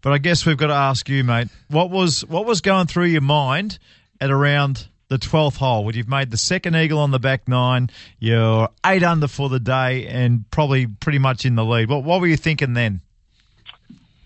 but 0.00 0.12
I 0.12 0.18
guess 0.18 0.46
we've 0.46 0.56
got 0.56 0.68
to 0.68 0.74
ask 0.74 1.08
you, 1.08 1.22
mate. 1.22 1.48
What 1.68 1.90
was 1.90 2.24
what 2.24 2.46
was 2.46 2.60
going 2.62 2.86
through 2.86 3.06
your 3.06 3.20
mind 3.20 3.78
at 4.20 4.30
around 4.30 4.88
the 5.08 5.18
12th 5.18 5.58
hole 5.58 5.84
when 5.84 5.94
you've 5.94 6.08
made 6.08 6.30
the 6.30 6.38
second 6.38 6.74
eagle 6.74 6.98
on 6.98 7.10
the 7.10 7.18
back 7.18 7.46
nine, 7.46 7.90
you're 8.18 8.70
eight 8.86 9.02
under 9.02 9.28
for 9.28 9.50
the 9.50 9.60
day, 9.60 10.06
and 10.06 10.50
probably 10.50 10.86
pretty 10.86 11.18
much 11.18 11.44
in 11.44 11.56
the 11.56 11.64
lead. 11.64 11.90
What 11.90 12.04
what 12.04 12.22
were 12.22 12.26
you 12.26 12.38
thinking 12.38 12.72
then? 12.72 13.02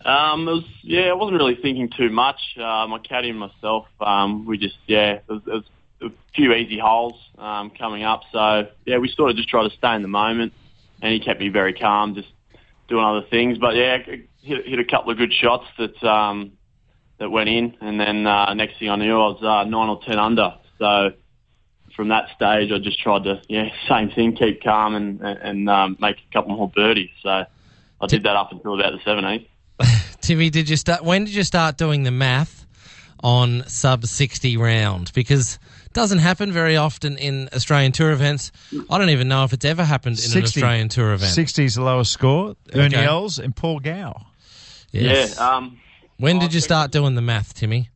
Um, 0.08 0.48
it 0.48 0.52
was 0.52 0.64
yeah, 0.82 1.10
I 1.10 1.12
wasn't 1.12 1.36
really 1.36 1.58
thinking 1.60 1.90
too 1.94 2.08
much. 2.08 2.40
Uh, 2.56 2.86
my 2.88 2.98
caddy 2.98 3.28
and 3.28 3.38
myself, 3.38 3.86
um, 4.00 4.46
we 4.46 4.56
just 4.56 4.78
yeah, 4.86 5.16
it 5.16 5.24
was, 5.28 5.42
it 5.46 5.50
was 5.50 5.64
a 6.00 6.08
few 6.34 6.54
easy 6.54 6.78
holes 6.78 7.20
um, 7.36 7.70
coming 7.78 8.04
up. 8.04 8.22
So 8.32 8.68
yeah, 8.86 8.96
we 8.96 9.12
sort 9.14 9.30
of 9.30 9.36
just 9.36 9.50
tried 9.50 9.68
to 9.68 9.76
stay 9.76 9.94
in 9.94 10.00
the 10.00 10.08
moment, 10.08 10.54
and 11.02 11.12
he 11.12 11.20
kept 11.20 11.40
me 11.40 11.50
very 11.50 11.74
calm, 11.74 12.14
just 12.14 12.28
doing 12.88 13.04
other 13.04 13.26
things. 13.28 13.58
But 13.58 13.76
yeah, 13.76 13.98
hit, 13.98 14.66
hit 14.66 14.78
a 14.78 14.84
couple 14.84 15.10
of 15.12 15.18
good 15.18 15.30
shots 15.30 15.66
that 15.76 16.02
um, 16.02 16.52
that 17.18 17.28
went 17.28 17.50
in, 17.50 17.76
and 17.82 18.00
then 18.00 18.26
uh, 18.26 18.54
next 18.54 18.78
thing 18.78 18.88
I 18.88 18.96
knew, 18.96 19.12
I 19.12 19.28
was 19.28 19.42
uh, 19.42 19.68
nine 19.68 19.90
or 19.90 20.00
ten 20.06 20.18
under. 20.18 20.54
So 20.78 21.10
from 21.94 22.08
that 22.08 22.30
stage, 22.34 22.72
I 22.72 22.78
just 22.78 22.98
tried 22.98 23.24
to 23.24 23.42
yeah, 23.50 23.68
same 23.90 24.08
thing, 24.08 24.36
keep 24.36 24.62
calm 24.62 24.94
and 24.94 25.20
and 25.20 25.68
um, 25.68 25.98
make 26.00 26.16
a 26.16 26.32
couple 26.32 26.56
more 26.56 26.72
birdies. 26.74 27.10
So 27.22 27.44
I 28.00 28.06
did 28.06 28.22
that 28.22 28.36
up 28.36 28.52
until 28.52 28.72
about 28.72 28.92
the 28.92 29.00
seventeenth. 29.04 29.48
Timmy, 30.28 30.50
did 30.50 30.68
you 30.68 30.76
start? 30.76 31.02
When 31.02 31.24
did 31.24 31.34
you 31.34 31.42
start 31.42 31.78
doing 31.78 32.02
the 32.02 32.10
math 32.10 32.66
on 33.20 33.64
sub 33.66 34.04
sixty 34.04 34.58
round? 34.58 35.10
Because 35.14 35.58
it 35.86 35.94
doesn't 35.94 36.18
happen 36.18 36.52
very 36.52 36.76
often 36.76 37.16
in 37.16 37.48
Australian 37.54 37.92
Tour 37.92 38.10
events. 38.10 38.52
I 38.90 38.98
don't 38.98 39.08
even 39.08 39.28
know 39.28 39.44
if 39.44 39.54
it's 39.54 39.64
ever 39.64 39.82
happened 39.82 40.18
in 40.22 40.36
an 40.36 40.44
Australian 40.44 40.90
Tour 40.90 41.14
event. 41.14 41.32
60 41.32 41.64
is 41.64 41.76
the 41.76 41.82
lowest 41.82 42.12
score. 42.12 42.56
Ernie 42.74 42.94
Okay. 42.94 43.06
Els 43.06 43.38
and 43.38 43.56
Paul 43.56 43.80
Gow. 43.80 44.26
Yes. 44.92 45.36
Yeah. 45.38 45.56
Um, 45.56 45.80
when 46.18 46.38
did 46.38 46.52
you 46.52 46.60
start 46.60 46.90
doing 46.90 47.14
the 47.14 47.22
math, 47.22 47.54
Timmy? 47.54 47.88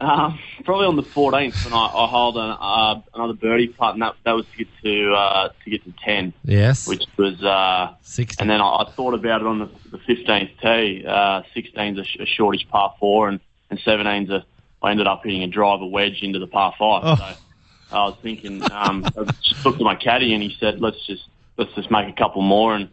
Um, 0.00 0.38
probably 0.64 0.86
on 0.86 0.96
the 0.96 1.02
14th 1.02 1.64
when 1.64 1.72
I, 1.72 1.86
I 1.86 2.06
hold 2.08 2.36
an, 2.36 2.56
uh, 2.60 3.00
another 3.14 3.32
birdie 3.32 3.68
putt, 3.68 3.94
and 3.94 4.02
that, 4.02 4.14
that 4.24 4.32
was 4.32 4.44
to 4.46 4.56
get 4.58 4.68
to 4.84 5.12
uh, 5.14 5.48
to 5.64 5.70
get 5.70 5.84
to 5.84 5.92
10, 6.04 6.34
Yes. 6.44 6.86
which 6.86 7.04
was 7.16 7.42
uh, 7.42 7.94
60. 8.02 8.36
and 8.40 8.50
then 8.50 8.60
I, 8.60 8.64
I 8.82 8.90
thought 8.94 9.14
about 9.14 9.40
it 9.40 9.46
on 9.46 9.58
the, 9.60 9.70
the 9.90 9.98
15th 9.98 10.50
tee. 10.60 11.04
Uh, 11.06 11.42
16's 11.56 11.98
a, 11.98 12.04
sh- 12.04 12.16
a 12.20 12.26
shortish 12.26 12.68
par 12.68 12.94
four, 13.00 13.28
and 13.28 13.40
and 13.70 13.78
17's 13.80 14.30
a 14.30 14.44
I 14.82 14.90
ended 14.90 15.06
up 15.06 15.22
hitting 15.24 15.42
a 15.42 15.46
driver 15.48 15.86
wedge 15.86 16.22
into 16.22 16.38
the 16.38 16.46
par 16.46 16.74
five. 16.78 17.02
Oh. 17.04 17.16
So 17.16 17.96
I 17.96 18.04
was 18.04 18.16
thinking, 18.22 18.62
um, 18.70 19.04
I 19.06 19.24
just 19.42 19.64
looked 19.64 19.80
at 19.80 19.84
my 19.84 19.94
caddy, 19.94 20.34
and 20.34 20.42
he 20.42 20.54
said, 20.60 20.80
"Let's 20.82 21.04
just 21.06 21.24
let's 21.56 21.72
just 21.72 21.90
make 21.90 22.06
a 22.08 22.12
couple 22.12 22.42
more 22.42 22.74
and 22.74 22.90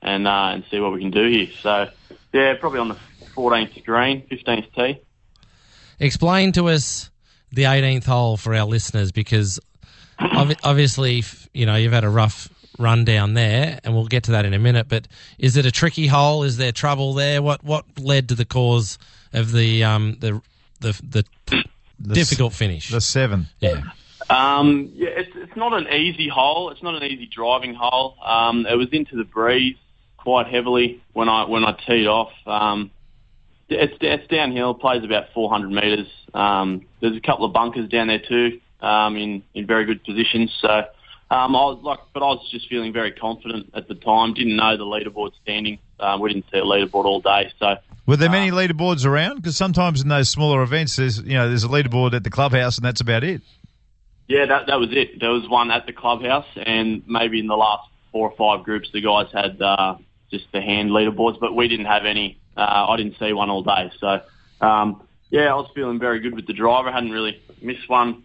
and 0.00 0.26
uh, 0.26 0.52
and 0.54 0.64
see 0.70 0.80
what 0.80 0.92
we 0.92 1.00
can 1.00 1.10
do 1.10 1.28
here." 1.28 1.48
So 1.60 1.88
yeah, 2.32 2.54
probably 2.58 2.78
on 2.78 2.88
the 2.88 2.96
14th 3.36 3.84
green, 3.84 4.22
15th 4.30 4.72
tee. 4.74 5.00
Explain 6.00 6.52
to 6.52 6.68
us 6.68 7.10
the 7.52 7.64
18th 7.64 8.04
hole 8.04 8.36
for 8.36 8.54
our 8.54 8.64
listeners 8.64 9.12
because 9.12 9.60
ob- 10.20 10.56
obviously, 10.64 11.22
you 11.52 11.66
know, 11.66 11.76
you've 11.76 11.92
had 11.92 12.04
a 12.04 12.08
rough 12.08 12.48
run 12.78 13.04
down 13.04 13.34
there 13.34 13.78
and 13.84 13.94
we'll 13.94 14.06
get 14.06 14.24
to 14.24 14.30
that 14.32 14.44
in 14.46 14.54
a 14.54 14.58
minute, 14.58 14.88
but 14.88 15.06
is 15.38 15.56
it 15.56 15.66
a 15.66 15.70
tricky 15.70 16.06
hole? 16.06 16.42
Is 16.42 16.56
there 16.56 16.72
trouble 16.72 17.12
there? 17.14 17.42
What 17.42 17.62
what 17.62 17.84
led 17.98 18.30
to 18.30 18.34
the 18.34 18.44
cause 18.46 18.98
of 19.32 19.52
the 19.52 19.84
um 19.84 20.16
the 20.20 20.40
the 20.80 20.98
the, 21.06 21.24
difficult 22.14 22.54
finish? 22.54 22.88
The 22.90 23.00
seven. 23.00 23.46
yeah. 23.60 23.82
Um, 24.28 24.92
yeah, 24.94 25.08
it's, 25.08 25.30
it's 25.34 25.56
not 25.56 25.72
an 25.72 25.92
easy 25.92 26.28
hole. 26.28 26.70
It's 26.70 26.82
not 26.84 26.94
an 26.94 27.02
easy 27.02 27.26
driving 27.26 27.74
hole. 27.74 28.16
Um, 28.24 28.64
it 28.64 28.76
was 28.76 28.88
into 28.92 29.16
the 29.16 29.24
breeze 29.24 29.76
quite 30.18 30.46
heavily 30.46 31.02
when 31.12 31.28
I 31.28 31.44
when 31.44 31.64
I 31.64 31.72
teed 31.72 32.06
off. 32.06 32.32
Um, 32.46 32.90
it's 33.70 33.94
it's 34.00 34.26
downhill. 34.28 34.74
Plays 34.74 35.04
about 35.04 35.32
400 35.32 35.70
metres. 35.70 36.06
Um, 36.34 36.86
there's 37.00 37.16
a 37.16 37.20
couple 37.20 37.44
of 37.44 37.52
bunkers 37.52 37.88
down 37.88 38.08
there 38.08 38.20
too, 38.20 38.60
um, 38.80 39.16
in 39.16 39.42
in 39.54 39.66
very 39.66 39.84
good 39.84 40.04
positions. 40.04 40.52
So 40.60 40.68
um, 40.68 41.54
I 41.54 41.64
was 41.64 41.80
like, 41.82 42.00
but 42.12 42.22
I 42.22 42.26
was 42.26 42.48
just 42.50 42.68
feeling 42.68 42.92
very 42.92 43.12
confident 43.12 43.70
at 43.74 43.88
the 43.88 43.94
time. 43.94 44.34
Didn't 44.34 44.56
know 44.56 44.76
the 44.76 44.84
leaderboard 44.84 45.30
standing. 45.42 45.78
Um, 46.00 46.20
we 46.20 46.32
didn't 46.32 46.46
see 46.50 46.58
a 46.58 46.62
leaderboard 46.64 47.04
all 47.04 47.20
day, 47.20 47.52
so 47.58 47.76
Were 48.06 48.16
there 48.16 48.30
many 48.30 48.50
leaderboards 48.50 49.06
around? 49.06 49.36
Because 49.36 49.56
sometimes 49.56 50.02
in 50.02 50.08
those 50.08 50.28
smaller 50.28 50.62
events, 50.62 50.96
there's 50.96 51.18
you 51.20 51.34
know 51.34 51.48
there's 51.48 51.64
a 51.64 51.68
leaderboard 51.68 52.14
at 52.14 52.24
the 52.24 52.30
clubhouse, 52.30 52.78
and 52.78 52.84
that's 52.84 53.00
about 53.00 53.22
it. 53.22 53.42
Yeah, 54.26 54.46
that 54.46 54.66
that 54.66 54.80
was 54.80 54.88
it. 54.92 55.20
There 55.20 55.30
was 55.30 55.48
one 55.48 55.70
at 55.70 55.86
the 55.86 55.92
clubhouse, 55.92 56.46
and 56.56 57.02
maybe 57.06 57.38
in 57.38 57.46
the 57.46 57.56
last 57.56 57.88
four 58.12 58.30
or 58.30 58.36
five 58.36 58.64
groups, 58.64 58.88
the 58.92 59.00
guys 59.00 59.26
had 59.32 59.60
uh, 59.60 59.96
just 60.30 60.46
the 60.52 60.60
hand 60.60 60.90
leaderboards, 60.90 61.38
but 61.38 61.54
we 61.54 61.68
didn't 61.68 61.86
have 61.86 62.06
any. 62.06 62.38
Uh, 62.60 62.86
I 62.90 62.96
didn't 62.96 63.16
see 63.18 63.32
one 63.32 63.50
all 63.50 63.62
day, 63.62 63.90
so 63.98 64.20
um, 64.60 65.02
yeah, 65.30 65.52
I 65.52 65.54
was 65.54 65.70
feeling 65.74 65.98
very 65.98 66.20
good 66.20 66.34
with 66.34 66.46
the 66.46 66.52
driver. 66.52 66.88
I 66.88 66.92
hadn't 66.92 67.12
really 67.12 67.40
missed 67.62 67.88
one 67.88 68.24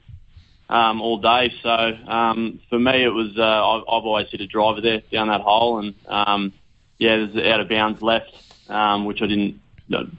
um, 0.69 1.01
all 1.01 1.19
day, 1.19 1.53
so 1.63 1.69
um, 1.69 2.59
for 2.69 2.79
me, 2.79 3.03
it 3.03 3.13
was 3.13 3.37
uh, 3.37 3.41
I've, 3.41 3.81
I've 3.83 4.05
always 4.05 4.27
hit 4.29 4.41
a 4.41 4.47
driver 4.47 4.81
there 4.81 5.01
down 5.11 5.27
that 5.29 5.41
hole, 5.41 5.79
and 5.79 5.95
um, 6.07 6.53
yeah, 6.97 7.17
there's 7.17 7.47
out 7.47 7.61
of 7.61 7.69
bounds 7.69 8.01
left, 8.01 8.31
um, 8.69 9.05
which 9.05 9.21
I 9.21 9.27
didn't 9.27 9.61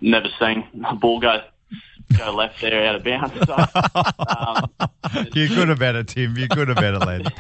never 0.01 0.29
seen 0.39 0.65
a 0.87 0.95
ball 0.95 1.21
go 1.21 1.43
go 2.17 2.31
left 2.33 2.61
there 2.61 2.87
out 2.87 2.95
of 2.95 3.05
bounds. 3.05 3.35
So, 3.47 3.55
um, 4.81 4.91
You're 5.35 5.49
good 5.49 5.71
about 5.71 5.95
it, 5.97 6.09
Tim. 6.09 6.37
You're 6.37 6.49
good 6.49 6.69
about 6.71 6.95
it, 6.95 6.99
lad. 7.07 7.33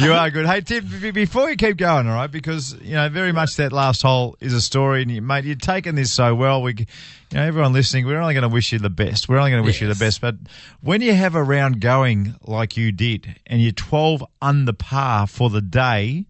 You 0.00 0.12
are 0.12 0.30
good. 0.30 0.46
Hey, 0.46 0.60
Tim, 0.60 0.86
b- 1.00 1.10
before 1.10 1.50
you 1.50 1.56
keep 1.56 1.76
going, 1.76 2.06
all 2.08 2.14
right, 2.14 2.30
because 2.30 2.74
you 2.80 2.94
know 2.94 3.08
very 3.08 3.32
much 3.32 3.56
that 3.56 3.72
last 3.72 4.02
hole 4.02 4.36
is 4.40 4.52
a 4.52 4.60
story, 4.60 5.02
and 5.02 5.10
you, 5.10 5.22
mate, 5.22 5.44
you've 5.44 5.60
taken 5.60 5.94
this 5.94 6.12
so 6.12 6.34
well. 6.34 6.62
We, 6.62 6.72
you 6.72 6.86
know, 7.32 7.42
everyone 7.42 7.72
listening, 7.72 8.06
we're 8.06 8.20
only 8.20 8.34
going 8.34 8.42
to 8.42 8.48
wish 8.48 8.72
you 8.72 8.78
the 8.78 8.90
best. 8.90 9.28
We're 9.28 9.38
only 9.38 9.50
going 9.50 9.62
to 9.62 9.66
wish 9.66 9.80
you 9.80 9.88
the 9.88 9.94
best. 9.94 10.20
But 10.20 10.36
when 10.80 11.00
you 11.00 11.14
have 11.14 11.34
a 11.34 11.42
round 11.42 11.80
going 11.80 12.34
like 12.42 12.76
you 12.76 12.92
did, 12.92 13.40
and 13.46 13.62
you're 13.62 13.72
12 13.72 14.24
under 14.42 14.72
par 14.72 15.26
for 15.26 15.50
the 15.50 15.60
day, 15.62 16.26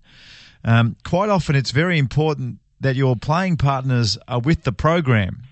um, 0.65 0.97
quite 1.05 1.29
often 1.31 1.57
it's 1.57 1.71
very 1.71 1.99
important 1.99 2.59
that 2.81 2.97
your 2.97 3.17
playing 3.17 3.57
partners 3.57 4.17
are 4.29 4.41
with 4.41 4.63
the 4.65 4.73
program. 4.73 5.43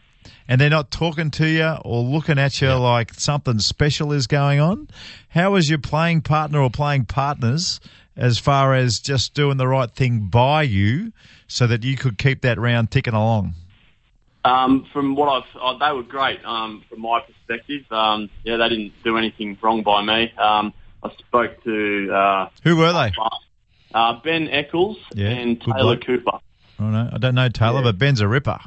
And 0.48 0.60
they're 0.60 0.70
not 0.70 0.90
talking 0.90 1.30
to 1.32 1.46
you 1.46 1.76
or 1.84 2.02
looking 2.02 2.38
at 2.38 2.60
you 2.60 2.72
like 2.74 3.12
something 3.14 3.58
special 3.58 4.12
is 4.12 4.26
going 4.26 4.60
on. 4.60 4.88
How 5.28 5.52
was 5.52 5.68
your 5.68 5.78
playing 5.78 6.22
partner 6.22 6.60
or 6.60 6.70
playing 6.70 7.04
partners 7.04 7.80
as 8.16 8.38
far 8.38 8.74
as 8.74 8.98
just 8.98 9.34
doing 9.34 9.58
the 9.58 9.68
right 9.68 9.90
thing 9.90 10.28
by 10.28 10.62
you 10.62 11.12
so 11.46 11.66
that 11.66 11.84
you 11.84 11.96
could 11.96 12.18
keep 12.18 12.40
that 12.42 12.58
round 12.58 12.90
ticking 12.90 13.14
along? 13.14 13.54
Um, 14.44 14.86
from 14.92 15.14
what 15.14 15.28
I've, 15.28 15.48
oh, 15.60 15.78
they 15.78 15.92
were 15.94 16.02
great. 16.04 16.42
Um, 16.44 16.82
from 16.88 17.00
my 17.02 17.20
perspective, 17.20 17.82
um, 17.92 18.30
yeah, 18.44 18.56
they 18.56 18.68
didn't 18.70 18.92
do 19.04 19.18
anything 19.18 19.58
wrong 19.60 19.82
by 19.82 20.02
me. 20.02 20.32
Um, 20.38 20.72
I 21.02 21.10
spoke 21.18 21.62
to 21.64 22.10
uh, 22.12 22.48
Who 22.64 22.76
were 22.76 22.92
they? 22.92 23.12
uh, 23.94 24.14
Ben 24.24 24.48
Eccles 24.48 24.96
Yeah, 25.12 25.28
and 25.28 25.60
Taylor. 25.60 25.96
Cooper. 25.98 26.30
I, 26.78 26.82
don't 26.82 26.92
know, 26.92 27.10
I 27.12 27.18
don't 27.18 27.34
know 27.34 27.48
Taylor, 27.48 27.82
but 27.82 27.98
Ben's 27.98 28.20
a 28.20 28.28
ripper. 28.28 28.58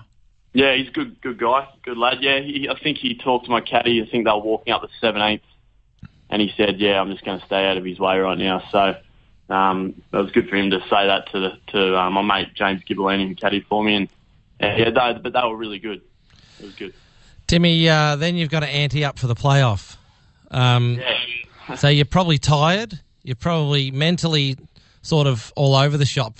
Yeah, 0.53 0.75
he's 0.75 0.89
a 0.89 0.91
good, 0.91 1.21
good 1.21 1.37
guy, 1.37 1.67
good 1.83 1.97
lad. 1.97 2.17
Yeah, 2.21 2.39
he, 2.41 2.67
I 2.69 2.77
think 2.77 2.97
he 2.97 3.15
talked 3.15 3.45
to 3.45 3.51
my 3.51 3.61
caddy. 3.61 4.01
I 4.01 4.09
think 4.09 4.25
they 4.25 4.31
were 4.31 4.39
walking 4.39 4.73
up 4.73 4.81
the 4.81 4.89
17th, 5.01 5.41
and 6.29 6.41
he 6.41 6.51
said, 6.57 6.79
"Yeah, 6.79 6.99
I'm 6.99 7.09
just 7.11 7.23
going 7.23 7.39
to 7.39 7.45
stay 7.45 7.65
out 7.69 7.77
of 7.77 7.85
his 7.85 7.99
way 7.99 8.19
right 8.19 8.37
now." 8.37 8.61
So 8.71 8.95
um, 9.53 10.01
it 10.11 10.17
was 10.17 10.31
good 10.31 10.49
for 10.49 10.57
him 10.57 10.71
to 10.71 10.79
say 10.89 11.07
that 11.07 11.31
to 11.31 11.39
the, 11.39 11.51
to 11.67 11.97
uh, 11.97 12.09
my 12.09 12.21
mate 12.21 12.53
James 12.53 12.81
Gibberlini, 12.83 13.29
who 13.29 13.35
caddied 13.35 13.65
for 13.67 13.81
me, 13.83 13.95
and 13.95 14.09
yeah, 14.59 14.89
they, 14.89 15.19
but 15.21 15.31
they 15.33 15.41
were 15.41 15.55
really 15.55 15.79
good. 15.79 16.01
It 16.59 16.65
was 16.65 16.75
good. 16.75 16.93
Timmy, 17.47 17.87
uh, 17.89 18.15
then 18.17 18.35
you've 18.35 18.49
got 18.49 18.61
to 18.61 18.67
ante 18.67 19.03
up 19.03 19.19
for 19.19 19.27
the 19.27 19.35
playoff. 19.35 19.97
Um, 20.51 20.99
Yeah. 20.99 21.75
so 21.75 21.87
you're 21.87 22.05
probably 22.05 22.37
tired. 22.37 22.99
You're 23.23 23.35
probably 23.35 23.91
mentally 23.91 24.57
sort 25.01 25.27
of 25.27 25.51
all 25.55 25.75
over 25.75 25.97
the 25.97 26.05
shop. 26.05 26.37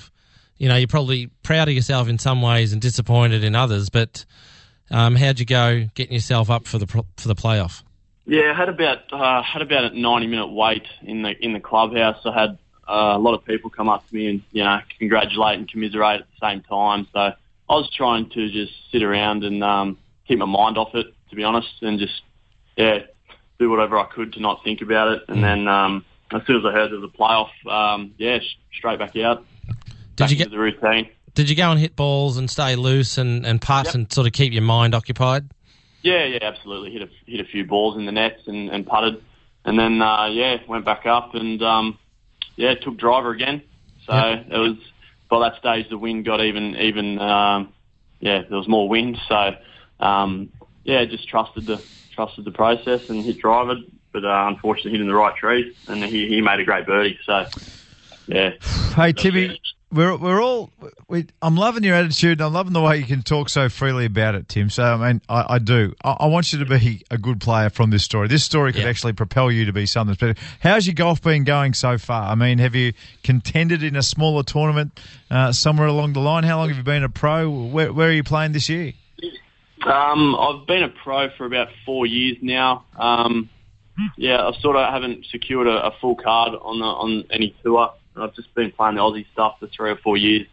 You 0.62 0.70
know, 0.70 0.76
you're 0.76 0.88
probably 0.88 1.26
proud 1.42 1.70
of 1.70 1.74
yourself 1.74 2.08
in 2.08 2.20
some 2.20 2.44
ways 2.44 2.72
and 2.72 2.80
disappointed 2.80 3.44
in 3.44 3.56
others. 3.56 3.90
But 3.90 4.26
um, 4.92 5.16
how'd 5.16 5.40
you 5.40 5.46
go 5.48 5.88
getting 5.96 6.14
yourself 6.14 6.52
up 6.52 6.68
for 6.68 6.78
the 6.78 6.86
for 6.86 7.28
the 7.28 7.34
playoff? 7.34 7.82
Yeah, 8.28 8.52
I 8.52 8.56
had 8.56 8.70
about 8.70 9.12
uh, 9.12 9.42
had 9.42 9.64
about 9.64 9.86
a 9.86 10.00
ninety 10.00 10.28
minute 10.28 10.52
wait 10.52 10.86
in 11.02 11.24
the 11.24 11.32
in 11.44 11.54
the 11.54 11.60
clubhouse. 11.60 12.24
I 12.26 12.40
had 12.40 12.60
uh, 12.88 13.16
a 13.16 13.18
lot 13.18 13.34
of 13.34 13.44
people 13.44 13.72
come 13.72 13.90
up 13.90 14.08
to 14.08 14.14
me 14.14 14.28
and 14.28 14.44
you 14.52 14.64
know 14.64 14.82
congratulate 15.00 15.58
and 15.58 15.68
commiserate 15.68 16.22
at 16.22 16.28
the 16.40 16.48
same 16.48 16.62
time. 16.62 17.08
So 17.12 17.20
I 17.20 17.34
was 17.68 17.90
trying 17.98 18.30
to 18.30 18.52
just 18.52 18.74
sit 18.92 19.02
around 19.02 19.44
and 19.44 19.64
um, 19.64 19.98
keep 20.28 20.38
my 20.38 20.46
mind 20.46 20.78
off 20.78 20.94
it, 20.94 21.08
to 21.32 21.36
be 21.36 21.44
honest, 21.44 21.74
and 21.82 21.98
just 21.98 22.22
yeah 22.78 23.00
do 23.58 23.72
whatever 23.72 23.98
I 23.98 24.06
could 24.06 24.34
to 24.34 24.40
not 24.40 24.64
think 24.64 24.82
about 24.82 25.08
it. 25.08 25.24
And 25.28 25.44
then 25.44 25.68
um, 25.68 26.06
as 26.32 26.46
soon 26.46 26.58
as 26.58 26.66
I 26.68 26.72
heard 26.72 26.92
there 26.92 27.00
was 27.00 27.10
a 27.12 27.18
playoff, 27.18 27.50
um, 27.68 28.14
yeah, 28.20 28.38
sh- 28.38 28.60
straight 28.78 29.00
back 29.00 29.18
out. 29.18 29.44
Did 30.28 30.32
you 30.32 30.38
get 30.38 30.52
the 30.52 30.60
routine? 30.60 31.10
Did 31.34 31.50
you 31.50 31.56
go 31.56 31.72
and 31.72 31.80
hit 31.80 31.96
balls 31.96 32.38
and 32.38 32.50
stay 32.50 32.76
loose 32.76 33.18
and, 33.18 33.46
and 33.46 33.62
putt 33.62 33.86
Yep. 33.88 33.96
and 33.96 34.12
sort 34.14 34.28
of 34.28 34.34
keep 34.34 34.52
your 34.54 34.62
mind 34.64 34.94
occupied? 34.94 35.50
Yeah, 36.02 36.26
yeah, 36.26 36.40
absolutely. 36.42 36.92
Hit 36.92 37.04
a 37.04 37.10
hit 37.30 37.40
a 37.40 37.46
few 37.46 37.66
balls 37.66 37.96
in 37.98 38.06
the 38.06 38.12
nets 38.12 38.42
and, 38.48 38.70
and 38.70 38.86
putted, 38.86 39.22
and 39.66 39.78
then 39.80 40.02
uh, 40.02 40.28
yeah, 40.28 40.58
went 40.68 40.84
back 40.84 41.06
up 41.06 41.36
and 41.36 41.62
um, 41.62 41.98
yeah, 42.56 42.74
took 42.76 42.98
driver 42.98 43.32
again. 43.32 43.62
So 44.08 44.14
Yep. 44.14 44.48
it 44.50 44.58
was 44.58 44.78
by 45.30 45.40
that 45.50 45.60
stage 45.60 45.90
the 45.90 45.98
wind 45.98 46.26
got 46.26 46.42
even 46.44 46.76
even 46.78 47.20
um, 47.20 47.72
yeah, 48.20 48.42
there 48.50 48.58
was 48.58 48.68
more 48.68 48.90
wind. 48.90 49.18
So 49.30 49.56
um, 50.00 50.50
yeah, 50.84 51.06
just 51.06 51.30
trusted 51.30 51.66
the 51.68 51.82
trusted 52.14 52.44
the 52.46 52.52
process 52.52 53.02
and 53.08 53.24
hit 53.26 53.38
driver, 53.40 53.76
but 54.12 54.26
uh, 54.26 54.46
unfortunately 54.48 54.92
hit 54.92 55.02
in 55.02 55.08
the 55.08 55.14
right 55.16 55.36
tree, 55.36 55.74
and 55.88 56.04
he 56.04 56.28
he 56.28 56.42
made 56.42 56.60
a 56.60 56.66
great 56.66 56.86
birdie. 56.88 57.18
So 57.26 57.46
yeah, 58.28 58.52
Hey, 58.96 59.14
Timmy, 59.14 59.60
we're 59.92 60.16
we're 60.18 60.42
all. 60.42 60.70
We, 61.08 61.28
I'm 61.42 61.56
loving 61.56 61.84
your 61.84 61.96
attitude. 61.96 62.40
and 62.40 62.42
I'm 62.48 62.54
loving 62.54 62.74
the 62.74 62.82
way 62.82 62.98
you 62.98 63.06
can 63.06 63.22
talk 63.24 63.50
so 63.50 63.68
freely 63.70 64.06
about 64.06 64.36
it, 64.36 64.48
Tim. 64.48 64.70
So 64.70 64.84
I 64.84 64.96
mean, 65.12 65.22
I, 65.28 65.56
I 65.56 65.60
do. 65.60 65.94
I, 66.04 66.12
I 66.12 66.26
want 66.28 66.54
you 66.54 66.60
to 66.60 66.66
be 66.66 67.04
a 67.12 67.18
good 67.18 67.42
player 67.42 67.70
from 67.70 67.90
this 67.90 68.04
story. 68.04 68.28
This 68.28 68.44
story 68.44 68.72
could 68.74 68.84
Yeah. 68.84 68.90
actually 68.90 69.14
propel 69.14 69.52
you 69.52 69.66
to 69.66 69.74
be 69.74 69.86
something 69.86 70.14
special. 70.16 70.36
How's 70.62 70.88
your 70.88 70.94
golf 70.96 71.22
been 71.22 71.44
going 71.44 71.74
so 71.74 71.98
far? 71.98 72.32
I 72.32 72.36
mean, 72.36 72.60
have 72.60 72.76
you 72.76 72.94
contended 73.24 73.84
in 73.84 73.96
a 73.96 74.04
smaller 74.04 74.44
tournament 74.44 75.00
uh, 75.30 75.52
somewhere 75.52 75.88
along 75.88 76.14
the 76.14 76.22
line? 76.22 76.44
How 76.44 76.58
long 76.58 76.70
have 76.70 76.78
you 76.78 76.84
been 76.84 77.04
a 77.04 77.10
pro? 77.10 77.50
Where, 77.50 77.92
where 77.92 78.10
are 78.10 78.14
you 78.14 78.24
playing 78.24 78.54
this 78.54 78.70
year? 78.70 78.94
Um, 79.86 80.36
I've 80.36 80.68
been 80.68 80.84
a 80.84 80.90
pro 80.90 81.30
for 81.38 81.46
about 81.46 81.70
four 81.86 82.06
years 82.06 82.38
now. 82.42 82.86
Um, 82.98 83.50
yeah, 84.18 84.48
I 84.48 84.52
sort 84.60 84.76
of 84.76 84.88
haven't 84.92 85.26
secured 85.26 85.68
a, 85.68 85.88
a 85.88 85.92
full 86.00 86.16
card 86.16 86.54
on 86.62 86.80
the, 86.80 86.86
on 86.86 87.24
any 87.32 87.56
tour. 87.64 87.92
I've 88.16 88.36
just 88.36 88.54
been 88.56 88.72
playing 88.72 88.96
the 88.96 89.02
Aussie 89.02 89.26
stuff 89.34 89.56
for 89.60 89.68
three 89.68 89.92
or 89.92 89.98
four 89.98 90.18
years. 90.18 90.48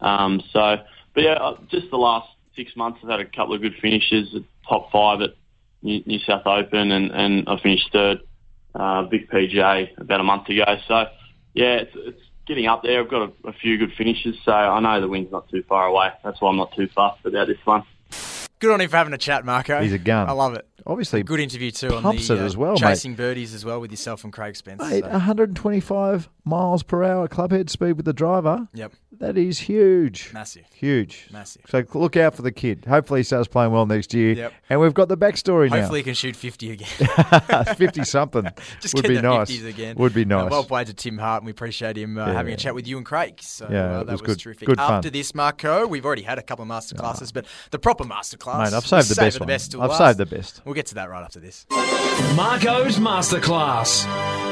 Um, 0.00 0.42
so, 0.52 0.76
but 1.14 1.22
yeah, 1.22 1.32
uh, 1.32 1.56
just 1.70 1.90
the 1.90 1.96
last 1.96 2.28
six 2.54 2.74
months, 2.76 3.00
I've 3.02 3.10
had 3.10 3.20
a 3.20 3.24
couple 3.26 3.54
of 3.54 3.62
good 3.62 3.74
finishes, 3.80 4.34
top 4.68 4.90
five 4.90 5.20
at 5.20 5.30
New, 5.82 6.18
South 6.20 6.46
Open, 6.46 6.90
and, 6.90 7.10
and 7.12 7.48
I 7.48 7.60
finished 7.60 7.90
third, 7.92 8.20
uh, 8.74 9.02
big 9.02 9.28
PGA 9.30 9.98
about 9.98 10.20
a 10.20 10.24
month 10.24 10.48
ago. 10.48 10.64
So, 10.88 11.06
yeah, 11.54 11.76
it's, 11.76 11.92
it's 11.94 12.20
getting 12.46 12.66
up 12.66 12.82
there. 12.82 13.00
I've 13.00 13.10
got 13.10 13.30
a, 13.30 13.48
a 13.48 13.52
few 13.52 13.78
good 13.78 13.92
finishes, 13.96 14.36
so 14.44 14.52
I 14.52 14.80
know 14.80 15.00
the 15.00 15.08
win's 15.08 15.30
not 15.30 15.48
too 15.48 15.62
far 15.68 15.86
away. 15.86 16.10
That's 16.24 16.40
why 16.40 16.50
I'm 16.50 16.56
not 16.56 16.74
too 16.74 16.88
fussed 16.94 17.24
about 17.24 17.48
this 17.48 17.58
one. 17.64 17.84
Good 18.66 18.72
on 18.74 18.80
him 18.80 18.90
for 18.90 18.96
having 18.96 19.12
a 19.14 19.18
chat, 19.18 19.44
Marco. 19.44 19.80
He's 19.80 19.92
a 19.92 19.98
gun. 19.98 20.28
I 20.28 20.32
love 20.32 20.54
it. 20.54 20.66
Obviously, 20.84 21.22
Good 21.24 21.40
interview 21.40 21.70
too 21.72 21.88
on 21.94 22.02
the 22.02 22.10
it 22.10 22.30
uh, 22.30 22.34
as 22.44 22.56
well, 22.56 22.72
mate. 22.72 22.78
chasing 22.80 23.14
birdies 23.14 23.54
as 23.54 23.64
well 23.64 23.80
with 23.80 23.90
yourself 23.90 24.22
and 24.24 24.32
Craig 24.32 24.54
Spence. 24.56 24.80
Mate, 24.80 25.02
so- 25.02 25.10
125 25.10 26.28
miles 26.44 26.82
per 26.84 27.02
hour 27.02 27.26
clubhead 27.28 27.68
speed 27.70 27.92
with 27.94 28.04
the 28.04 28.12
driver. 28.12 28.68
Yep, 28.72 28.92
That 29.18 29.36
is 29.36 29.58
huge. 29.58 30.30
massive, 30.32 30.62
Huge. 30.72 31.26
massive. 31.32 31.62
So 31.68 31.82
look 31.94 32.16
out 32.16 32.36
for 32.36 32.42
the 32.42 32.52
kid. 32.52 32.84
Hopefully 32.84 33.20
he 33.20 33.24
starts 33.24 33.48
playing 33.48 33.72
well 33.72 33.84
next 33.86 34.14
year. 34.14 34.34
Yep. 34.34 34.52
And 34.70 34.80
we've 34.80 34.94
got 34.94 35.08
the 35.08 35.16
backstory 35.16 35.70
now. 35.70 35.78
Hopefully 35.78 36.00
he 36.00 36.04
can 36.04 36.14
shoot 36.14 36.36
50 36.36 36.70
again. 36.70 36.86
50 37.76 38.04
something 38.04 38.44
Just 38.80 38.94
would 38.94 39.08
be 39.08 39.16
the 39.16 39.22
nice. 39.22 39.50
50s 39.50 39.66
again. 39.68 39.96
Would 39.96 40.14
be 40.14 40.22
Uh, 40.22 40.42
nice. 40.42 40.50
well 40.52 40.62
played 40.62 40.86
to 40.86 40.94
Tim 40.94 41.18
Hart, 41.18 41.42
and 41.42 41.46
we 41.46 41.50
appreciate 41.50 41.96
him 41.98 42.16
uh, 42.16 42.26
Yeah. 42.28 42.32
having 42.34 42.54
a 42.54 42.56
chat 42.56 42.76
with 42.76 42.86
you 42.86 42.96
and 42.96 43.04
Craig. 43.04 43.40
So 43.42 43.66
Yeah, 43.68 43.76
uh, 43.86 44.04
that 44.04 44.12
was 44.12 44.20
was, 44.22 44.36
good- 44.36 44.38
terrific. 44.38 44.66
good 44.68 44.78
fun. 44.78 44.92
After 44.92 45.10
this, 45.10 45.34
Marco, 45.34 45.84
we've 45.88 46.06
already 46.06 46.22
had 46.22 46.38
a 46.38 46.42
couple 46.42 46.62
of 46.62 46.68
masterclasses, 46.68 47.32
but 47.32 47.44
the 47.72 47.80
proper 47.80 48.04
masterclass. 48.04 48.55
Mate, 48.58 48.72
I've 48.72 48.86
saved 48.86 49.08
the 49.08 49.14
we'll 49.18 49.24
best 49.26 49.34
save 49.34 49.40
one. 49.40 49.46
the 49.46 49.52
best 49.52 49.70
till 49.72 49.82
I've 49.82 49.90
last. 49.90 49.98
saved 49.98 50.18
the 50.18 50.26
best. 50.26 50.60
We'll 50.64 50.74
get 50.74 50.86
to 50.86 50.94
that 50.96 51.10
right 51.10 51.22
after 51.22 51.40
this. 51.40 51.66
Marco's 52.34 52.98
Masterclass. 52.98 54.04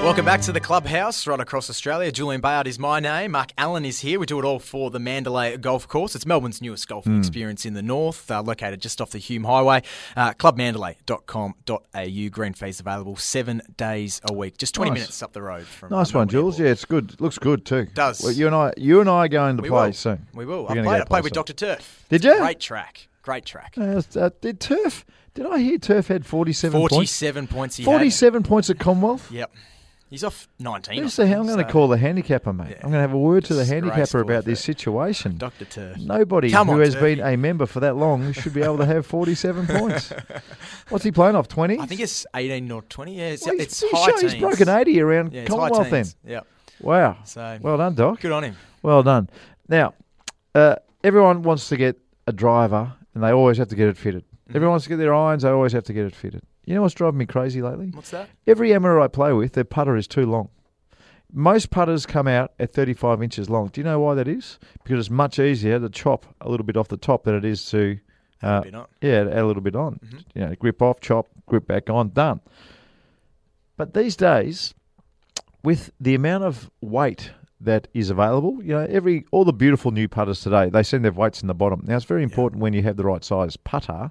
Welcome 0.02 0.24
back 0.26 0.42
to 0.42 0.52
the 0.52 0.60
clubhouse 0.60 1.26
right 1.26 1.40
across 1.40 1.70
Australia. 1.70 2.12
Julian 2.12 2.40
Bayard 2.42 2.66
is 2.66 2.78
my 2.78 3.00
name. 3.00 3.30
Mark 3.32 3.52
Allen 3.56 3.84
is 3.86 4.00
here. 4.00 4.20
We 4.20 4.26
do 4.26 4.38
it 4.38 4.44
all 4.44 4.58
for 4.58 4.90
the 4.90 4.98
Mandalay 4.98 5.56
Golf 5.56 5.88
Course. 5.88 6.14
It's 6.14 6.26
Melbourne's 6.26 6.60
newest 6.60 6.86
golfing 6.88 7.14
Hmm. 7.14 7.18
experience 7.20 7.64
in 7.64 7.72
the 7.72 7.82
north, 7.82 8.30
uh, 8.30 8.42
located 8.42 8.80
just 8.82 9.00
off 9.00 9.10
the 9.10 9.18
Hume 9.18 9.44
Highway. 9.44 9.82
Uh, 10.16 10.32
clubmandalay.com.au. 10.34 12.28
Green 12.30 12.52
fees 12.52 12.80
available 12.80 13.16
seven 13.16 13.62
days 13.76 14.20
a 14.28 14.32
week. 14.32 14.58
Just 14.58 14.74
20 14.74 14.90
Nice. 14.90 14.98
minutes 14.98 15.22
up 15.22 15.32
the 15.32 15.42
road 15.42 15.66
from 15.66 15.90
Nice 15.90 16.14
uh, 16.14 16.18
one, 16.18 16.28
Jules. 16.28 16.54
Airport. 16.56 16.66
Yeah, 16.66 16.72
it's 16.72 16.84
good. 16.84 17.20
Looks 17.20 17.38
good 17.38 17.64
too. 17.64 17.86
Does. 17.94 18.20
Well, 18.22 18.32
you 18.32 18.46
and 18.46 18.54
I, 18.54 18.72
you 18.76 19.00
and 19.00 19.08
I 19.08 19.24
are 19.24 19.28
going 19.28 19.56
to 19.56 19.62
We 19.62 19.68
play 19.70 19.86
will. 19.86 19.92
soon. 19.94 20.26
We 20.34 20.44
will. 20.44 20.64
We're 20.64 20.70
I 20.72 20.74
gonna 20.74 20.82
played, 20.82 20.96
go 20.98 21.02
I 21.02 21.04
play 21.04 21.06
played 21.06 21.24
with. 21.24 21.32
Dr. 21.32 21.52
Turf. 21.54 22.04
Did 22.10 22.24
you? 22.24 22.36
Great 22.38 22.60
track. 22.60 23.08
Great 23.24 23.44
track. 23.46 23.74
Uh, 23.78 24.02
uh, 24.16 24.30
did 24.40 24.60
Turf? 24.60 25.04
Did 25.32 25.46
I 25.46 25.58
hear 25.58 25.78
Turf 25.78 26.08
had 26.08 26.26
47 26.26 26.78
points? 26.78 26.94
47 26.94 27.46
points 27.48 27.76
he 27.78 27.82
had. 27.82 27.90
47 27.90 28.42
points 28.42 28.70
at 28.70 28.78
Commonwealth. 28.78 29.30
Yep. 29.32 29.50
He's 30.10 30.22
off 30.22 30.46
19. 30.60 31.02
Who's 31.02 31.18
I 31.18 31.22
the 31.24 31.28
think? 31.30 31.40
I'm 31.40 31.46
going 31.46 31.64
to 31.66 31.72
call 31.72 31.88
the 31.88 31.96
handicapper, 31.96 32.52
mate. 32.52 32.68
Yeah. 32.70 32.76
I'm 32.76 32.90
going 32.90 32.92
to 32.92 32.98
have 33.00 33.14
a 33.14 33.18
word 33.18 33.46
to 33.46 33.54
the 33.54 33.64
handicapper 33.64 34.20
about 34.20 34.44
this 34.44 34.60
situation. 34.62 35.38
Dr. 35.38 35.64
Turf. 35.64 35.96
Nobody 35.96 36.50
Come 36.50 36.68
who 36.68 36.74
on, 36.74 36.80
has 36.80 36.94
been 36.94 37.18
a 37.20 37.36
member 37.36 37.64
for 37.66 37.80
that 37.80 37.96
long 37.96 38.30
should 38.32 38.52
be 38.54 38.62
able 38.62 38.76
to 38.78 38.86
have 38.86 39.06
47 39.06 39.66
points. 39.66 40.12
What's 40.90 41.02
he 41.04 41.10
playing 41.10 41.34
off? 41.34 41.48
20? 41.48 41.80
I 41.80 41.86
think 41.86 42.00
it's 42.02 42.26
18 42.36 42.70
or 42.70 42.82
20. 42.82 43.16
Yeah, 43.16 43.22
it's, 43.30 43.44
Well, 43.46 43.54
he's, 43.54 43.62
it's 43.64 43.80
he's 43.80 43.90
high 43.90 44.10
shown- 44.10 44.20
he's 44.20 44.34
broken 44.36 44.68
80 44.68 45.00
around 45.00 45.32
Yeah, 45.32 45.46
Commonwealth 45.46 45.90
then. 45.90 46.04
teens. 46.04 46.16
Yep. 46.26 46.46
Wow. 46.80 47.16
So 47.24 47.58
Well 47.62 47.78
done, 47.78 47.94
Doc. 47.94 48.20
good 48.20 48.30
on 48.32 48.44
him. 48.44 48.56
Well 48.82 49.02
done. 49.02 49.30
Now, 49.68 49.94
uh, 50.54 50.76
everyone 51.02 51.42
wants 51.42 51.70
to 51.70 51.76
get 51.76 51.98
a 52.28 52.32
driver, 52.32 52.92
and 53.14 53.22
they 53.22 53.30
always 53.30 53.58
have 53.58 53.68
to 53.68 53.76
get 53.76 53.88
it 53.88 53.96
fitted. 53.96 54.24
Mm-hmm. 54.24 54.56
Everyone 54.56 54.72
wants 54.72 54.84
to 54.84 54.88
get 54.90 54.96
their 54.96 55.14
irons, 55.14 55.42
they 55.42 55.48
always 55.48 55.72
have 55.72 55.84
to 55.84 55.92
get 55.92 56.06
it 56.06 56.14
fitted. 56.14 56.42
You 56.64 56.74
know 56.74 56.82
what's 56.82 56.94
driving 56.94 57.18
me 57.18 57.26
crazy 57.26 57.62
lately? 57.62 57.90
What's 57.92 58.10
that? 58.10 58.28
Every 58.46 58.74
amateur 58.74 59.00
I 59.00 59.08
play 59.08 59.32
with, 59.32 59.52
their 59.52 59.64
putter 59.64 59.96
is 59.96 60.06
too 60.06 60.26
long. 60.26 60.48
Most 61.32 61.70
putters 61.70 62.06
come 62.06 62.28
out 62.28 62.52
at 62.58 62.72
35 62.72 63.22
inches 63.22 63.50
long. 63.50 63.68
Do 63.68 63.80
you 63.80 63.84
know 63.84 63.98
why 63.98 64.14
that 64.14 64.28
is? 64.28 64.58
Because 64.82 65.00
it's 65.00 65.10
much 65.10 65.38
easier 65.38 65.80
to 65.80 65.88
chop 65.88 66.26
a 66.40 66.48
little 66.48 66.64
bit 66.64 66.76
off 66.76 66.88
the 66.88 66.96
top 66.96 67.24
than 67.24 67.34
it 67.34 67.44
is 67.44 67.68
to, 67.70 67.98
uh, 68.42 68.62
yeah, 69.00 69.20
add 69.20 69.26
a 69.26 69.46
little 69.46 69.62
bit 69.62 69.74
on. 69.74 69.98
Mm-hmm. 70.04 70.18
You 70.34 70.46
know, 70.46 70.54
grip 70.54 70.80
off, 70.80 71.00
chop, 71.00 71.28
grip 71.46 71.66
back 71.66 71.90
on, 71.90 72.10
done. 72.10 72.40
But 73.76 73.94
these 73.94 74.14
days, 74.14 74.74
with 75.64 75.90
the 75.98 76.14
amount 76.14 76.44
of 76.44 76.70
weight 76.80 77.32
that 77.64 77.88
is 77.94 78.10
available, 78.10 78.62
you 78.62 78.72
know, 78.72 78.86
every 78.88 79.24
all 79.30 79.44
the 79.44 79.52
beautiful 79.52 79.90
new 79.90 80.08
putters 80.08 80.40
today, 80.40 80.68
they 80.70 80.82
send 80.82 81.04
their 81.04 81.12
weights 81.12 81.42
in 81.42 81.48
the 81.48 81.54
bottom. 81.54 81.82
Now 81.84 81.96
it's 81.96 82.04
very 82.04 82.22
important 82.22 82.60
when 82.62 82.72
you 82.72 82.82
have 82.82 82.96
the 82.96 83.04
right 83.04 83.24
size 83.24 83.56
putter 83.56 84.10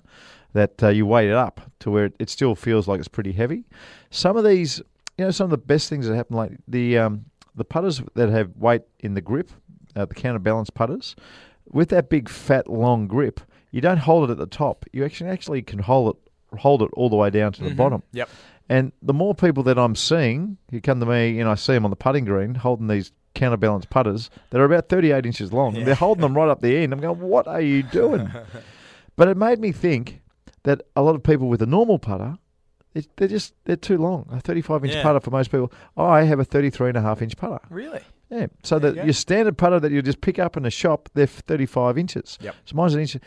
that 0.53 0.83
uh, 0.83 0.89
you 0.89 1.05
weight 1.05 1.29
it 1.29 1.35
up 1.35 1.61
to 1.79 1.89
where 1.91 2.05
it, 2.05 2.15
it 2.19 2.29
still 2.29 2.55
feels 2.55 2.87
like 2.87 2.99
it's 2.99 3.07
pretty 3.07 3.31
heavy. 3.31 3.63
Some 4.11 4.37
of 4.37 4.43
these, 4.43 4.79
you 5.17 5.25
know, 5.25 5.31
some 5.31 5.45
of 5.45 5.51
the 5.51 5.57
best 5.57 5.89
things 5.89 6.07
that 6.07 6.15
happen, 6.15 6.35
like 6.35 6.51
the 6.67 6.97
um, 6.97 7.25
the 7.55 7.65
putters 7.65 8.01
that 8.15 8.29
have 8.29 8.51
weight 8.57 8.81
in 8.99 9.13
the 9.13 9.21
grip, 9.21 9.51
uh, 9.95 10.05
the 10.05 10.15
counterbalance 10.15 10.69
putters, 10.69 11.15
with 11.71 11.89
that 11.89 12.09
big 12.09 12.29
fat 12.29 12.67
long 12.67 13.07
grip, 13.07 13.39
you 13.71 13.81
don't 13.81 13.97
hold 13.97 14.29
it 14.29 14.31
at 14.33 14.37
the 14.37 14.47
top. 14.47 14.85
You 14.93 15.05
actually 15.05 15.29
actually 15.29 15.61
can 15.61 15.79
hold 15.79 16.15
it 16.15 16.59
hold 16.59 16.83
it 16.83 16.89
all 16.93 17.09
the 17.09 17.15
way 17.15 17.31
down 17.31 17.51
to 17.53 17.63
the 17.63 17.71
Mhm. 17.71 17.77
bottom. 17.77 18.03
Yep. 18.11 18.29
And 18.69 18.91
the 19.01 19.13
more 19.13 19.33
people 19.35 19.63
that 19.63 19.77
I'm 19.77 19.95
seeing 19.95 20.57
who 20.71 20.79
come 20.79 20.99
to 20.99 21.05
me, 21.05 21.39
and 21.39 21.49
I 21.49 21.55
see 21.55 21.73
them 21.73 21.83
on 21.83 21.89
the 21.89 21.95
putting 21.97 22.25
green 22.25 22.55
holding 22.55 22.87
these 22.87 23.11
counterbalance 23.35 23.85
putters 23.85 24.29
that 24.51 24.59
are 24.61 24.65
about 24.65 24.89
38 24.89 25.25
inches 25.25 25.51
long. 25.53 25.75
and 25.77 25.85
They're 25.87 25.95
holding 25.95 26.21
them 26.21 26.35
right 26.35 26.49
up 26.49 26.61
the 26.61 26.77
end. 26.77 26.93
I'm 26.93 26.99
going, 26.99 27.19
what 27.19 27.47
are 27.47 27.61
you 27.61 27.83
doing? 27.83 28.29
but 29.15 29.27
it 29.27 29.37
made 29.37 29.59
me 29.59 29.71
think 29.71 30.21
that 30.63 30.81
a 30.95 31.01
lot 31.01 31.15
of 31.15 31.23
people 31.23 31.47
with 31.49 31.61
a 31.61 31.65
normal 31.65 31.99
putter, 31.99 32.37
they're 33.15 33.27
just 33.27 33.53
they're 33.65 33.75
too 33.75 33.97
long. 33.97 34.27
A 34.31 34.39
35 34.39 34.85
inch 34.85 34.93
Yeah. 34.93 35.03
putter 35.03 35.19
for 35.19 35.31
most 35.31 35.49
people. 35.51 35.71
I 35.97 36.23
have 36.23 36.39
a 36.39 36.43
33 36.45 36.89
and 36.89 36.97
a 36.97 37.01
half 37.01 37.21
inch 37.21 37.35
putter. 37.35 37.59
Really? 37.69 38.01
Yeah. 38.29 38.47
So 38.63 38.77
that 38.79 38.95
you 38.95 39.03
your 39.05 39.13
standard 39.13 39.57
putter 39.57 39.79
that 39.79 39.91
you 39.91 40.01
just 40.01 40.21
pick 40.21 40.37
up 40.39 40.55
in 40.57 40.65
a 40.65 40.69
shop, 40.69 41.09
they're 41.13 41.25
35 41.27 41.97
inches. 41.97 42.37
Yep. 42.41 42.55
So 42.65 42.75
mine's 42.75 42.93
an 42.93 43.01
inch. 43.01 43.17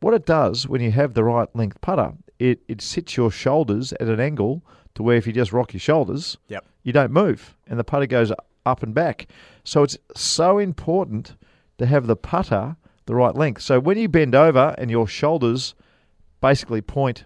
What 0.00 0.14
it 0.14 0.26
does 0.26 0.66
when 0.66 0.80
you 0.80 0.90
have 0.92 1.14
the 1.14 1.24
right 1.24 1.48
length 1.54 1.80
putter, 1.80 2.14
it, 2.38 2.60
it 2.68 2.80
sits 2.80 3.16
your 3.16 3.30
shoulders 3.30 3.92
at 4.00 4.08
an 4.08 4.18
angle 4.18 4.62
to 4.94 5.02
where 5.02 5.16
if 5.16 5.26
you 5.26 5.32
just 5.32 5.52
rock 5.52 5.72
your 5.72 5.80
shoulders, 5.80 6.36
Yep. 6.48 6.64
you 6.82 6.92
don't 6.92 7.12
move, 7.12 7.56
and 7.68 7.78
the 7.78 7.84
putter 7.84 8.06
goes 8.06 8.32
up 8.64 8.82
and 8.82 8.94
back. 8.94 9.28
So 9.64 9.82
it's 9.82 9.98
so 10.14 10.58
important 10.58 11.36
to 11.78 11.86
have 11.86 12.06
the 12.06 12.16
putter 12.16 12.76
the 13.06 13.14
right 13.14 13.34
length. 13.34 13.62
So 13.62 13.80
when 13.80 13.98
you 13.98 14.08
bend 14.08 14.34
over 14.34 14.74
and 14.78 14.90
your 14.90 15.06
shoulders 15.06 15.74
basically 16.40 16.80
point 16.80 17.24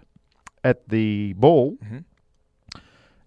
at 0.65 0.89
the 0.89 1.35
ball, 1.35 1.79
mm-hmm. 1.85 2.81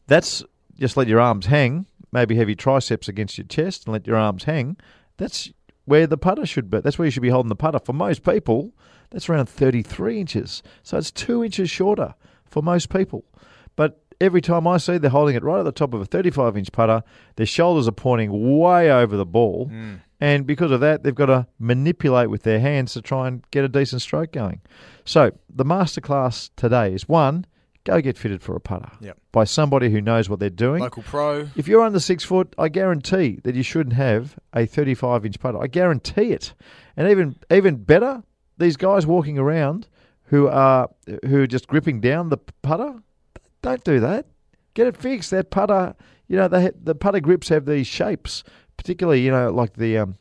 that's 0.07 0.43
just 0.79 0.97
let 0.97 1.07
your 1.07 1.19
arms 1.19 1.47
hang. 1.47 1.85
Maybe 2.11 2.35
have 2.35 2.49
your 2.49 2.55
triceps 2.55 3.07
against 3.07 3.37
your 3.37 3.45
chest 3.45 3.85
and 3.85 3.93
let 3.93 4.07
your 4.07 4.17
arms 4.17 4.45
hang. 4.45 4.77
That's 5.17 5.51
where 5.85 6.07
the 6.07 6.17
putter 6.17 6.45
should 6.45 6.69
be. 6.69 6.79
That's 6.79 6.97
where 6.97 7.05
you 7.05 7.11
should 7.11 7.21
be 7.21 7.29
holding 7.29 7.49
the 7.49 7.55
putter. 7.55 7.79
For 7.79 7.93
most 7.93 8.23
people, 8.23 8.73
that's 9.11 9.29
around 9.29 9.47
33 9.47 10.19
inches. 10.19 10.63
So 10.81 10.97
it's 10.97 11.11
two 11.11 11.43
inches 11.43 11.69
shorter 11.69 12.15
for 12.45 12.63
most 12.63 12.89
people. 12.89 13.25
But 13.75 14.01
every 14.21 14.41
time 14.41 14.67
I 14.67 14.77
see 14.77 14.97
they're 14.97 15.09
holding 15.09 15.35
it 15.35 15.43
right 15.43 15.59
at 15.59 15.63
the 15.63 15.71
top 15.71 15.93
of 15.93 16.01
a 16.01 16.05
35 16.05 16.57
inch 16.57 16.71
putter, 16.71 17.03
their 17.35 17.45
shoulders 17.45 17.87
are 17.87 17.91
pointing 17.93 18.57
way 18.59 18.91
over 18.91 19.15
the 19.17 19.25
ball. 19.25 19.67
Hmm. 19.69 19.95
And 20.21 20.45
because 20.45 20.71
of 20.71 20.81
that, 20.81 21.03
they've 21.03 21.15
got 21.15 21.27
to 21.27 21.47
manipulate 21.59 22.29
with 22.29 22.43
their 22.43 22.59
hands 22.59 22.93
to 22.93 23.01
try 23.01 23.27
and 23.29 23.43
get 23.51 23.63
a 23.63 23.69
decent 23.69 24.01
stroke 24.01 24.33
going. 24.33 24.59
So 25.05 25.31
the 25.49 25.63
masterclass 25.65 26.49
today 26.57 26.93
is 26.93 27.07
one, 27.07 27.45
go 27.85 28.01
get 28.01 28.17
fitted 28.17 28.41
for 28.43 28.53
a 28.55 28.59
putter 28.59 28.91
Yep. 28.99 29.17
by 29.31 29.45
somebody 29.45 29.89
who 29.89 30.01
knows 30.01 30.29
what 30.29 30.39
they're 30.41 30.49
doing. 30.49 30.81
Local 30.81 31.03
pro. 31.03 31.47
If 31.55 31.69
you're 31.69 31.81
under 31.81 32.01
six 32.01 32.25
foot, 32.25 32.53
I 32.57 32.67
guarantee 32.67 33.39
that 33.45 33.55
you 33.55 33.63
shouldn't 33.63 33.95
have 33.95 34.37
a 34.53 34.65
35 34.65 35.25
inch 35.25 35.39
putter. 35.39 35.57
I 35.57 35.67
guarantee 35.67 36.31
it. 36.33 36.53
And 36.97 37.07
even 37.09 37.37
even 37.49 37.77
better, 37.77 38.21
these 38.57 38.75
guys 38.75 39.07
walking 39.07 39.37
around 39.39 39.87
who 40.25 40.49
are 40.49 40.89
who 41.25 41.41
are 41.43 41.47
just 41.47 41.67
gripping 41.67 42.01
down 42.01 42.27
the 42.29 42.37
putter, 42.61 42.95
don't 43.61 43.83
do 43.83 43.99
that. 43.99 44.25
Get 44.73 44.87
it 44.87 44.95
fixed. 44.97 45.31
That 45.31 45.49
putter, 45.51 45.95
you 46.27 46.37
know, 46.37 46.47
they, 46.47 46.71
the 46.81 46.95
putter 46.95 47.19
grips 47.19 47.49
have 47.49 47.65
these 47.65 47.87
shapes, 47.87 48.43
particularly 48.77 49.21
you 49.21 49.31
know 49.31 49.51
like 49.51 49.73
the 49.73 49.97
um, 49.97 50.15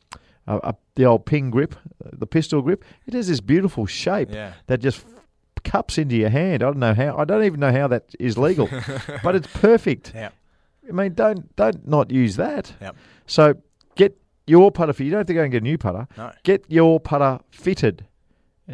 uh, 0.47 0.57
uh, 0.63 0.73
the 0.95 1.05
old 1.05 1.27
ping 1.27 1.51
grip, 1.51 1.75
uh, 2.05 2.11
the 2.13 2.27
pistol 2.27 2.63
grip. 2.63 2.85
It 3.07 3.15
has 3.15 3.29
this 3.29 3.41
beautiful 3.41 3.87
shape 3.87 4.31
Yeah. 4.33 4.55
that 4.67 4.81
just 4.81 5.05
cups 5.65 5.99
into 5.99 6.17
your 6.17 6.31
hand. 6.31 6.63
I 6.63 6.67
don't 6.67 6.79
know 6.79 6.95
how. 6.95 7.17
I 7.19 7.25
don't 7.25 7.45
even 7.45 7.61
know 7.61 7.73
how 7.73 7.87
that 7.89 8.15
is 8.19 8.39
legal, 8.39 8.69
but 9.23 9.35
it's 9.37 9.47
perfect. 9.49 10.13
Yeah. 10.15 10.31
I 10.89 10.93
mean, 10.93 11.15
don't 11.15 11.55
don't 11.57 11.87
not 11.87 12.11
use 12.11 12.37
that. 12.37 12.73
Yep. 12.81 12.97
So 13.27 13.55
get 13.95 14.17
your 14.47 14.73
putter 14.73 14.95
fit. 14.95 15.05
You 15.05 15.11
don't 15.11 15.19
have 15.21 15.27
to 15.27 15.35
go 15.35 15.43
and 15.43 15.53
get 15.53 15.63
a 15.63 15.65
new 15.65 15.77
putter. 15.77 16.09
No. 16.17 16.33
Get 16.43 16.65
your 16.69 16.99
putter 16.99 17.39
fitted. 17.51 18.07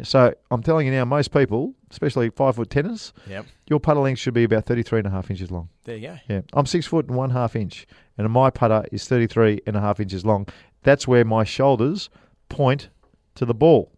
So 0.03 0.33
I'm 0.51 0.61
telling 0.63 0.85
you 0.87 0.91
now, 0.93 1.05
most 1.05 1.31
people, 1.31 1.73
especially 1.95 2.29
five 2.29 2.55
foot 2.57 2.69
tennis, 2.69 3.13
Yep. 3.29 3.45
your 3.67 3.79
putter 3.79 4.01
length 4.01 4.19
should 4.19 4.33
be 4.33 4.43
about 4.43 4.65
33 4.65 4.99
and 4.99 5.07
a 5.07 5.11
half 5.11 5.31
inches 5.31 5.49
long. 5.49 5.69
There 5.85 5.95
you 5.95 6.07
go. 6.09 6.17
Yeah, 6.27 6.41
I'm 6.53 6.65
six 6.65 6.85
foot 6.85 7.07
and 7.07 7.15
one 7.15 7.29
half 7.31 7.55
inch, 7.55 7.87
and 8.17 8.29
my 8.29 8.49
putter 8.49 8.83
is 8.91 9.07
33 9.07 9.61
and 9.65 9.75
a 9.77 9.81
half 9.81 9.99
inches 9.99 10.25
long. 10.25 10.47
That's 10.83 11.07
where 11.07 11.23
my 11.25 11.43
shoulders 11.45 12.09
point 12.49 12.89
to 13.35 13.45
the 13.45 13.53
ball. 13.53 13.91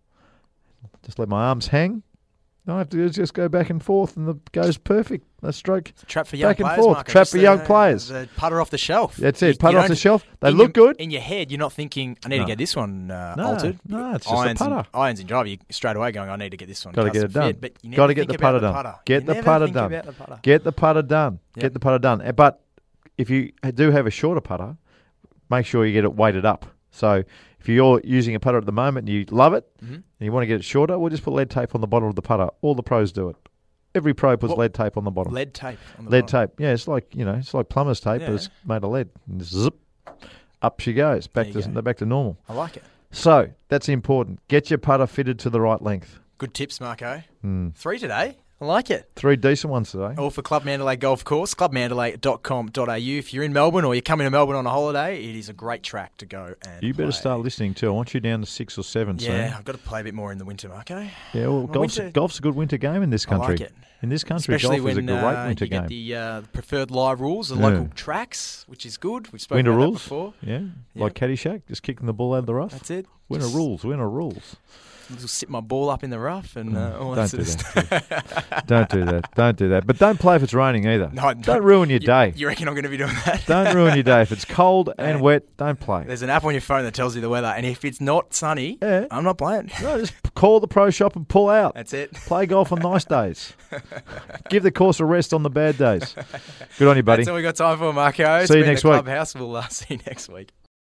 Just 1.03 1.19
let 1.19 1.27
my 1.29 1.45
arms 1.47 1.67
hang. 1.67 2.03
All 2.68 2.76
I 2.76 2.80
have 2.80 2.89
to 2.89 2.97
do 2.97 3.05
is 3.05 3.15
just 3.15 3.34
go 3.34 3.47
back 3.47 3.70
and 3.70 3.82
forth, 3.82 4.18
and 4.18 4.28
the 4.28 4.34
goes 4.51 4.78
perfect. 4.78 5.26
A 5.43 5.53
stroke. 5.53 5.93
Trap 6.07 6.28
for 6.28 6.36
young 6.36 6.49
back 6.49 6.59
and 6.59 6.65
players. 6.68 6.84
forth. 6.84 6.97
Marco, 6.97 7.11
Trap 7.11 7.28
for 7.28 7.38
the- 7.38 7.43
young 7.43 7.59
players. 7.61 8.07
The 8.09 8.28
putter 8.36 8.59
off 8.59 8.70
the 8.72 8.78
shelf. 8.78 9.15
That's 9.18 9.41
You- 9.41 9.49
it. 9.49 9.59
Putter 9.59 9.78
you 9.78 9.80
off 9.84 9.88
the 9.88 9.95
shelf. 9.95 10.26
They 10.41 10.51
look 10.51 10.76
your- 10.76 10.88
good. 10.88 10.95
In 10.97 11.09
your 11.11 11.22
head, 11.22 11.51
you're 11.51 11.59
not 11.59 11.72
thinking, 11.72 12.18
I 12.26 12.30
need 12.30 12.38
No. 12.39 12.43
to 12.43 12.47
get 12.47 12.57
this 12.57 12.76
one 12.76 13.09
uh, 13.11 13.36
No, 13.36 13.45
altered. 13.45 13.78
no, 13.88 14.15
it's 14.15 14.26
just 14.26 14.36
a 14.36 14.38
irons 14.38 14.59
putter. 14.59 14.76
And, 14.76 14.88
irons 14.93 15.20
and 15.20 15.28
driver, 15.30 15.47
you 15.47 15.57
straight 15.70 15.95
away 15.95 16.11
going, 16.11 16.30
I 16.30 16.36
need 16.36 16.49
to 16.49 16.57
get 16.57 16.68
this 16.68 16.84
one. 16.84 16.93
Got 16.93 17.03
to 17.03 17.11
get 17.11 17.24
it 17.24 17.34
done. 17.34 17.47
fit, 17.53 17.61
But 17.61 17.72
you 17.84 17.95
Got 17.95 18.07
to 18.07 18.13
get 18.15 18.28
the 18.28 18.38
putter 18.38 18.59
the 18.59 18.72
done. 18.72 18.95
Get 19.05 19.26
the 19.26 19.36
putter 19.36 19.68
done. 19.68 19.91
the 19.91 20.11
putter. 20.13 20.39
Get 20.41 20.63
the 20.65 20.72
putter 20.74 21.01
done. 21.03 21.39
Yep. 21.55 21.61
Get 21.63 21.74
the 21.74 21.80
putter 21.80 21.99
done. 21.99 22.22
Uh, 22.22 22.32
But 22.34 22.61
if 23.18 23.30
you 23.30 23.51
do 23.76 23.91
have 23.91 24.07
a 24.07 24.11
shorter 24.11 24.41
putter, 24.41 24.76
make 25.49 25.65
sure 25.65 25.86
you 25.86 25.93
get 25.93 26.03
it 26.03 26.13
weighted 26.15 26.43
up. 26.45 26.65
So 26.91 27.24
if 27.68 27.74
you're 27.76 27.99
using 28.05 28.34
a 28.34 28.39
putter 28.39 28.57
at 28.57 28.65
the 28.65 28.72
moment 28.72 29.09
and 29.09 29.15
you 29.18 29.26
love 29.30 29.53
it 29.53 29.65
Mhm. 29.84 29.95
and 29.95 30.03
you 30.22 30.32
want 30.32 30.43
to 30.43 30.47
get 30.47 30.55
it 30.55 30.63
shorter, 30.63 30.97
we'll 30.97 31.09
just 31.09 31.24
put 31.24 31.34
lead 31.34 31.49
tape 31.49 31.76
on 31.76 31.82
the 31.82 31.88
bottom 31.88 32.07
of 32.07 32.15
the 32.15 32.22
putter. 32.22 32.47
All 32.61 32.76
the 32.76 32.84
pros 32.84 33.11
do 33.11 33.28
it. 33.30 33.36
Every 33.93 34.13
pro 34.13 34.38
puts 34.38 34.51
What- 34.51 34.59
lead 34.59 34.74
tape 34.74 34.95
on 34.95 35.03
the 35.03 35.11
bottom. 35.11 35.34
Lead 35.34 35.53
tape. 35.53 35.78
On 35.99 36.05
the 36.05 36.11
lead 36.11 36.22
bottom. 36.28 36.47
tape. 36.49 36.59
Yeah, 36.59 36.72
it's 36.72 36.88
like 36.88 37.13
you 37.13 37.26
know, 37.26 37.34
it's 37.34 37.53
like 37.53 37.68
plumber's 37.68 37.99
tape, 37.99 38.22
Yeah. 38.22 38.28
but 38.28 38.36
it's 38.36 38.49
made 38.65 38.84
of 38.84 38.89
lead. 38.91 39.09
And 39.30 39.43
zip, 39.43 39.74
up 40.61 40.80
she 40.80 40.93
goes, 40.93 41.28
back 41.28 41.51
to 41.51 41.61
go. 41.61 41.82
back 41.82 41.97
to 41.97 42.05
normal. 42.05 42.38
I 42.47 42.53
like 42.53 42.78
it. 42.78 42.84
So 43.11 43.49
that's 43.68 43.89
important. 43.89 44.39
Get 44.47 44.70
your 44.70 44.78
putter 44.78 45.05
fitted 45.07 45.38
to 45.39 45.49
the 45.49 45.59
right 45.59 45.82
length. 45.82 46.20
Good 46.38 46.53
tips, 46.53 46.80
Marco. 46.80 47.24
Mm. 47.43 47.74
Three 47.76 47.99
today. 47.99 48.38
I 48.60 48.66
like 48.66 48.89
it. 48.89 49.08
Three 49.16 49.36
decent 49.36 49.70
ones 49.72 49.91
today. 49.91 50.16
All 50.18 50.32
for 50.32 50.41
Club 50.41 50.66
Mandalay 50.66 50.95
Golf 50.95 51.24
Course, 51.24 51.53
clubmandalay.com.au. 51.53 52.95
If 52.95 53.32
you're 53.34 53.43
in 53.43 53.53
Melbourne 53.53 53.86
or 53.86 53.93
you're 53.93 54.01
coming 54.01 54.26
to 54.26 54.32
Melbourne 54.32 54.55
on 54.55 54.66
a 54.66 54.70
holiday, 54.72 55.24
it 55.24 55.36
is 55.36 55.47
a 55.47 55.53
great 55.53 55.84
track 55.84 56.18
to 56.18 56.26
go 56.26 56.55
and 56.68 56.82
You 56.82 56.93
better 56.93 57.12
play. 57.12 57.20
start 57.20 57.41
listening 57.41 57.76
too. 57.76 57.88
I 57.88 57.91
want 57.91 58.14
you 58.16 58.20
down 58.20 58.39
to 58.41 58.47
six 58.47 58.76
or 58.78 58.84
seven 58.84 59.18
Yeah, 59.20 59.28
soon. 59.49 59.53
I've 59.58 59.64
got 59.66 59.74
to 59.74 59.78
play 59.78 60.01
a 60.01 60.03
bit 60.03 60.16
more 60.16 60.32
in 60.32 60.39
the 60.39 60.45
winter, 60.45 60.70
Marco. 60.70 61.01
Yeah, 61.01 61.10
well, 61.34 61.58
Well, 61.58 61.68
golf's, 61.68 61.97
winter- 61.99 62.12
golf's 62.12 62.39
a 62.39 62.41
good 62.41 62.55
winter 62.55 62.78
game 62.78 63.03
in 63.03 63.12
this 63.12 63.26
country. 63.28 63.45
I 63.45 63.49
like 63.49 63.60
country. 63.60 63.76
it. 63.78 63.84
In 64.03 64.10
this 64.10 64.24
country, 64.24 64.55
Especially 64.55 64.78
golf 64.78 64.86
when 64.86 64.91
is 64.91 64.97
a 64.97 65.01
great 65.22 65.36
uh, 65.36 65.45
winter 65.47 65.66
you 65.66 65.72
game. 65.72 65.82
get 65.82 65.89
the 65.89 66.16
uh, 66.16 66.41
preferred 66.53 66.89
live 66.91 67.20
rules, 67.22 67.49
the 67.49 67.55
Yeah. 67.55 67.62
local 67.68 67.88
tracks, 67.95 68.64
which 68.68 68.86
is 68.86 68.97
good. 68.97 69.32
We've 69.32 69.41
spoken 69.41 69.58
winter 69.66 69.72
about 69.72 69.84
rules, 69.86 69.97
that 70.03 70.03
before. 70.03 70.34
yeah, 70.41 70.60
Yeah. 70.95 71.03
like 71.03 71.14
Caddyshack, 71.14 71.62
just 71.68 71.82
kicking 71.84 72.05
the 72.08 72.14
ball 72.14 72.34
out 72.34 72.39
of 72.39 72.45
the 72.47 72.53
rough. 72.55 72.72
That's 72.72 72.89
it. 72.91 73.05
Winter 73.30 73.45
Just 73.45 73.55
rules, 73.55 73.84
winter 73.84 74.10
rules. 74.10 74.55
Little 75.10 75.28
sit 75.28 75.49
my 75.49 75.62
ball 75.62 75.89
up 75.89 76.03
in 76.03 76.10
the 76.10 76.20
rough 76.20 76.55
and 76.55 76.78
uh, 76.78 76.97
all 76.99 77.16
that 77.16 77.32
Don't 77.32 77.45
sort 77.45 77.72
do 77.72 77.82
of 77.82 78.03
stuff. 78.03 78.66
don't 78.68 78.89
do 78.89 79.05
that. 79.05 79.36
Don't 79.36 79.58
do 79.58 79.70
that. 79.70 79.88
But 79.88 79.97
don't 79.97 80.20
play 80.20 80.36
if 80.36 80.43
it's 80.43 80.53
raining 80.53 80.88
either. 80.88 81.10
No, 81.14 81.34
don't 81.34 81.64
ruin 81.64 81.89
your 81.89 81.99
you, 81.99 82.08
day. 82.08 82.34
You 82.36 82.47
reckon 82.47 82.68
I'm 82.68 82.74
going 82.74 82.84
to 82.84 82.89
be 82.89 82.97
doing 82.97 83.14
that? 83.26 83.43
don't 83.47 83.74
ruin 83.74 83.95
your 83.95 84.03
day. 84.03 84.22
If 84.22 84.32
it's 84.32 84.43
cold 84.45 84.91
and 84.97 85.22
wet, 85.22 85.55
don't 85.58 85.80
play. 85.80 86.03
There's 86.05 86.24
an 86.24 86.30
app 86.30 86.43
on 86.43 86.53
your 86.53 86.62
phone 86.62 86.84
that 86.84 86.93
tells 86.93 87.16
you 87.16 87.22
the 87.22 87.30
weather, 87.30 87.47
and 87.47 87.66
if 87.66 87.86
it's 87.86 88.01
not 88.01 88.34
sunny, 88.34 88.78
I'm 88.82 89.24
not 89.24 89.38
playing. 89.38 89.72
No, 89.82 89.99
just 89.99 90.14
call 90.34 90.60
the 90.60 90.68
pro 90.68 90.89
shop 90.89 91.16
and 91.16 91.28
pull 91.28 91.49
out. 91.49 91.76
That's 91.76 91.93
it. 91.93 92.14
Play 92.14 92.45
golf 92.45 92.72
on 92.72 92.80
nice 92.80 93.05
days. 93.05 93.53
Give 94.49 94.64
the 94.64 94.72
course 94.72 94.99
a 94.99 95.05
rest 95.05 95.34
on 95.34 95.43
the 95.43 95.49
bad 95.49 95.78
days. 95.78 96.16
Good 96.78 96.88
on 96.88 96.97
you, 96.97 97.03
buddy. 97.03 97.22
That's 97.22 97.30
all 97.30 97.36
we 97.36 97.41
got 97.41 97.55
time 97.55 97.78
for, 97.78 97.93
Marco. 97.93 98.39
It's 98.39 98.51
See 98.51 98.60
you 98.60 98.66
next 98.66 98.84
week. 98.84 98.93
Clubhouse. 98.93 99.36
We'll 99.36 99.55
uh, 99.55 99.68
see 99.70 99.95
you 99.95 99.99
next 100.05 100.30
week. 100.30 100.51